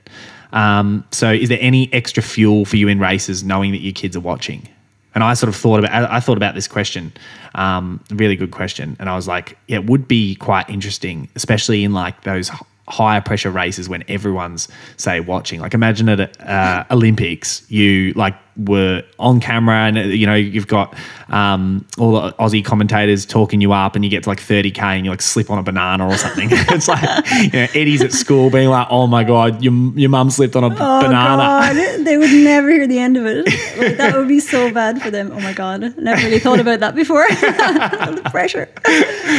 Um, 0.52 1.04
so, 1.10 1.32
is 1.32 1.48
there 1.48 1.58
any 1.60 1.92
extra 1.94 2.22
fuel 2.22 2.66
for 2.66 2.76
you 2.76 2.88
in 2.88 2.98
races 2.98 3.42
knowing 3.42 3.72
that 3.72 3.80
your 3.80 3.94
kids 3.94 4.14
are 4.16 4.20
watching? 4.20 4.68
And 5.14 5.24
I 5.24 5.34
sort 5.34 5.48
of 5.48 5.56
thought 5.56 5.78
about 5.78 6.10
I 6.10 6.20
thought 6.20 6.36
about 6.36 6.54
this 6.54 6.68
question, 6.68 7.12
um, 7.54 8.02
really 8.10 8.36
good 8.36 8.50
question, 8.50 8.96
and 8.98 9.08
I 9.08 9.16
was 9.16 9.28
like, 9.28 9.58
yeah, 9.68 9.76
it 9.76 9.86
would 9.86 10.06
be 10.06 10.34
quite 10.34 10.68
interesting, 10.68 11.28
especially 11.34 11.84
in 11.84 11.92
like 11.92 12.22
those 12.24 12.50
higher 12.88 13.20
pressure 13.20 13.50
races 13.50 13.88
when 13.88 14.04
everyone's 14.08 14.68
say 14.96 15.20
watching. 15.20 15.60
Like 15.60 15.74
imagine 15.74 16.08
at 16.08 16.40
uh, 16.40 16.84
Olympics, 16.90 17.70
you 17.70 18.12
like 18.14 18.34
were 18.56 19.02
on 19.18 19.40
camera, 19.40 19.86
and 19.86 19.98
uh, 19.98 20.00
you 20.02 20.26
know 20.26 20.34
you've 20.34 20.66
got 20.66 20.94
um, 21.28 21.86
all 21.98 22.12
the 22.12 22.32
Aussie 22.34 22.64
commentators 22.64 23.24
talking 23.24 23.60
you 23.60 23.72
up, 23.72 23.94
and 23.94 24.04
you 24.04 24.10
get 24.10 24.24
to 24.24 24.28
like 24.28 24.40
thirty 24.40 24.70
k, 24.70 24.82
and 24.82 25.04
you 25.04 25.10
like 25.10 25.22
slip 25.22 25.50
on 25.50 25.58
a 25.58 25.62
banana 25.62 26.06
or 26.06 26.16
something. 26.16 26.48
it's 26.52 26.88
like 26.88 27.02
you 27.40 27.50
know 27.50 27.66
Eddie's 27.74 28.02
at 28.02 28.12
school 28.12 28.50
being 28.50 28.68
like, 28.68 28.86
oh 28.90 29.06
my 29.06 29.24
god, 29.24 29.62
your 29.62 29.72
your 29.94 30.10
mum 30.10 30.30
slipped 30.30 30.56
on 30.56 30.64
a 30.64 30.68
Oh 30.68 31.02
banana. 31.02 31.42
God, 31.42 31.74
they 32.04 32.16
would 32.16 32.30
never 32.30 32.70
hear 32.70 32.86
the 32.86 32.98
end 32.98 33.16
of 33.16 33.26
it. 33.26 33.46
Like, 33.78 33.96
that 33.96 34.14
would 34.16 34.28
be 34.28 34.40
so 34.40 34.72
bad 34.72 35.00
for 35.00 35.10
them. 35.10 35.30
Oh 35.32 35.40
my 35.40 35.52
God, 35.52 35.96
never 35.98 36.22
really 36.22 36.38
thought 36.38 36.60
about 36.60 36.80
that 36.80 36.94
before. 36.94 37.26
the 37.28 38.28
pressure, 38.30 38.66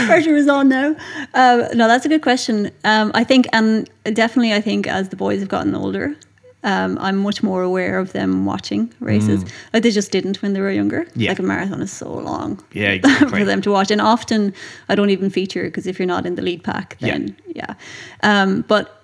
pressure 0.07 0.35
is 0.35 0.47
on 0.47 0.69
now. 0.69 0.95
Um, 1.33 1.65
no, 1.73 1.87
that's 1.87 2.05
a 2.05 2.09
good 2.09 2.21
question. 2.21 2.71
Um, 2.83 3.11
I 3.13 3.23
think, 3.23 3.47
and 3.53 3.89
definitely, 4.05 4.53
I 4.53 4.61
think 4.61 4.87
as 4.87 5.09
the 5.09 5.15
boys 5.15 5.39
have 5.39 5.49
gotten 5.49 5.75
older, 5.75 6.15
um, 6.63 6.97
I'm 6.99 7.17
much 7.17 7.43
more 7.43 7.61
aware 7.61 7.99
of 7.99 8.13
them 8.13 8.45
watching 8.45 8.93
races. 8.99 9.43
Like 9.73 9.83
they 9.83 9.91
just 9.91 10.11
didn't 10.11 10.41
when 10.41 10.53
they 10.53 10.61
were 10.61 10.71
younger. 10.71 11.03
Mm. 11.05 11.11
Yeah. 11.15 11.31
Like 11.31 11.39
a 11.39 11.43
marathon 11.43 11.81
is 11.81 11.91
so 11.91 12.11
long. 12.13 12.63
Yeah, 12.73 12.91
exactly. 12.91 13.29
for 13.39 13.45
them 13.45 13.61
to 13.61 13.71
watch, 13.71 13.91
and 13.91 13.99
often 14.01 14.53
I 14.89 14.95
don't 14.95 15.09
even 15.09 15.29
feature 15.29 15.63
because 15.65 15.87
if 15.87 15.99
you're 15.99 16.07
not 16.07 16.25
in 16.25 16.35
the 16.35 16.41
lead 16.41 16.63
pack, 16.63 16.97
then 16.99 17.35
yeah. 17.47 17.73
Um, 18.21 18.61
but 18.67 19.01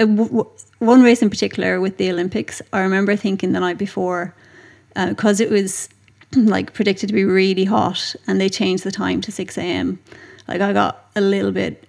uh, 0.00 0.06
w- 0.06 0.28
w- 0.30 0.50
one 0.78 1.02
race 1.02 1.22
in 1.22 1.30
particular 1.30 1.80
with 1.80 1.96
the 1.98 2.10
Olympics, 2.10 2.60
I 2.72 2.80
remember 2.80 3.16
thinking 3.16 3.52
the 3.52 3.60
night 3.60 3.78
before, 3.78 4.34
because 4.94 5.40
it 5.40 5.50
was 5.50 5.88
like 6.36 6.72
predicted 6.72 7.08
to 7.08 7.14
be 7.14 7.24
really 7.24 7.64
hot 7.64 8.16
and 8.26 8.40
they 8.40 8.48
changed 8.48 8.84
the 8.84 8.90
time 8.90 9.20
to 9.20 9.30
6 9.32 9.58
a.m. 9.58 9.98
like 10.48 10.60
I 10.60 10.72
got 10.72 11.08
a 11.14 11.20
little 11.20 11.52
bit 11.52 11.84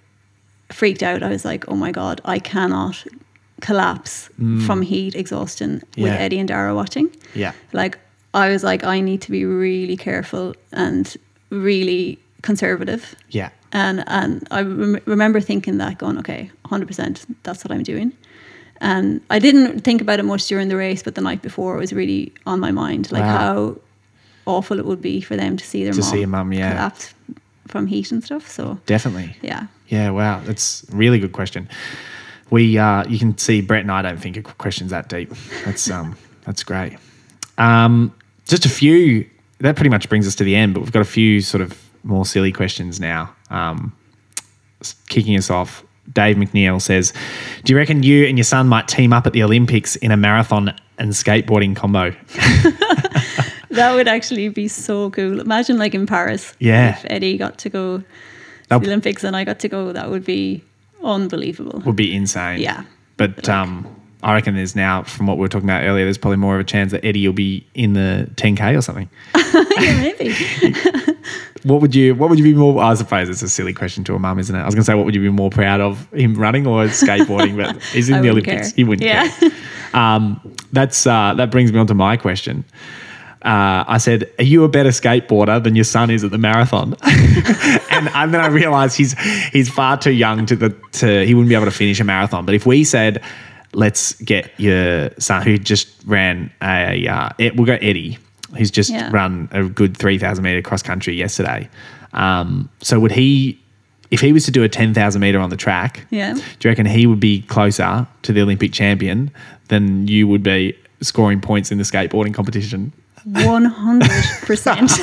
freaked 0.69 1.03
out. 1.03 1.23
I 1.23 1.29
was 1.29 1.45
like, 1.45 1.65
oh 1.67 1.75
my 1.75 1.91
god, 1.91 2.21
I 2.25 2.39
cannot 2.39 3.05
collapse 3.61 4.29
from 4.65 4.81
heat 4.81 5.15
exhaustion 5.15 5.71
with 5.97 6.05
Mm. 6.05 6.05
Yeah. 6.07 6.15
Eddie 6.25 6.39
and 6.39 6.47
Dara 6.47 6.73
watching. 6.75 7.09
Yeah. 7.33 7.51
Like 7.73 7.97
I 8.33 8.49
was 8.49 8.63
like, 8.63 8.83
I 8.83 8.99
need 9.01 9.21
to 9.21 9.31
be 9.31 9.45
really 9.45 9.95
careful 9.97 10.53
and 10.71 11.15
really 11.49 12.17
conservative. 12.41 13.15
Yeah. 13.29 13.49
And 13.71 14.03
and 14.07 14.47
I 14.51 14.61
rem- 14.61 14.99
remember 15.05 15.41
thinking 15.41 15.77
that, 15.79 15.97
going, 15.97 16.17
okay, 16.19 16.49
100%, 16.65 17.25
that's 17.43 17.63
what 17.63 17.71
I'm 17.71 17.83
doing. 17.83 18.11
And 18.81 19.21
I 19.29 19.39
didn't 19.39 19.81
think 19.83 20.01
about 20.01 20.19
it 20.19 20.25
much 20.25 20.47
during 20.47 20.67
the 20.69 20.75
race, 20.75 21.01
but 21.03 21.15
the 21.15 21.21
night 21.21 21.41
before 21.41 21.75
it 21.77 21.79
was 21.79 21.93
really 21.93 22.31
on 22.45 22.59
my 22.59 22.71
mind, 22.71 23.11
like 23.11 23.23
Wow. 23.23 23.37
how 23.37 23.75
awful 24.45 24.79
it 24.79 24.85
would 24.85 25.01
be 25.01 25.21
for 25.21 25.37
them 25.37 25.55
to 25.57 25.63
see 25.65 25.83
their 25.83 25.93
To 25.93 25.99
mom 26.01 26.09
see 26.11 26.23
a 26.23 26.27
mum, 26.27 26.51
yeah. 26.53 26.71
collapse 26.71 27.13
from 27.67 27.87
heat 27.87 28.11
and 28.11 28.23
stuff. 28.23 28.47
So 28.49 28.77
Definitely. 28.85 29.35
yeah, 29.41 29.67
Yeah, 29.87 30.11
wow, 30.11 30.41
that's 30.45 30.83
a 30.91 30.95
really 30.97 31.19
good 31.19 31.31
question. 31.31 31.67
We, 32.51 32.77
uh, 32.77 33.05
you 33.07 33.17
can 33.19 33.37
see 33.37 33.61
Brett 33.61 33.81
and 33.81 33.91
I 33.91 34.01
don't 34.01 34.17
think 34.19 34.37
a 34.37 34.41
question's 34.43 34.91
that 34.91 35.09
deep. 35.09 35.31
That's 35.65 35.89
um, 35.89 36.15
that's 36.45 36.63
great. 36.63 36.97
Um, 37.57 38.13
just 38.47 38.65
a 38.65 38.69
few. 38.69 39.27
That 39.59 39.75
pretty 39.75 39.89
much 39.89 40.09
brings 40.09 40.27
us 40.27 40.35
to 40.35 40.43
the 40.43 40.55
end, 40.55 40.73
but 40.73 40.81
we've 40.81 40.91
got 40.91 41.01
a 41.01 41.05
few 41.05 41.41
sort 41.41 41.61
of 41.61 41.81
more 42.03 42.25
silly 42.25 42.51
questions 42.51 42.99
now. 42.99 43.33
Um, 43.49 43.93
kicking 45.07 45.35
us 45.37 45.49
off, 45.49 45.83
Dave 46.13 46.35
McNeil 46.35 46.81
says, 46.81 47.13
"Do 47.63 47.73
you 47.73 47.77
reckon 47.77 48.03
you 48.03 48.25
and 48.25 48.37
your 48.37 48.43
son 48.43 48.67
might 48.67 48.87
team 48.87 49.11
up 49.13 49.25
at 49.25 49.33
the 49.33 49.41
Olympics 49.43 49.95
in 49.95 50.11
a 50.11 50.17
marathon 50.17 50.73
and 50.99 51.11
skateboarding 51.13 51.75
combo?" 51.75 52.11
that 53.69 53.93
would 53.95 54.07
actually 54.07 54.49
be 54.49 54.67
so 54.67 55.09
cool. 55.09 55.39
Imagine 55.39 55.77
like 55.77 55.93
in 55.95 56.05
Paris, 56.05 56.53
Yeah. 56.59 56.97
if 56.97 57.05
Eddie 57.09 57.37
got 57.37 57.57
to 57.59 57.69
go 57.69 57.97
to 57.99 58.03
the 58.69 58.75
Olympics 58.75 59.23
and 59.23 59.35
I 59.35 59.43
got 59.43 59.59
to 59.59 59.67
go, 59.69 59.91
that 59.93 60.09
would 60.09 60.25
be 60.25 60.63
unbelievable. 61.05 61.81
would 61.85 61.95
be 61.95 62.13
insane. 62.15 62.59
Yeah. 62.59 62.83
But 63.17 63.47
um, 63.47 63.87
I 64.23 64.33
reckon 64.33 64.55
there's 64.55 64.75
now, 64.75 65.03
from 65.03 65.27
what 65.27 65.37
we 65.37 65.41
were 65.41 65.47
talking 65.47 65.69
about 65.69 65.83
earlier, 65.83 66.03
there's 66.05 66.17
probably 66.17 66.37
more 66.37 66.55
of 66.55 66.61
a 66.61 66.63
chance 66.65 66.91
that 66.91 67.05
Eddie 67.05 67.25
will 67.27 67.33
be 67.33 67.65
in 67.75 67.93
the 67.93 68.29
10k 68.35 68.77
or 68.77 68.81
something. 68.81 69.09
yeah, 69.35 69.97
maybe. 70.01 70.35
What 71.63 71.81
would 71.81 71.95
you? 71.95 72.13
What 72.13 72.29
would 72.29 72.37
you 72.37 72.43
be 72.45 72.53
more? 72.53 72.79
I 72.79 72.93
suppose 72.93 73.27
it's 73.27 73.41
a 73.41 73.49
silly 73.49 73.73
question 73.73 74.03
to 74.03 74.13
a 74.13 74.19
mum, 74.19 74.37
isn't 74.37 74.55
it? 74.55 74.59
I 74.59 74.65
was 74.65 74.75
going 74.75 74.83
to 74.83 74.85
say, 74.85 74.93
what 74.93 75.03
would 75.05 75.15
you 75.15 75.21
be 75.21 75.29
more 75.29 75.49
proud 75.49 75.81
of, 75.81 76.07
him 76.13 76.35
running 76.35 76.67
or 76.67 76.85
skateboarding? 76.85 77.57
But 77.57 77.81
he's 77.85 78.07
in 78.07 78.15
I 78.19 78.21
the 78.21 78.29
Olympics. 78.29 78.67
care. 78.67 78.75
He 78.75 78.83
wouldn't 78.83 79.03
Yeah. 79.03 79.27
care. 79.29 79.49
Um, 79.95 80.39
that's 80.73 81.07
uh, 81.07 81.33
that 81.37 81.49
brings 81.49 81.73
me 81.73 81.79
on 81.79 81.87
to 81.87 81.95
my 81.95 82.17
question. 82.17 82.65
Uh, 83.45 83.85
I 83.87 83.99
said, 83.99 84.29
"Are 84.39 84.43
you 84.43 84.63
a 84.63 84.67
better 84.67 84.89
skateboarder 84.89 85.63
than 85.63 85.75
your 85.75 85.83
son 85.85 86.09
is 86.09 86.23
at 86.23 86.31
the 86.31 86.37
marathon?" 86.39 86.95
and, 87.03 88.09
and 88.09 88.33
then 88.33 88.41
I 88.41 88.47
realised 88.47 88.97
he's 88.97 89.13
he's 89.53 89.69
far 89.69 89.97
too 89.97 90.11
young 90.13 90.45
to 90.47 90.55
the 90.55 90.69
to 90.93 91.25
he 91.25 91.33
wouldn't 91.35 91.49
be 91.49 91.55
able 91.55 91.65
to 91.65 91.71
finish 91.71 91.99
a 91.99 92.03
marathon. 92.03 92.45
But 92.45 92.55
if 92.55 92.65
we 92.65 92.83
said, 92.83 93.21
"Let's 93.73 94.13
get 94.21 94.51
your 94.57 95.11
son 95.19 95.43
who 95.43 95.57
just 95.59 95.89
ran 96.05 96.51
a 96.61 97.07
uh, 97.07 97.29
Ed- 97.39 97.55
we'll 97.57 97.67
go 97.67 97.77
Eddie, 97.81 98.17
who's 98.57 98.71
just 98.71 98.89
Yeah. 98.89 99.09
run 99.11 99.47
a 99.51 99.63
good 99.65 99.95
three 99.95 100.17
thousand 100.17 100.43
meter 100.43 100.61
cross 100.63 100.81
country 100.81 101.13
yesterday." 101.15 101.69
Um, 102.13 102.69
so 102.81 102.99
would 102.99 103.11
he? 103.11 103.59
If 104.11 104.21
he 104.21 104.31
was 104.33 104.45
to 104.45 104.51
do 104.51 104.61
a 104.63 104.69
10,000 104.69 105.19
meter 105.19 105.39
on 105.39 105.49
the 105.49 105.57
track, 105.57 106.05
Yeah. 106.11 106.33
do 106.33 106.39
you 106.39 106.69
reckon 106.69 106.85
he 106.85 107.07
would 107.07 107.19
be 107.19 107.41
closer 107.41 108.05
to 108.21 108.31
the 108.31 108.39
Olympic 108.41 108.71
champion 108.71 109.31
than 109.67 110.07
you 110.07 110.27
would 110.27 110.43
be 110.43 110.75
scoring 111.01 111.41
points 111.41 111.71
in 111.71 111.79
the 111.79 111.83
skateboarding 111.83 112.31
competition? 112.33 112.93
One 113.25 113.65
hundred 113.65 114.11
percent. 114.41 114.91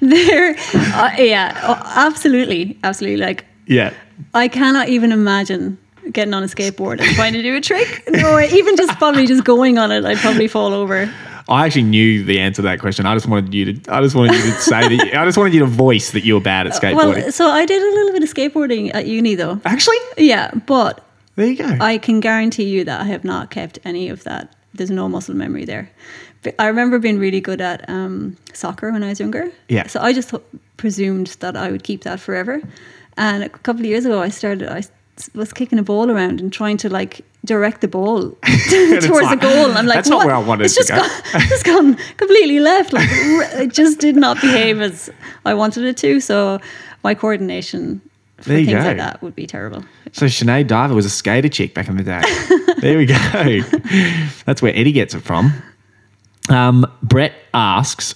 There, 0.00 0.56
uh, 0.74 1.10
yeah, 1.18 1.60
oh, 1.62 1.92
absolutely, 1.96 2.78
absolutely. 2.82 3.18
Like 3.18 3.44
Yeah. 3.66 3.92
I 4.32 4.48
cannot 4.48 4.88
even 4.88 5.12
imagine 5.12 5.76
getting 6.12 6.32
on 6.34 6.42
a 6.42 6.46
skateboard 6.46 7.00
and 7.00 7.14
trying 7.14 7.34
to 7.34 7.42
do 7.42 7.54
a 7.54 7.60
trick. 7.60 8.04
No, 8.08 8.40
even 8.40 8.76
just 8.76 8.96
probably 8.98 9.26
just 9.26 9.44
going 9.44 9.76
on 9.78 9.92
it, 9.92 10.04
I'd 10.04 10.16
probably 10.18 10.48
fall 10.48 10.72
over. 10.72 11.12
I 11.48 11.66
actually 11.66 11.82
knew 11.82 12.24
the 12.24 12.38
answer 12.40 12.62
to 12.62 12.68
that 12.68 12.80
question. 12.80 13.04
I 13.06 13.14
just 13.14 13.26
wanted 13.26 13.52
you 13.52 13.74
to. 13.74 13.94
I 13.94 14.00
just 14.00 14.14
wanted 14.14 14.36
you 14.36 14.42
to 14.42 14.52
say 14.52 14.80
that. 14.80 14.90
You, 15.12 15.18
I 15.18 15.24
just 15.24 15.36
wanted 15.36 15.52
you 15.52 15.60
to 15.60 15.66
voice 15.66 16.12
that 16.12 16.24
you 16.24 16.34
were 16.34 16.40
bad 16.40 16.66
at 16.66 16.72
skateboarding. 16.72 17.22
Well, 17.22 17.32
so 17.32 17.48
I 17.48 17.66
did 17.66 17.82
a 17.82 17.94
little 17.94 18.12
bit 18.12 18.22
of 18.22 18.32
skateboarding 18.32 18.94
at 18.94 19.06
uni, 19.06 19.34
though. 19.34 19.60
actually, 19.64 19.96
Yeah, 20.16 20.50
but 20.66 21.04
there 21.36 21.46
you 21.46 21.56
go. 21.56 21.76
I 21.80 21.98
can 21.98 22.20
guarantee 22.20 22.64
you 22.64 22.84
that 22.84 23.00
I 23.00 23.04
have 23.04 23.24
not 23.24 23.50
kept 23.50 23.78
any 23.84 24.08
of 24.08 24.24
that. 24.24 24.54
There's 24.74 24.90
no 24.90 25.08
muscle 25.08 25.34
memory 25.34 25.64
there. 25.64 25.90
But 26.42 26.54
I 26.58 26.68
remember 26.68 26.98
being 26.98 27.18
really 27.18 27.40
good 27.40 27.60
at 27.60 27.88
um, 27.88 28.36
soccer 28.52 28.90
when 28.92 29.02
I 29.02 29.08
was 29.08 29.20
younger. 29.20 29.50
Yeah. 29.68 29.86
So 29.86 30.00
I 30.00 30.12
just 30.12 30.32
presumed 30.76 31.36
that 31.40 31.56
I 31.56 31.70
would 31.70 31.82
keep 31.82 32.04
that 32.04 32.20
forever. 32.20 32.62
And 33.16 33.44
a 33.44 33.48
couple 33.48 33.82
of 33.82 33.86
years 33.86 34.06
ago, 34.06 34.22
I 34.22 34.28
started. 34.28 34.68
I 34.68 34.82
was 35.34 35.52
kicking 35.52 35.78
a 35.78 35.82
ball 35.82 36.10
around 36.10 36.40
and 36.40 36.50
trying 36.50 36.78
to 36.78 36.88
like 36.88 37.20
direct 37.44 37.82
the 37.82 37.88
ball 37.88 38.30
towards 38.70 39.28
the 39.28 39.38
goal. 39.40 39.66
And 39.68 39.76
I'm 39.76 39.86
like, 39.86 39.96
"That's 39.96 40.08
not 40.08 40.24
where 40.24 40.34
I 40.34 40.38
wanted 40.38 40.64
it's 40.66 40.74
to 40.74 40.80
just 40.80 40.90
go." 40.90 40.96
Gone, 40.96 41.10
it's 41.34 41.48
just 41.48 41.64
gone 41.64 41.96
completely 42.16 42.60
left. 42.60 42.92
Like 42.92 43.08
it 43.10 43.72
just 43.74 43.98
did 43.98 44.16
not 44.16 44.40
behave 44.40 44.80
as 44.80 45.10
I 45.44 45.54
wanted 45.54 45.84
it 45.84 45.96
to. 45.98 46.20
So 46.20 46.60
my 47.02 47.14
coordination 47.14 48.00
There 48.44 48.58
you 48.58 48.66
things 48.66 48.82
go. 48.82 48.88
like 48.88 48.96
that 48.98 49.22
would 49.22 49.34
be 49.34 49.46
terrible. 49.46 49.84
so 50.12 50.26
Sinead 50.26 50.66
Diver 50.66 50.94
was 50.94 51.06
a 51.06 51.10
skater 51.10 51.48
chick 51.48 51.74
back 51.74 51.88
in 51.88 51.96
the 51.96 52.02
day. 52.02 52.22
there 52.80 52.98
we 52.98 53.06
go. 53.06 53.14
That's 54.46 54.62
where 54.62 54.74
Eddie 54.74 54.92
gets 54.92 55.14
it 55.14 55.20
from. 55.20 55.52
Um, 56.48 56.86
Brett 57.02 57.32
asks, 57.54 58.14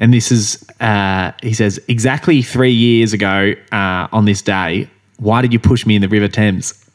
and 0.00 0.12
this 0.12 0.32
is, 0.32 0.64
uh, 0.80 1.32
he 1.42 1.54
says, 1.54 1.80
exactly 1.88 2.42
three 2.42 2.72
years 2.72 3.12
ago 3.12 3.54
uh, 3.72 4.08
on 4.12 4.24
this 4.24 4.42
day, 4.42 4.88
why 5.18 5.42
did 5.42 5.52
you 5.52 5.58
push 5.58 5.84
me 5.86 5.96
in 5.96 6.02
the 6.02 6.08
River 6.08 6.28
Thames? 6.28 6.84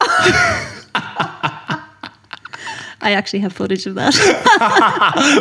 I 3.04 3.12
actually 3.12 3.40
have 3.40 3.52
footage 3.52 3.86
of 3.86 3.96
that. 3.96 4.14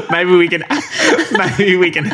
maybe 0.11 0.35
we 0.35 0.49
can, 0.49 0.65
maybe 1.31 1.77
we 1.77 1.91
can 1.91 2.11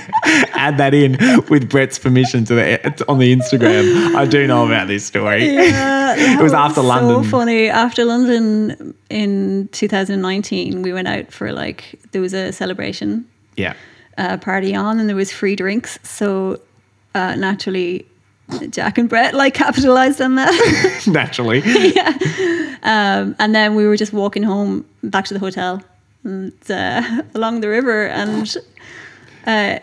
add 0.53 0.77
that 0.77 0.93
in 0.93 1.17
with 1.49 1.67
Brett's 1.67 1.97
permission 1.97 2.45
to 2.45 2.53
the 2.53 3.05
on 3.07 3.17
the 3.17 3.35
Instagram. 3.35 4.15
I 4.15 4.25
do 4.25 4.45
know 4.45 4.67
about 4.67 4.87
this 4.87 5.03
story. 5.03 5.43
it 5.43 6.39
was 6.39 6.53
after 6.53 6.83
London. 6.83 7.23
So 7.23 7.29
funny. 7.31 7.67
After 7.67 8.05
London 8.05 8.93
in 9.09 9.69
2019, 9.71 10.83
we 10.83 10.93
went 10.93 11.07
out 11.07 11.31
for 11.31 11.51
like 11.51 11.99
there 12.11 12.21
was 12.21 12.35
a 12.35 12.51
celebration 12.51 13.27
Yeah, 13.57 13.73
uh, 14.19 14.37
party 14.37 14.75
on, 14.75 14.99
and 14.99 15.09
there 15.09 15.15
was 15.15 15.31
free 15.31 15.55
drinks. 15.55 15.97
So 16.03 16.61
uh, 17.15 17.33
naturally, 17.33 18.05
Jack 18.69 18.99
and 18.99 19.09
Brett 19.09 19.33
like 19.33 19.55
capitalized 19.55 20.21
on 20.21 20.35
that. 20.35 21.03
naturally. 21.07 21.63
Um, 22.83 23.35
and 23.39 23.53
then 23.53 23.75
we 23.75 23.85
were 23.85 23.97
just 23.97 24.13
walking 24.13 24.43
home 24.43 24.85
back 25.03 25.25
to 25.25 25.33
the 25.33 25.39
hotel 25.39 25.83
and 26.23 26.53
uh, 26.69 27.21
along 27.33 27.61
the 27.61 27.69
river, 27.69 28.07
and 28.07 28.55
uh, 29.47 29.79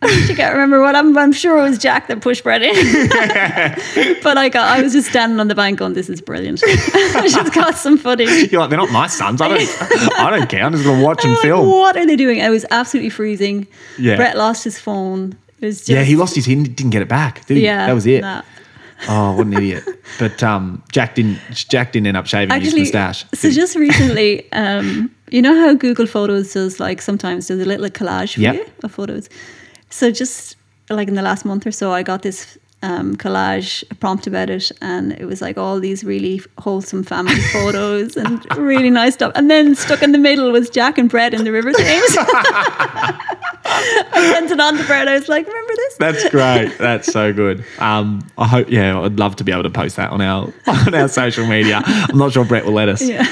I 0.00 0.32
can't 0.36 0.52
remember 0.52 0.80
what 0.80 0.94
I'm. 0.94 1.16
I'm 1.18 1.32
sure 1.32 1.58
it 1.58 1.62
was 1.62 1.78
Jack 1.78 2.06
that 2.06 2.20
pushed 2.20 2.44
Brett 2.44 2.62
in, 2.62 2.74
but 4.22 4.38
I 4.38 4.48
got. 4.48 4.78
I 4.78 4.82
was 4.82 4.92
just 4.92 5.10
standing 5.10 5.40
on 5.40 5.48
the 5.48 5.56
bank 5.56 5.80
going, 5.80 5.94
"This 5.94 6.08
is 6.08 6.20
brilliant." 6.20 6.62
I 6.66 7.26
just 7.28 7.52
got 7.52 7.74
some 7.74 7.98
footage. 7.98 8.52
You're 8.52 8.60
like, 8.60 8.70
they're 8.70 8.78
not 8.78 8.92
my 8.92 9.08
sons. 9.08 9.40
I 9.40 9.48
don't. 9.48 9.82
I 10.18 10.30
don't 10.30 10.48
care. 10.48 10.62
I'm 10.62 10.72
just 10.72 10.84
gonna 10.84 11.02
watch 11.02 11.24
like, 11.24 11.38
film. 11.40 11.68
what 11.68 11.96
are 11.96 12.06
they 12.06 12.14
doing? 12.16 12.38
It 12.38 12.48
was 12.50 12.64
absolutely 12.70 13.10
freezing. 13.10 13.66
Yeah. 13.98 14.16
Brett 14.16 14.36
lost 14.36 14.62
his 14.62 14.78
phone. 14.78 15.36
It 15.60 15.66
was 15.66 15.78
just, 15.78 15.88
Yeah, 15.88 16.04
he 16.04 16.14
lost 16.14 16.36
his. 16.36 16.44
He 16.44 16.54
didn't 16.54 16.90
get 16.90 17.02
it 17.02 17.08
back. 17.08 17.44
Did 17.46 17.56
he? 17.56 17.64
Yeah, 17.64 17.86
that 17.86 17.92
was 17.92 18.06
it. 18.06 18.20
nah. 18.20 18.42
Oh, 19.08 19.32
what 19.36 19.46
an 19.46 19.52
idiot! 19.52 19.84
But 20.18 20.42
um, 20.42 20.82
Jack 20.90 21.14
didn't. 21.14 21.38
Jack 21.52 21.92
didn't 21.92 22.08
end 22.08 22.16
up 22.16 22.26
shaving 22.26 22.50
Actually, 22.50 22.80
his 22.80 22.92
moustache. 22.92 23.24
so 23.34 23.50
just 23.50 23.76
recently, 23.76 24.50
um, 24.52 25.14
you 25.30 25.40
know 25.40 25.54
how 25.54 25.72
Google 25.74 26.06
Photos 26.06 26.52
does 26.52 26.80
like 26.80 27.00
sometimes 27.00 27.46
does 27.46 27.60
a 27.60 27.64
little 27.64 27.88
collage 27.88 28.34
for 28.34 28.40
Yep. 28.40 28.54
you 28.56 28.66
of 28.82 28.92
photos. 28.92 29.28
So 29.90 30.10
just 30.10 30.56
like 30.90 31.06
in 31.08 31.14
the 31.14 31.22
last 31.22 31.44
month 31.44 31.66
or 31.66 31.70
so, 31.70 31.92
I 31.92 32.02
got 32.02 32.22
this 32.22 32.58
um, 32.82 33.16
collage 33.16 33.82
prompt 33.98 34.26
about 34.26 34.50
it, 34.50 34.70
and 34.80 35.12
it 35.12 35.24
was 35.24 35.40
like 35.42 35.58
all 35.58 35.80
these 35.80 36.04
really 36.04 36.40
wholesome 36.58 37.02
family 37.02 37.40
photos 37.52 38.16
and 38.16 38.44
really 38.56 38.90
nice 38.90 39.14
stuff. 39.14 39.32
And 39.34 39.50
then 39.50 39.74
stuck 39.74 40.02
in 40.02 40.12
the 40.12 40.18
middle 40.18 40.50
was 40.52 40.70
Jack 40.70 40.98
and 40.98 41.10
Brett 41.10 41.34
in 41.34 41.44
the 41.44 41.52
River 41.52 41.72
Thames. 41.72 42.16
I 43.70 44.30
sent 44.32 44.50
it 44.50 44.60
on 44.60 44.76
to 44.76 44.84
Brett. 44.84 45.08
I 45.08 45.14
was 45.14 45.28
like, 45.28 45.46
"Remember 45.46 45.72
this?" 45.74 45.96
That's 45.98 46.28
great. 46.30 46.78
That's 46.78 47.12
so 47.12 47.32
good. 47.32 47.64
Um, 47.78 48.26
I 48.38 48.46
hope. 48.46 48.70
Yeah, 48.70 49.00
I'd 49.00 49.18
love 49.18 49.36
to 49.36 49.44
be 49.44 49.52
able 49.52 49.64
to 49.64 49.70
post 49.70 49.96
that 49.96 50.10
on 50.10 50.20
our 50.20 50.52
on 50.66 50.94
our 50.94 51.08
social 51.08 51.46
media. 51.46 51.82
I'm 51.84 52.18
not 52.18 52.32
sure 52.32 52.44
Brett 52.44 52.64
will 52.64 52.72
let 52.72 52.88
us. 52.88 53.02
Yeah. 53.02 53.26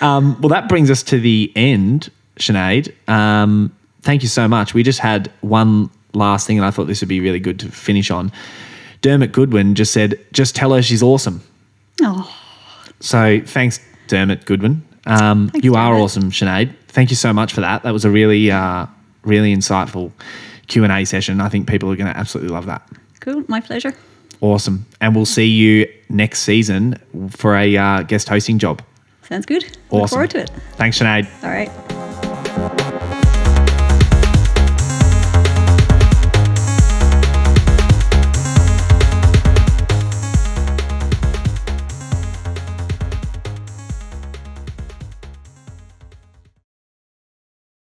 Um, 0.00 0.40
well, 0.40 0.48
that 0.50 0.68
brings 0.68 0.90
us 0.90 1.02
to 1.04 1.20
the 1.20 1.52
end, 1.54 2.10
Sinead. 2.36 2.92
Um, 3.08 3.74
thank 4.02 4.22
you 4.22 4.28
so 4.28 4.48
much. 4.48 4.74
We 4.74 4.82
just 4.82 5.00
had 5.00 5.30
one 5.40 5.90
last 6.14 6.46
thing, 6.46 6.58
and 6.58 6.66
I 6.66 6.70
thought 6.70 6.86
this 6.86 7.00
would 7.00 7.08
be 7.08 7.20
really 7.20 7.40
good 7.40 7.60
to 7.60 7.68
finish 7.68 8.10
on. 8.10 8.32
Dermot 9.02 9.32
Goodwin 9.32 9.74
just 9.74 9.92
said, 9.92 10.18
"Just 10.32 10.54
tell 10.54 10.72
her 10.74 10.82
she's 10.82 11.02
awesome." 11.02 11.42
Oh, 12.02 12.30
So 13.00 13.40
thanks, 13.44 13.80
Dermot 14.08 14.44
Goodwin. 14.46 14.82
Um, 15.06 15.48
Thanks, 15.50 15.64
you 15.64 15.74
are 15.74 15.90
Dermot. 15.92 16.02
awesome, 16.04 16.30
Sinead. 16.30 16.74
Thank 16.88 17.10
you 17.10 17.16
so 17.16 17.32
much 17.32 17.52
for 17.52 17.60
that. 17.60 17.82
That 17.84 17.92
was 17.92 18.04
a 18.04 18.10
really, 18.10 18.50
uh, 18.50 18.86
really 19.22 19.54
insightful 19.54 20.10
Q 20.66 20.82
and 20.84 20.92
A 20.92 21.04
session. 21.04 21.40
I 21.40 21.48
think 21.48 21.68
people 21.68 21.90
are 21.92 21.96
going 21.96 22.12
to 22.12 22.18
absolutely 22.18 22.52
love 22.52 22.66
that. 22.66 22.82
cool. 23.20 23.44
My 23.48 23.60
pleasure. 23.60 23.94
Awesome. 24.40 24.84
And 25.00 25.14
we'll 25.16 25.24
see 25.26 25.46
you 25.46 25.86
next 26.10 26.40
season 26.40 26.98
for 27.30 27.56
a 27.56 27.76
uh, 27.76 28.02
guest 28.02 28.28
hosting 28.28 28.58
job. 28.58 28.82
Sounds 29.22 29.46
good. 29.46 29.64
Awesome. 29.90 30.00
Look 30.00 30.10
forward 30.10 30.30
to 30.30 30.38
it. 30.40 30.50
Thanks, 30.76 30.98
Sinead. 30.98 31.26
All 31.42 31.50
right. 31.50 32.05